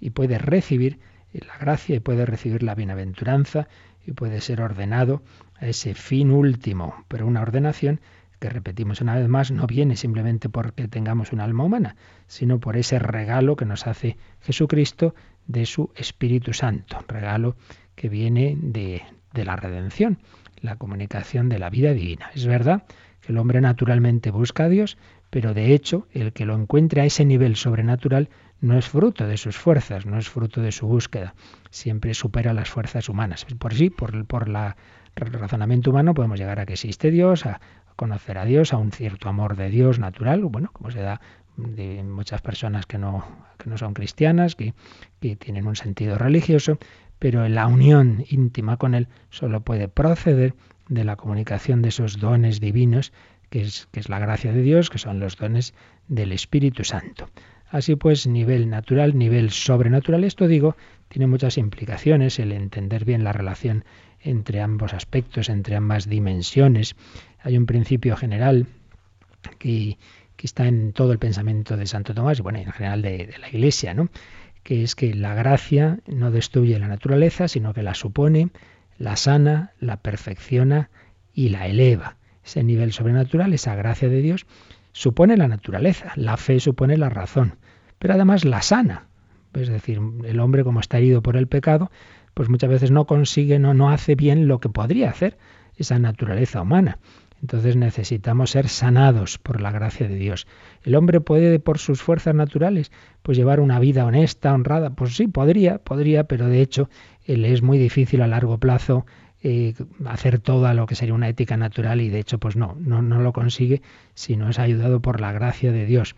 y 0.00 0.10
puede 0.10 0.38
recibir 0.38 0.98
la 1.32 1.56
gracia 1.58 1.96
y 1.96 2.00
puede 2.00 2.26
recibir 2.26 2.62
la 2.62 2.74
bienaventuranza 2.74 3.68
y 4.06 4.12
puede 4.12 4.40
ser 4.40 4.60
ordenado 4.60 5.22
a 5.60 5.66
ese 5.66 5.94
fin 5.94 6.30
último, 6.30 7.04
pero 7.08 7.26
una 7.26 7.42
ordenación 7.42 8.00
que 8.38 8.48
repetimos 8.48 9.00
una 9.00 9.16
vez 9.16 9.28
más, 9.28 9.50
no 9.50 9.66
viene 9.66 9.96
simplemente 9.96 10.48
porque 10.48 10.88
tengamos 10.88 11.32
un 11.32 11.40
alma 11.40 11.64
humana, 11.64 11.96
sino 12.26 12.60
por 12.60 12.76
ese 12.76 12.98
regalo 12.98 13.56
que 13.56 13.64
nos 13.64 13.86
hace 13.86 14.16
Jesucristo 14.40 15.14
de 15.46 15.66
su 15.66 15.90
Espíritu 15.96 16.52
Santo, 16.52 16.98
regalo 17.08 17.56
que 17.94 18.08
viene 18.08 18.56
de, 18.60 19.02
de 19.32 19.44
la 19.44 19.56
redención, 19.56 20.18
la 20.60 20.76
comunicación 20.76 21.48
de 21.48 21.58
la 21.58 21.70
vida 21.70 21.92
divina. 21.92 22.30
Es 22.34 22.46
verdad 22.46 22.84
que 23.20 23.32
el 23.32 23.38
hombre 23.38 23.60
naturalmente 23.60 24.30
busca 24.30 24.64
a 24.64 24.68
Dios, 24.68 24.98
pero 25.30 25.54
de 25.54 25.74
hecho 25.74 26.06
el 26.12 26.32
que 26.32 26.46
lo 26.46 26.54
encuentre 26.54 27.00
a 27.00 27.04
ese 27.04 27.24
nivel 27.24 27.56
sobrenatural 27.56 28.28
no 28.60 28.76
es 28.76 28.88
fruto 28.88 29.26
de 29.26 29.36
sus 29.36 29.56
fuerzas, 29.56 30.06
no 30.06 30.18
es 30.18 30.28
fruto 30.28 30.60
de 30.60 30.72
su 30.72 30.86
búsqueda, 30.86 31.34
siempre 31.70 32.14
supera 32.14 32.52
las 32.52 32.70
fuerzas 32.70 33.08
humanas. 33.08 33.46
Por 33.58 33.74
sí, 33.74 33.90
por, 33.90 34.26
por 34.26 34.48
la 34.48 34.76
razonamiento 35.14 35.90
humano 35.90 36.14
podemos 36.14 36.38
llegar 36.38 36.60
a 36.60 36.66
que 36.66 36.74
existe 36.74 37.10
Dios, 37.10 37.46
a 37.46 37.60
conocer 37.98 38.38
a 38.38 38.44
Dios, 38.44 38.72
a 38.72 38.76
un 38.76 38.92
cierto 38.92 39.28
amor 39.28 39.56
de 39.56 39.70
Dios 39.70 39.98
natural, 39.98 40.44
bueno, 40.44 40.70
como 40.72 40.92
se 40.92 41.00
da 41.00 41.20
de 41.56 42.04
muchas 42.04 42.40
personas 42.40 42.86
que 42.86 42.96
no, 42.96 43.24
que 43.58 43.68
no 43.68 43.76
son 43.76 43.92
cristianas, 43.92 44.54
que, 44.54 44.72
que 45.20 45.34
tienen 45.34 45.66
un 45.66 45.74
sentido 45.74 46.16
religioso, 46.16 46.78
pero 47.18 47.48
la 47.48 47.66
unión 47.66 48.24
íntima 48.30 48.76
con 48.76 48.94
Él 48.94 49.08
solo 49.30 49.62
puede 49.62 49.88
proceder 49.88 50.54
de 50.88 51.02
la 51.02 51.16
comunicación 51.16 51.82
de 51.82 51.88
esos 51.88 52.20
dones 52.20 52.60
divinos, 52.60 53.12
que 53.50 53.62
es, 53.62 53.88
que 53.90 53.98
es 53.98 54.08
la 54.08 54.20
gracia 54.20 54.52
de 54.52 54.62
Dios, 54.62 54.90
que 54.90 54.98
son 54.98 55.18
los 55.18 55.36
dones 55.36 55.74
del 56.06 56.30
Espíritu 56.30 56.84
Santo. 56.84 57.28
Así 57.68 57.96
pues, 57.96 58.28
nivel 58.28 58.70
natural, 58.70 59.18
nivel 59.18 59.50
sobrenatural, 59.50 60.22
esto 60.22 60.46
digo, 60.46 60.76
tiene 61.08 61.26
muchas 61.26 61.58
implicaciones, 61.58 62.38
el 62.38 62.52
entender 62.52 63.04
bien 63.04 63.24
la 63.24 63.32
relación 63.32 63.84
entre 64.20 64.60
ambos 64.60 64.94
aspectos, 64.94 65.48
entre 65.48 65.76
ambas 65.76 66.08
dimensiones. 66.08 66.96
Hay 67.40 67.56
un 67.56 67.66
principio 67.66 68.16
general 68.16 68.66
que, 69.58 69.98
está 70.38 70.66
en 70.66 70.92
todo 70.92 71.12
el 71.12 71.18
pensamiento 71.18 71.76
de 71.76 71.86
Santo 71.86 72.14
Tomás 72.14 72.38
y 72.38 72.42
bueno, 72.42 72.58
en 72.58 72.70
general 72.70 73.02
de, 73.02 73.26
de 73.26 73.38
la 73.38 73.48
Iglesia, 73.48 73.94
¿no? 73.94 74.08
que 74.62 74.82
es 74.82 74.94
que 74.94 75.14
la 75.14 75.34
gracia 75.34 75.98
no 76.06 76.30
destruye 76.30 76.78
la 76.78 76.88
naturaleza, 76.88 77.48
sino 77.48 77.72
que 77.72 77.82
la 77.82 77.94
supone, 77.94 78.50
la 78.98 79.16
sana, 79.16 79.72
la 79.80 79.96
perfecciona 79.96 80.90
y 81.32 81.48
la 81.48 81.66
eleva. 81.66 82.16
Ese 82.44 82.62
nivel 82.62 82.92
sobrenatural, 82.92 83.54
esa 83.54 83.74
gracia 83.74 84.08
de 84.08 84.20
Dios, 84.20 84.46
supone 84.92 85.36
la 85.36 85.48
naturaleza, 85.48 86.12
la 86.16 86.36
fe 86.36 86.60
supone 86.60 86.96
la 86.96 87.08
razón, 87.08 87.56
pero 87.98 88.14
además 88.14 88.44
la 88.44 88.60
sana. 88.60 89.06
Es 89.54 89.68
decir, 89.68 90.00
el 90.24 90.40
hombre 90.40 90.64
como 90.64 90.80
está 90.80 90.98
herido 90.98 91.22
por 91.22 91.36
el 91.36 91.46
pecado, 91.46 91.90
pues 92.34 92.48
muchas 92.48 92.68
veces 92.68 92.90
no 92.90 93.06
consigue, 93.06 93.58
no, 93.58 93.74
no 93.74 93.90
hace 93.90 94.14
bien 94.14 94.48
lo 94.48 94.60
que 94.60 94.68
podría 94.68 95.10
hacer 95.10 95.38
esa 95.76 95.98
naturaleza 95.98 96.60
humana. 96.60 96.98
Entonces 97.40 97.76
necesitamos 97.76 98.50
ser 98.50 98.68
sanados 98.68 99.38
por 99.38 99.60
la 99.60 99.70
gracia 99.70 100.08
de 100.08 100.16
Dios. 100.16 100.46
¿El 100.82 100.94
hombre 100.96 101.20
puede, 101.20 101.60
por 101.60 101.78
sus 101.78 102.02
fuerzas 102.02 102.34
naturales, 102.34 102.90
pues 103.22 103.38
llevar 103.38 103.60
una 103.60 103.78
vida 103.78 104.04
honesta, 104.04 104.52
honrada? 104.52 104.90
Pues 104.90 105.16
sí, 105.16 105.28
podría, 105.28 105.78
podría, 105.78 106.24
pero 106.24 106.48
de 106.48 106.60
hecho 106.60 106.88
le 107.26 107.52
es 107.52 107.62
muy 107.62 107.78
difícil 107.78 108.22
a 108.22 108.26
largo 108.26 108.58
plazo 108.58 109.06
eh, 109.42 109.74
hacer 110.06 110.40
todo 110.40 110.72
lo 110.74 110.86
que 110.86 110.96
sería 110.96 111.14
una 111.14 111.28
ética 111.28 111.56
natural 111.56 112.00
y 112.00 112.08
de 112.08 112.18
hecho 112.18 112.38
pues 112.38 112.56
no, 112.56 112.76
no, 112.80 113.02
no 113.02 113.20
lo 113.20 113.32
consigue 113.32 113.82
si 114.14 114.36
no 114.36 114.48
es 114.48 114.58
ayudado 114.58 115.00
por 115.00 115.20
la 115.20 115.30
gracia 115.30 115.70
de 115.70 115.86
Dios. 115.86 116.16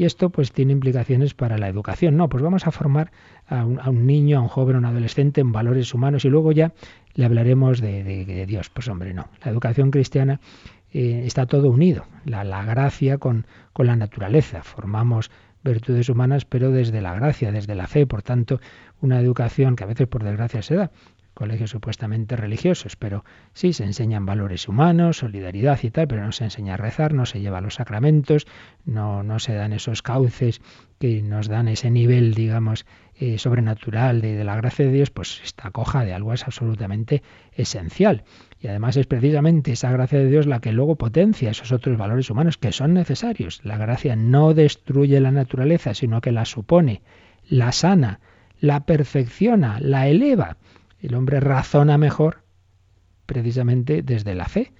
Y 0.00 0.06
esto 0.06 0.30
pues 0.30 0.50
tiene 0.52 0.72
implicaciones 0.72 1.34
para 1.34 1.58
la 1.58 1.68
educación. 1.68 2.16
No, 2.16 2.30
pues 2.30 2.42
vamos 2.42 2.66
a 2.66 2.70
formar 2.70 3.12
a 3.46 3.66
un, 3.66 4.06
niño, 4.06 4.38
a 4.38 4.40
un 4.40 4.48
joven, 4.48 4.76
a 4.76 4.78
un 4.78 4.86
adolescente 4.86 5.42
en 5.42 5.52
valores 5.52 5.92
humanos 5.92 6.24
y 6.24 6.30
luego 6.30 6.52
ya 6.52 6.72
le 7.12 7.26
hablaremos 7.26 7.82
de, 7.82 8.46
Dios. 8.48 8.70
Pues 8.70 8.88
hombre, 8.88 9.12
no. 9.12 9.28
La 9.44 9.50
educación 9.50 9.90
cristiana 9.90 10.40
eh, 10.90 11.24
está 11.26 11.44
todo 11.44 11.68
unido. 11.68 12.06
La, 12.24 12.44
la 12.44 12.64
gracia 12.64 13.18
con, 13.18 13.46
con 13.74 13.88
la 13.88 13.94
naturaleza. 13.94 14.62
Formamos 14.62 15.30
virtudes 15.62 16.08
humanas, 16.08 16.46
pero 16.46 16.70
desde 16.70 17.02
la 17.02 17.12
gracia, 17.12 17.52
desde 17.52 17.74
la 17.74 17.86
fe. 17.86 18.06
Por 18.06 18.22
tanto, 18.22 18.58
una 19.02 19.20
educación 19.20 19.76
que 19.76 19.84
a 19.84 19.88
veces 19.88 20.08
por 20.08 20.24
desgracia 20.24 20.62
se 20.62 20.76
da 20.76 20.90
colegios 21.34 21.70
supuestamente 21.70 22.36
religiosos, 22.36 22.96
pero 22.96 23.24
sí 23.54 23.72
se 23.72 23.84
enseñan 23.84 24.26
valores 24.26 24.68
humanos, 24.68 25.18
solidaridad 25.18 25.78
y 25.82 25.90
tal, 25.90 26.08
pero 26.08 26.24
no 26.24 26.32
se 26.32 26.44
enseña 26.44 26.74
a 26.74 26.76
rezar, 26.76 27.14
no 27.14 27.26
se 27.26 27.40
lleva 27.40 27.60
los 27.60 27.74
sacramentos, 27.74 28.46
no, 28.84 29.22
no 29.22 29.38
se 29.38 29.54
dan 29.54 29.72
esos 29.72 30.02
cauces 30.02 30.60
que 30.98 31.22
nos 31.22 31.48
dan 31.48 31.68
ese 31.68 31.90
nivel, 31.90 32.34
digamos, 32.34 32.84
eh, 33.14 33.38
sobrenatural 33.38 34.20
de, 34.20 34.34
de, 34.34 34.44
la 34.44 34.56
gracia 34.56 34.84
de 34.84 34.92
Dios, 34.92 35.10
pues 35.10 35.40
esta 35.44 35.70
coja 35.70 36.04
de 36.04 36.12
algo 36.12 36.32
es 36.32 36.44
absolutamente 36.44 37.22
esencial. 37.52 38.24
Y 38.60 38.68
además 38.68 38.96
es 38.96 39.06
precisamente 39.06 39.72
esa 39.72 39.90
gracia 39.92 40.18
de 40.18 40.28
Dios 40.28 40.46
la 40.46 40.60
que 40.60 40.72
luego 40.72 40.96
potencia 40.96 41.50
esos 41.50 41.72
otros 41.72 41.96
valores 41.96 42.28
humanos 42.30 42.58
que 42.58 42.72
son 42.72 42.94
necesarios. 42.94 43.60
La 43.64 43.78
gracia 43.78 44.16
no 44.16 44.52
destruye 44.52 45.20
la 45.20 45.30
naturaleza, 45.30 45.94
sino 45.94 46.20
que 46.20 46.32
la 46.32 46.44
supone, 46.44 47.02
la 47.48 47.72
sana, 47.72 48.20
la 48.60 48.84
perfecciona, 48.84 49.80
la 49.80 50.08
eleva. 50.08 50.58
El 51.02 51.14
hombre 51.14 51.40
razona 51.40 51.98
mejor 51.98 52.42
precisamente 53.26 54.02
desde 54.02 54.34
la 54.34 54.46
fe, 54.46 54.72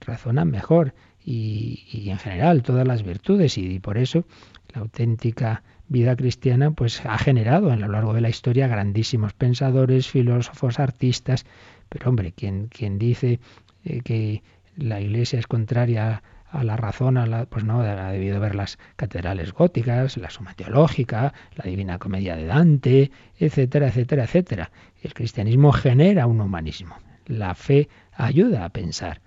razona 0.00 0.44
mejor 0.44 0.94
y, 1.24 2.08
en 2.08 2.18
general 2.18 2.62
todas 2.62 2.86
las 2.86 3.02
virtudes 3.02 3.58
y, 3.58 3.78
por 3.78 3.98
eso 3.98 4.24
la 4.72 4.80
auténtica 4.80 5.62
vida 5.88 6.16
cristiana 6.16 6.70
pues 6.70 7.04
ha 7.04 7.18
generado 7.18 7.70
a 7.70 7.76
lo 7.76 7.88
largo 7.88 8.14
de 8.14 8.20
la 8.20 8.30
historia 8.30 8.68
grandísimos 8.68 9.32
pensadores, 9.32 10.08
filósofos, 10.08 10.78
artistas, 10.78 11.44
pero 11.88 12.08
hombre, 12.08 12.32
quien, 12.32 12.70
dice 12.98 13.40
eh, 13.84 14.00
que 14.02 14.42
la 14.76 15.00
Iglesia 15.00 15.38
es 15.38 15.46
contraria 15.46 16.22
a 16.50 16.64
la 16.64 16.76
razón, 16.76 17.16
a 17.16 17.26
la, 17.26 17.46
pues 17.46 17.64
no, 17.64 17.80
ha 17.80 18.12
debido 18.12 18.40
ver 18.40 18.54
las 18.54 18.78
catedrales 18.96 19.52
góticas, 19.52 20.16
la 20.16 20.30
suma 20.30 20.54
teológica, 20.54 21.32
la 21.54 21.64
divina 21.64 21.98
comedia 21.98 22.36
de 22.36 22.46
Dante, 22.46 23.10
etcétera, 23.38 23.88
etcétera, 23.88 24.24
etcétera. 24.24 24.70
El 25.02 25.14
cristianismo 25.14 25.72
genera 25.72 26.26
un 26.26 26.40
humanismo. 26.40 26.96
La 27.26 27.54
fe 27.54 27.88
ayuda 28.12 28.64
a 28.64 28.70
pensar. 28.70 29.20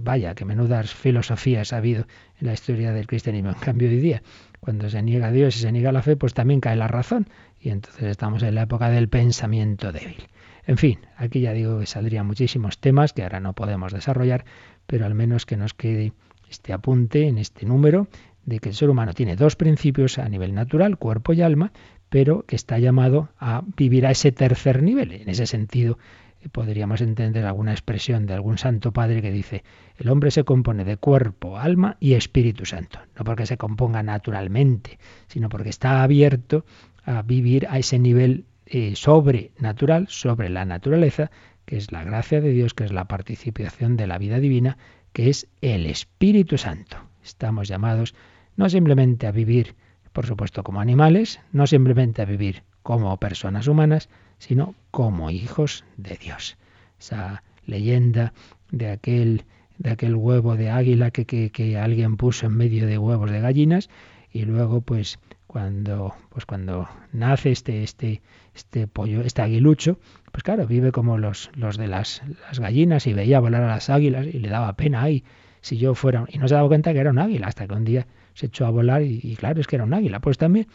vaya, 0.00 0.34
que 0.34 0.44
menudas 0.44 0.94
filosofías 0.94 1.72
ha 1.72 1.78
habido 1.78 2.06
en 2.40 2.46
la 2.46 2.54
historia 2.54 2.92
del 2.92 3.06
cristianismo. 3.06 3.50
En 3.50 3.56
cambio, 3.56 3.88
hoy 3.88 3.98
día, 3.98 4.22
cuando 4.60 4.88
se 4.88 5.02
niega 5.02 5.26
a 5.28 5.32
Dios 5.32 5.56
y 5.56 5.60
se 5.60 5.72
niega 5.72 5.92
la 5.92 6.02
fe, 6.02 6.16
pues 6.16 6.32
también 6.32 6.60
cae 6.60 6.76
la 6.76 6.88
razón. 6.88 7.28
Y 7.60 7.70
entonces 7.70 8.04
estamos 8.04 8.42
en 8.42 8.54
la 8.54 8.62
época 8.62 8.88
del 8.88 9.08
pensamiento 9.08 9.92
débil. 9.92 10.28
En 10.66 10.78
fin, 10.78 11.00
aquí 11.16 11.40
ya 11.40 11.52
digo 11.52 11.78
que 11.78 11.86
saldrían 11.86 12.26
muchísimos 12.26 12.78
temas 12.78 13.12
que 13.12 13.22
ahora 13.22 13.40
no 13.40 13.52
podemos 13.52 13.92
desarrollar, 13.92 14.46
pero 14.86 15.04
al 15.04 15.14
menos 15.14 15.44
que 15.44 15.58
nos 15.58 15.74
quede 15.74 16.12
este 16.54 16.72
apunte 16.72 17.26
en 17.26 17.38
este 17.38 17.66
número 17.66 18.06
de 18.46 18.60
que 18.60 18.68
el 18.68 18.74
ser 18.74 18.88
humano 18.90 19.12
tiene 19.12 19.36
dos 19.36 19.56
principios 19.56 20.18
a 20.18 20.28
nivel 20.28 20.54
natural, 20.54 20.98
cuerpo 20.98 21.32
y 21.32 21.42
alma, 21.42 21.72
pero 22.08 22.44
que 22.46 22.56
está 22.56 22.78
llamado 22.78 23.30
a 23.38 23.62
vivir 23.76 24.06
a 24.06 24.10
ese 24.10 24.30
tercer 24.30 24.82
nivel. 24.82 25.12
En 25.12 25.28
ese 25.28 25.46
sentido, 25.46 25.98
eh, 26.40 26.48
podríamos 26.48 27.00
entender 27.00 27.44
alguna 27.44 27.72
expresión 27.72 28.26
de 28.26 28.34
algún 28.34 28.58
santo 28.58 28.92
padre 28.92 29.20
que 29.20 29.32
dice, 29.32 29.64
el 29.96 30.08
hombre 30.08 30.30
se 30.30 30.44
compone 30.44 30.84
de 30.84 30.96
cuerpo, 30.96 31.58
alma 31.58 31.96
y 31.98 32.14
Espíritu 32.14 32.66
Santo, 32.66 33.00
no 33.18 33.24
porque 33.24 33.46
se 33.46 33.56
componga 33.56 34.02
naturalmente, 34.02 34.98
sino 35.26 35.48
porque 35.48 35.70
está 35.70 36.02
abierto 36.02 36.64
a 37.04 37.22
vivir 37.22 37.66
a 37.68 37.78
ese 37.78 37.98
nivel 37.98 38.44
eh, 38.66 38.94
sobrenatural, 38.94 40.06
sobre 40.08 40.50
la 40.50 40.64
naturaleza, 40.64 41.30
que 41.64 41.78
es 41.78 41.90
la 41.90 42.04
gracia 42.04 42.40
de 42.40 42.50
Dios, 42.50 42.74
que 42.74 42.84
es 42.84 42.92
la 42.92 43.06
participación 43.06 43.96
de 43.96 44.06
la 44.06 44.18
vida 44.18 44.38
divina, 44.38 44.76
que 45.14 45.30
es 45.30 45.46
el 45.62 45.86
Espíritu 45.86 46.58
Santo. 46.58 46.98
Estamos 47.22 47.68
llamados 47.68 48.14
no 48.56 48.68
simplemente 48.68 49.26
a 49.26 49.32
vivir, 49.32 49.74
por 50.12 50.26
supuesto, 50.26 50.62
como 50.62 50.80
animales, 50.80 51.40
no 51.52 51.66
simplemente 51.66 52.20
a 52.20 52.26
vivir 52.26 52.64
como 52.82 53.16
personas 53.16 53.68
humanas, 53.68 54.10
sino 54.38 54.74
como 54.90 55.30
hijos 55.30 55.84
de 55.96 56.16
Dios. 56.16 56.58
Esa 56.98 57.42
leyenda 57.64 58.34
de 58.70 58.90
aquel, 58.90 59.44
de 59.78 59.92
aquel 59.92 60.16
huevo 60.16 60.56
de 60.56 60.70
águila 60.70 61.12
que, 61.12 61.24
que, 61.24 61.50
que 61.50 61.78
alguien 61.78 62.16
puso 62.16 62.46
en 62.46 62.56
medio 62.56 62.86
de 62.86 62.98
huevos 62.98 63.30
de 63.30 63.40
gallinas 63.40 63.88
y 64.32 64.44
luego 64.44 64.80
pues 64.80 65.20
cuando 65.54 66.16
pues 66.30 66.46
cuando 66.46 66.88
nace 67.12 67.52
este 67.52 67.84
este 67.84 68.22
este 68.56 68.88
pollo 68.88 69.20
este 69.20 69.40
aguilucho 69.40 70.00
pues 70.32 70.42
claro 70.42 70.66
vive 70.66 70.90
como 70.90 71.16
los 71.16 71.48
los 71.54 71.76
de 71.76 71.86
las, 71.86 72.22
las 72.48 72.58
gallinas 72.58 73.06
y 73.06 73.12
veía 73.12 73.38
volar 73.38 73.62
a 73.62 73.68
las 73.68 73.88
águilas 73.88 74.26
y 74.26 74.40
le 74.40 74.48
daba 74.48 74.72
pena 74.72 75.02
ahí 75.02 75.22
si 75.60 75.78
yo 75.78 75.94
fuera 75.94 76.24
y 76.26 76.38
no 76.38 76.48
se 76.48 76.56
daba 76.56 76.66
cuenta 76.66 76.92
que 76.92 76.98
era 76.98 77.10
un 77.10 77.20
águila 77.20 77.46
hasta 77.46 77.68
que 77.68 77.74
un 77.74 77.84
día 77.84 78.08
se 78.32 78.46
echó 78.46 78.66
a 78.66 78.70
volar 78.70 79.02
y, 79.02 79.36
claro 79.36 79.60
es 79.60 79.68
que 79.68 79.76
era 79.76 79.84
un 79.84 79.94
águila 79.94 80.18
pues 80.18 80.38
también 80.38 80.66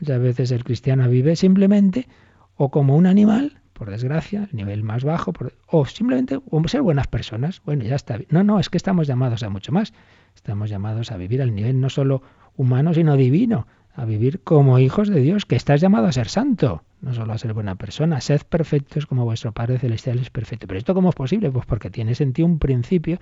muchas 0.00 0.20
veces 0.20 0.50
el 0.50 0.64
cristiano 0.64 1.08
vive 1.08 1.36
simplemente 1.36 2.08
o 2.56 2.72
como 2.72 2.96
un 2.96 3.06
animal 3.06 3.60
por 3.72 3.90
desgracia, 3.90 4.48
el 4.50 4.56
nivel 4.56 4.84
más 4.84 5.02
bajo, 5.02 5.32
o 5.66 5.84
simplemente 5.84 6.38
ser 6.66 6.82
buenas 6.82 7.08
personas. 7.08 7.60
Bueno, 7.64 7.82
ya 7.82 7.96
está. 7.96 8.20
No, 8.28 8.44
no, 8.44 8.60
es 8.60 8.70
que 8.70 8.76
estamos 8.76 9.08
llamados 9.08 9.42
a 9.42 9.48
mucho 9.48 9.72
más. 9.72 9.92
Estamos 10.36 10.70
llamados 10.70 11.10
a 11.10 11.16
vivir 11.16 11.42
al 11.42 11.52
nivel 11.52 11.80
no 11.80 11.90
solo 11.90 12.22
humano, 12.56 12.94
sino 12.94 13.16
divino, 13.16 13.66
a 13.94 14.04
vivir 14.04 14.40
como 14.42 14.78
hijos 14.78 15.08
de 15.08 15.20
Dios, 15.20 15.46
que 15.46 15.54
estás 15.54 15.80
llamado 15.80 16.06
a 16.06 16.12
ser 16.12 16.28
santo, 16.28 16.82
no 17.00 17.14
solo 17.14 17.32
a 17.32 17.38
ser 17.38 17.54
buena 17.54 17.76
persona, 17.76 18.20
sed 18.20 18.42
perfectos 18.42 19.06
como 19.06 19.24
vuestro 19.24 19.52
Padre 19.52 19.78
Celestial 19.78 20.18
es 20.18 20.30
perfecto. 20.30 20.66
Pero 20.66 20.78
esto 20.78 20.94
cómo 20.94 21.10
es 21.10 21.14
posible? 21.14 21.50
Pues 21.50 21.64
porque 21.64 21.90
tiene 21.90 22.14
sentido 22.14 22.46
un 22.46 22.58
principio 22.58 23.18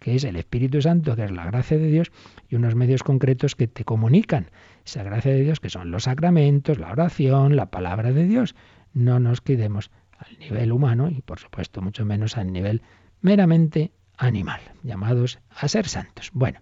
que 0.00 0.16
es 0.16 0.24
el 0.24 0.36
Espíritu 0.36 0.82
Santo, 0.82 1.14
que 1.14 1.24
es 1.24 1.30
la 1.30 1.46
gracia 1.46 1.78
de 1.78 1.86
Dios, 1.86 2.10
y 2.48 2.56
unos 2.56 2.74
medios 2.74 3.02
concretos 3.02 3.54
que 3.54 3.68
te 3.68 3.84
comunican 3.84 4.50
esa 4.84 5.02
gracia 5.04 5.32
de 5.32 5.42
Dios, 5.42 5.60
que 5.60 5.70
son 5.70 5.90
los 5.90 6.04
sacramentos, 6.04 6.78
la 6.78 6.90
oración, 6.90 7.54
la 7.54 7.70
palabra 7.70 8.12
de 8.12 8.26
Dios. 8.26 8.56
No 8.92 9.20
nos 9.20 9.40
quedemos 9.40 9.90
al 10.18 10.38
nivel 10.38 10.72
humano 10.72 11.08
y 11.08 11.22
por 11.22 11.38
supuesto 11.38 11.82
mucho 11.82 12.04
menos 12.04 12.36
al 12.36 12.52
nivel 12.52 12.82
meramente 13.20 13.92
animal, 14.16 14.60
llamados 14.82 15.38
a 15.50 15.68
ser 15.68 15.86
santos. 15.86 16.30
Bueno, 16.32 16.60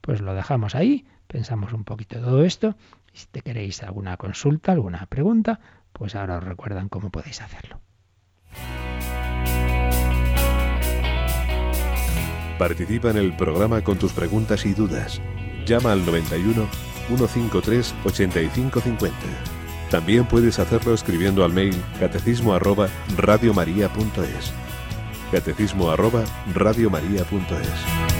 pues 0.00 0.20
lo 0.20 0.34
dejamos 0.34 0.74
ahí 0.74 1.06
pensamos 1.26 1.72
un 1.72 1.84
poquito 1.84 2.20
todo 2.20 2.44
esto. 2.44 2.76
Si 3.16 3.28
te 3.28 3.40
queréis 3.40 3.82
alguna 3.82 4.18
consulta, 4.18 4.72
alguna 4.72 5.06
pregunta, 5.06 5.58
pues 5.94 6.14
ahora 6.14 6.36
os 6.36 6.44
recuerdan 6.44 6.90
cómo 6.90 7.08
podéis 7.08 7.40
hacerlo. 7.40 7.80
Participa 12.58 13.10
en 13.10 13.16
el 13.16 13.34
programa 13.34 13.82
con 13.82 13.98
tus 13.98 14.12
preguntas 14.12 14.66
y 14.66 14.74
dudas. 14.74 15.22
Llama 15.64 15.92
al 15.92 16.04
91 16.04 16.68
153 17.06 17.94
8550. 18.04 19.16
También 19.90 20.26
puedes 20.26 20.58
hacerlo 20.58 20.92
escribiendo 20.92 21.42
al 21.42 21.54
mail 21.54 21.74
catecismo 21.98 22.52
arroba 22.52 22.88
radiomaria.es. 23.16 24.52
Catecismo 25.32 25.90
arroba 25.90 26.22
radiomaria.es. 26.54 28.15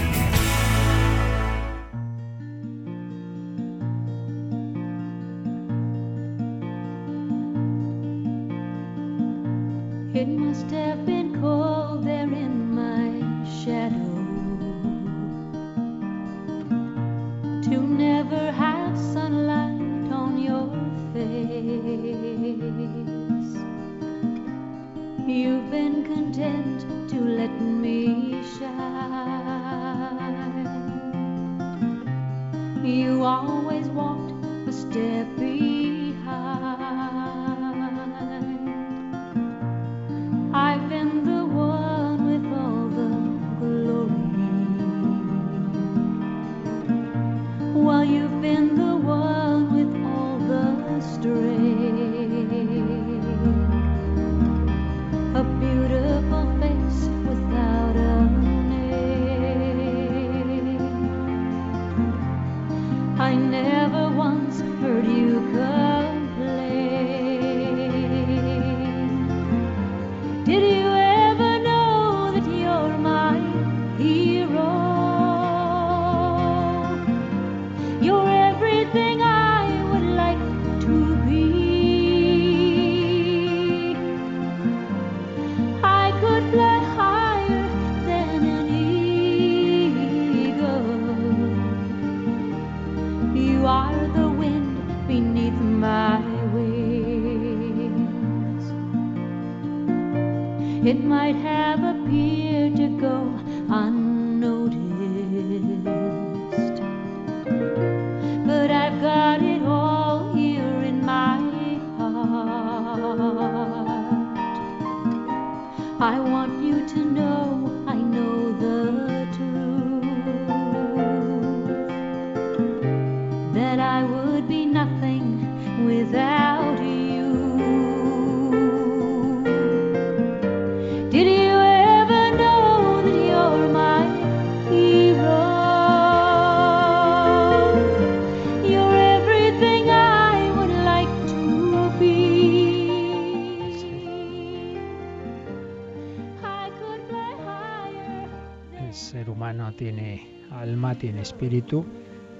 tiene 150.97 151.21
espíritu, 151.21 151.85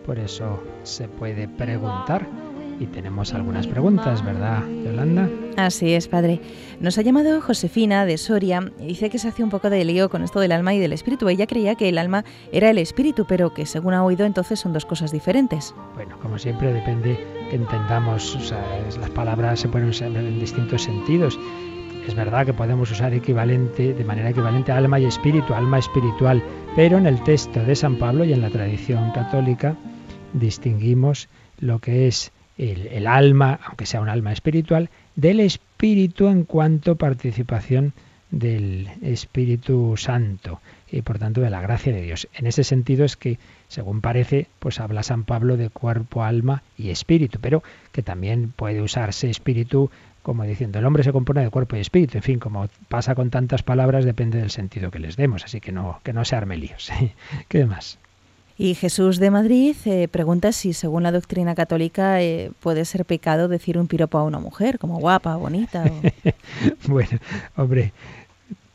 por 0.05 0.19
eso 0.19 0.61
se 0.83 1.07
puede 1.07 1.47
preguntar. 1.47 2.27
Y 2.79 2.85
tenemos 2.85 3.33
algunas 3.33 3.65
preguntas, 3.65 4.23
¿verdad, 4.23 4.61
Yolanda? 4.85 5.27
Así 5.55 5.93
es, 5.93 6.07
padre. 6.07 6.39
Nos 6.79 6.99
ha 6.99 7.01
llamado 7.01 7.41
Josefina 7.41 8.05
de 8.05 8.19
Soria 8.19 8.71
y 8.79 8.85
dice 8.85 9.09
que 9.09 9.17
se 9.17 9.29
hace 9.29 9.43
un 9.43 9.49
poco 9.49 9.71
de 9.71 9.83
lío 9.83 10.09
con 10.09 10.23
esto 10.23 10.39
del 10.39 10.51
alma 10.51 10.75
y 10.75 10.79
del 10.79 10.93
espíritu. 10.93 11.27
Ella 11.27 11.47
creía 11.47 11.73
que 11.73 11.89
el 11.89 11.97
alma 11.97 12.23
era 12.51 12.69
el 12.69 12.77
espíritu, 12.77 13.25
pero 13.27 13.51
que 13.51 13.65
según 13.65 13.95
ha 13.95 14.03
oído 14.03 14.27
entonces 14.27 14.59
son 14.59 14.73
dos 14.73 14.85
cosas 14.85 15.11
diferentes. 15.11 15.73
Bueno, 15.95 16.19
como 16.19 16.37
siempre 16.37 16.71
depende 16.71 17.17
que 17.49 17.55
entendamos, 17.55 18.35
o 18.35 18.39
sea, 18.41 18.63
las 18.99 19.09
palabras 19.09 19.59
se 19.59 19.69
pueden 19.69 19.89
usar 19.89 20.15
en 20.15 20.39
distintos 20.39 20.83
sentidos. 20.83 21.39
Es 22.07 22.15
verdad 22.15 22.45
que 22.45 22.53
podemos 22.53 22.89
usar 22.89 23.13
equivalente, 23.13 23.93
de 23.93 24.05
manera 24.05 24.29
equivalente 24.29 24.71
alma 24.71 24.97
y 24.97 25.03
espíritu, 25.03 25.53
alma 25.53 25.77
espiritual, 25.77 26.41
pero 26.73 26.97
en 26.97 27.05
el 27.05 27.21
texto 27.23 27.61
de 27.61 27.75
San 27.75 27.97
Pablo 27.97 28.23
y 28.23 28.31
en 28.31 28.41
la 28.41 28.49
tradición 28.49 29.11
católica 29.11 29.75
distinguimos 30.31 31.27
lo 31.59 31.79
que 31.79 32.07
es 32.07 32.31
el, 32.57 32.87
el 32.87 33.07
alma, 33.07 33.59
aunque 33.65 33.85
sea 33.85 33.99
un 33.99 34.07
alma 34.07 34.31
espiritual, 34.31 34.89
del 35.17 35.41
espíritu 35.41 36.29
en 36.29 36.45
cuanto 36.45 36.95
participación 36.95 37.91
del 38.31 38.89
Espíritu 39.01 39.95
Santo 39.97 40.61
y 40.89 41.01
por 41.01 41.19
tanto 41.19 41.41
de 41.41 41.49
la 41.49 41.61
gracia 41.61 41.93
de 41.93 42.01
Dios. 42.01 42.27
En 42.33 42.47
ese 42.47 42.63
sentido 42.63 43.05
es 43.05 43.15
que, 43.17 43.39
según 43.67 44.01
parece, 44.01 44.47
pues 44.59 44.79
habla 44.79 45.03
San 45.03 45.23
Pablo 45.23 45.57
de 45.57 45.69
cuerpo, 45.69 46.23
alma 46.23 46.63
y 46.77 46.89
espíritu, 46.89 47.39
pero 47.41 47.63
que 47.91 48.03
también 48.03 48.53
puede 48.55 48.81
usarse 48.81 49.29
espíritu 49.29 49.89
como 50.27 50.43
diciendo, 50.43 50.77
el 50.77 50.85
hombre 50.85 51.05
se 51.05 51.13
compone 51.13 51.41
de 51.41 51.49
cuerpo 51.49 51.77
y 51.77 51.79
espíritu. 51.79 52.17
En 52.17 52.21
fin, 52.21 52.37
como 52.37 52.67
pasa 52.89 53.15
con 53.15 53.29
tantas 53.29 53.63
palabras, 53.63 54.03
depende 54.03 54.39
del 54.39 54.49
sentido 54.49 54.91
que 54.91 54.99
les 54.99 55.15
demos, 55.15 55.45
así 55.45 55.61
que 55.61 55.71
no, 55.71 56.01
que 56.03 56.11
no 56.11 56.25
se 56.25 56.35
arme 56.35 56.57
líos. 56.57 56.91
¿Qué 57.47 57.65
más? 57.65 57.97
Y 58.57 58.75
Jesús 58.75 59.19
de 59.19 59.31
Madrid 59.31 59.77
eh, 59.85 60.09
pregunta 60.09 60.51
si, 60.51 60.73
según 60.73 61.03
la 61.03 61.13
doctrina 61.13 61.55
católica, 61.55 62.21
eh, 62.21 62.51
puede 62.59 62.83
ser 62.83 63.05
pecado 63.05 63.47
decir 63.47 63.77
un 63.77 63.87
piropo 63.87 64.17
a 64.17 64.23
una 64.25 64.39
mujer, 64.39 64.79
como 64.79 64.99
guapa, 64.99 65.37
bonita. 65.37 65.85
bueno, 66.89 67.19
hombre, 67.55 67.93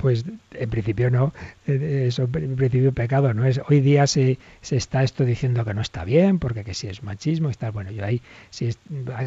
pues 0.03 0.25
en 0.55 0.69
principio 0.69 1.11
no, 1.11 1.33
eh, 1.69 2.07
eso 2.09 2.25
en 2.35 2.57
principio 2.57 2.93
pecado 2.93 3.33
no 3.35 3.47
es. 3.47 3.61
Hoy 3.69 3.81
día 3.81 4.09
se, 4.09 4.37
se 4.61 4.77
está 4.77 5.05
esto 5.05 5.25
diciendo 5.25 5.65
que 5.65 5.75
no 5.75 5.81
está 5.81 6.05
bien, 6.05 6.41
porque 6.41 6.65
que 6.65 6.75
si 6.75 6.89
es 6.89 7.05
machismo 7.05 7.49
y 7.51 7.55
tal, 7.55 7.71
bueno, 7.71 7.93
yo 7.93 8.05
ahí, 8.05 8.21
si 8.51 8.67
es, 8.67 8.79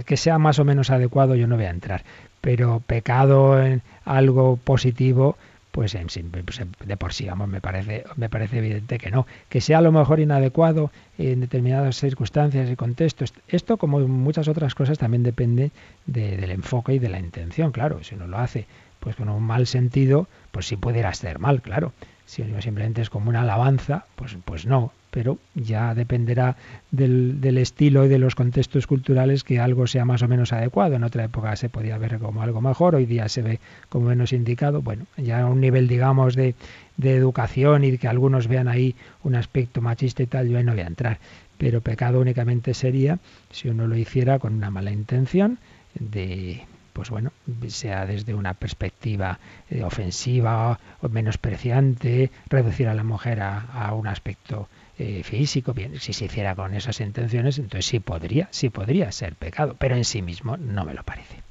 que 0.06 0.18
sea 0.18 0.38
más 0.38 0.60
o 0.60 0.66
menos 0.66 0.90
adecuado, 0.90 1.36
yo 1.36 1.48
no 1.48 1.56
voy 1.56 1.64
a 1.64 1.70
entrar. 1.70 2.04
Pero 2.42 2.84
pecado 2.86 3.64
en 3.64 3.84
algo 4.04 4.58
positivo, 4.58 5.38
pues, 5.72 5.96
en, 5.96 6.08
pues 6.08 6.62
de 6.86 6.98
por 6.98 7.14
sí, 7.14 7.26
vamos, 7.26 7.48
me 7.48 7.62
parece, 7.62 8.04
me 8.18 8.28
parece 8.28 8.58
evidente 8.58 8.98
que 8.98 9.12
no. 9.12 9.26
Que 9.48 9.62
sea 9.62 9.78
a 9.78 9.82
lo 9.82 9.94
mejor 9.94 10.20
inadecuado 10.20 10.92
en 11.18 11.40
determinadas 11.40 11.98
circunstancias 11.98 12.70
y 12.70 12.76
contextos. 12.76 13.34
Esto, 13.48 13.78
como 13.78 14.02
muchas 14.02 14.50
otras 14.50 14.76
cosas, 14.76 14.98
también 14.98 15.24
depende 15.24 15.72
del 16.06 16.52
enfoque 16.52 16.96
y 16.96 17.00
de 17.00 17.08
la 17.08 17.20
intención, 17.20 17.72
claro. 17.72 18.04
Si 18.04 18.16
uno 18.16 18.28
lo 18.28 18.40
hace 18.40 18.68
pues 19.06 19.16
con 19.16 19.30
un 19.30 19.44
mal 19.44 19.68
sentido, 19.68 20.28
pues 20.56 20.68
sí 20.68 20.78
pudiera 20.78 21.14
ser 21.14 21.38
mal, 21.38 21.62
claro. 21.62 21.91
Si 22.26 22.41
simplemente 22.62 23.01
es 23.01 23.10
como 23.10 23.30
una 23.30 23.41
alabanza, 23.41 24.06
pues, 24.16 24.38
pues 24.45 24.66
no, 24.66 24.93
pero 25.12 25.38
ya 25.53 25.93
dependerá 25.93 26.56
del, 26.91 27.41
del, 27.41 27.58
estilo 27.58 28.06
y 28.06 28.08
de 28.08 28.20
los 28.20 28.36
contextos 28.36 28.88
culturales 28.88 29.43
que 29.43 29.60
algo 29.60 29.86
sea 29.86 30.06
más 30.06 30.22
o 30.22 30.30
menos 30.30 30.53
adecuado. 30.53 30.95
En 30.95 31.03
otra 31.03 31.26
época 31.26 31.53
se 31.58 31.68
podía 31.68 31.97
ver 31.97 32.20
como 32.20 32.41
algo 32.41 32.62
mejor, 32.62 32.95
hoy 32.95 33.06
día 33.06 33.28
se 33.28 33.41
ve 33.41 33.60
como 33.89 34.08
menos 34.08 34.32
indicado. 34.32 34.82
Bueno, 34.82 35.08
ya 35.18 35.41
a 35.41 35.45
un 35.47 35.60
nivel, 35.60 35.89
digamos, 35.89 36.36
de, 36.36 36.56
de 36.95 37.16
educación 37.18 37.84
y 37.84 37.97
que 37.97 38.08
algunos 38.08 38.47
vean 38.47 38.70
ahí 38.70 38.95
un 39.24 39.36
aspecto 39.36 39.82
machista 39.82 40.24
y 40.24 40.28
tal, 40.28 40.47
yo 40.47 40.58
ahí 40.58 40.64
no 40.64 40.72
voy 40.72 40.84
a 40.84 40.88
entrar. 40.88 41.20
pero 41.58 41.82
pecado 41.82 42.22
únicamente 42.22 42.74
sería 42.74 43.20
si 43.51 43.68
uno 43.68 43.88
lo 43.88 43.97
hiciera 43.97 44.39
con 44.39 44.53
una 44.53 44.72
mala 44.72 44.91
intención 44.91 45.60
de 45.99 46.64
pues 46.96 47.10
bueno, 47.10 47.34
sea 47.68 48.06
desde 48.06 48.34
una 48.34 48.54
perspectiva 48.54 49.38
eh, 49.70 49.84
ofensiva 49.84 50.80
o 51.02 51.10
menospreciante, 51.10 52.32
reducir 52.48 52.88
a 52.88 52.93
la 52.93 53.04
mujer 53.04 53.41
a, 53.41 53.93
un 53.93 54.08
aspecto 54.08 54.70
eh, 54.98 55.22
físico, 55.24 55.74
bien, 55.74 56.00
si 56.00 56.14
se 56.14 56.26
hiciera 56.26 56.56
con 56.56 56.74
esas 56.74 57.02
intenciones, 57.02 57.60
entonces 57.60 57.86
sí 57.86 58.00
podría, 58.00 58.48
sí 58.52 58.70
podría 58.70 59.12
ser 59.12 59.36
pecado, 59.36 59.76
pero 59.78 59.98
en 59.98 60.06
sí 60.06 60.22
mismo 60.22 60.56
no 60.56 60.86
me 60.86 60.93
lo 60.93 61.04
parece. 61.04 61.43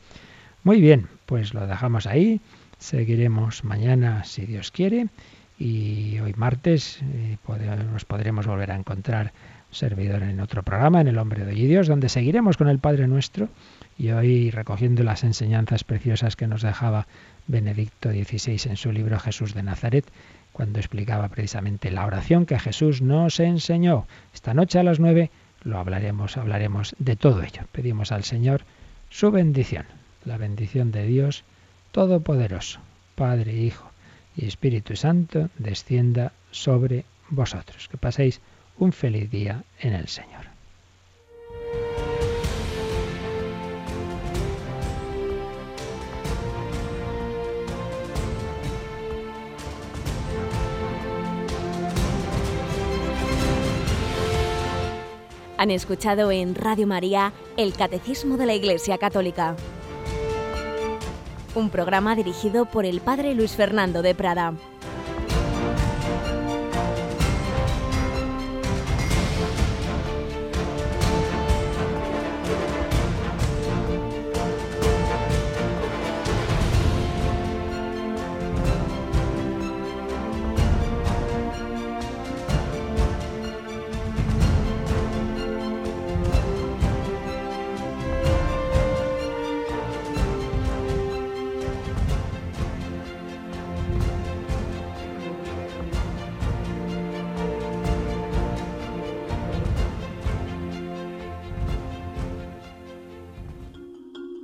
Muy 0.62 0.80
bien, 0.80 1.08
pues 1.26 1.52
lo 1.52 1.66
dejamos 1.66 2.06
ahí, 2.06 2.40
seguiremos 2.78 3.64
mañana 3.64 4.24
si 4.24 4.46
Dios 4.46 4.70
quiere 4.70 5.08
y 5.58 6.20
hoy 6.20 6.32
martes 6.38 7.00
eh, 7.02 7.36
nos 7.92 8.06
podremos 8.06 8.46
volver 8.46 8.70
a 8.70 8.76
encontrar 8.76 9.34
servidor 9.74 10.22
en 10.22 10.40
otro 10.40 10.62
programa, 10.62 11.00
en 11.00 11.08
El 11.08 11.18
Hombre 11.18 11.44
de 11.44 11.52
Hoy 11.52 11.66
Dios, 11.66 11.86
donde 11.86 12.08
seguiremos 12.08 12.56
con 12.56 12.68
el 12.68 12.78
Padre 12.78 13.06
Nuestro 13.06 13.48
y 13.98 14.10
hoy 14.10 14.50
recogiendo 14.50 15.02
las 15.02 15.24
enseñanzas 15.24 15.84
preciosas 15.84 16.36
que 16.36 16.46
nos 16.46 16.62
dejaba 16.62 17.06
Benedicto 17.46 18.10
XVI 18.10 18.70
en 18.70 18.76
su 18.76 18.92
libro 18.92 19.18
Jesús 19.18 19.54
de 19.54 19.62
Nazaret, 19.62 20.04
cuando 20.52 20.78
explicaba 20.78 21.28
precisamente 21.28 21.90
la 21.90 22.06
oración 22.06 22.46
que 22.46 22.58
Jesús 22.58 23.02
nos 23.02 23.40
enseñó. 23.40 24.06
Esta 24.32 24.54
noche 24.54 24.78
a 24.78 24.82
las 24.82 25.00
nueve 25.00 25.30
lo 25.62 25.78
hablaremos, 25.78 26.36
hablaremos 26.36 26.94
de 26.98 27.16
todo 27.16 27.42
ello. 27.42 27.62
Pedimos 27.72 28.12
al 28.12 28.24
Señor 28.24 28.62
su 29.10 29.30
bendición, 29.30 29.86
la 30.24 30.38
bendición 30.38 30.92
de 30.92 31.06
Dios 31.06 31.44
Todopoderoso, 31.92 32.80
Padre, 33.14 33.54
Hijo 33.54 33.90
y 34.36 34.46
Espíritu 34.46 34.96
Santo, 34.96 35.48
descienda 35.58 36.32
sobre 36.50 37.04
vosotros. 37.30 37.88
Que 37.88 37.96
paséis 37.96 38.40
un 38.78 38.92
feliz 38.92 39.30
día 39.30 39.64
en 39.80 39.94
el 39.94 40.08
Señor. 40.08 40.44
Han 55.56 55.70
escuchado 55.70 56.30
en 56.30 56.54
Radio 56.54 56.86
María 56.86 57.32
el 57.56 57.72
Catecismo 57.72 58.36
de 58.36 58.44
la 58.44 58.54
Iglesia 58.54 58.98
Católica, 58.98 59.56
un 61.54 61.70
programa 61.70 62.14
dirigido 62.16 62.66
por 62.66 62.84
el 62.84 63.00
Padre 63.00 63.34
Luis 63.34 63.52
Fernando 63.52 64.02
de 64.02 64.14
Prada. 64.14 64.54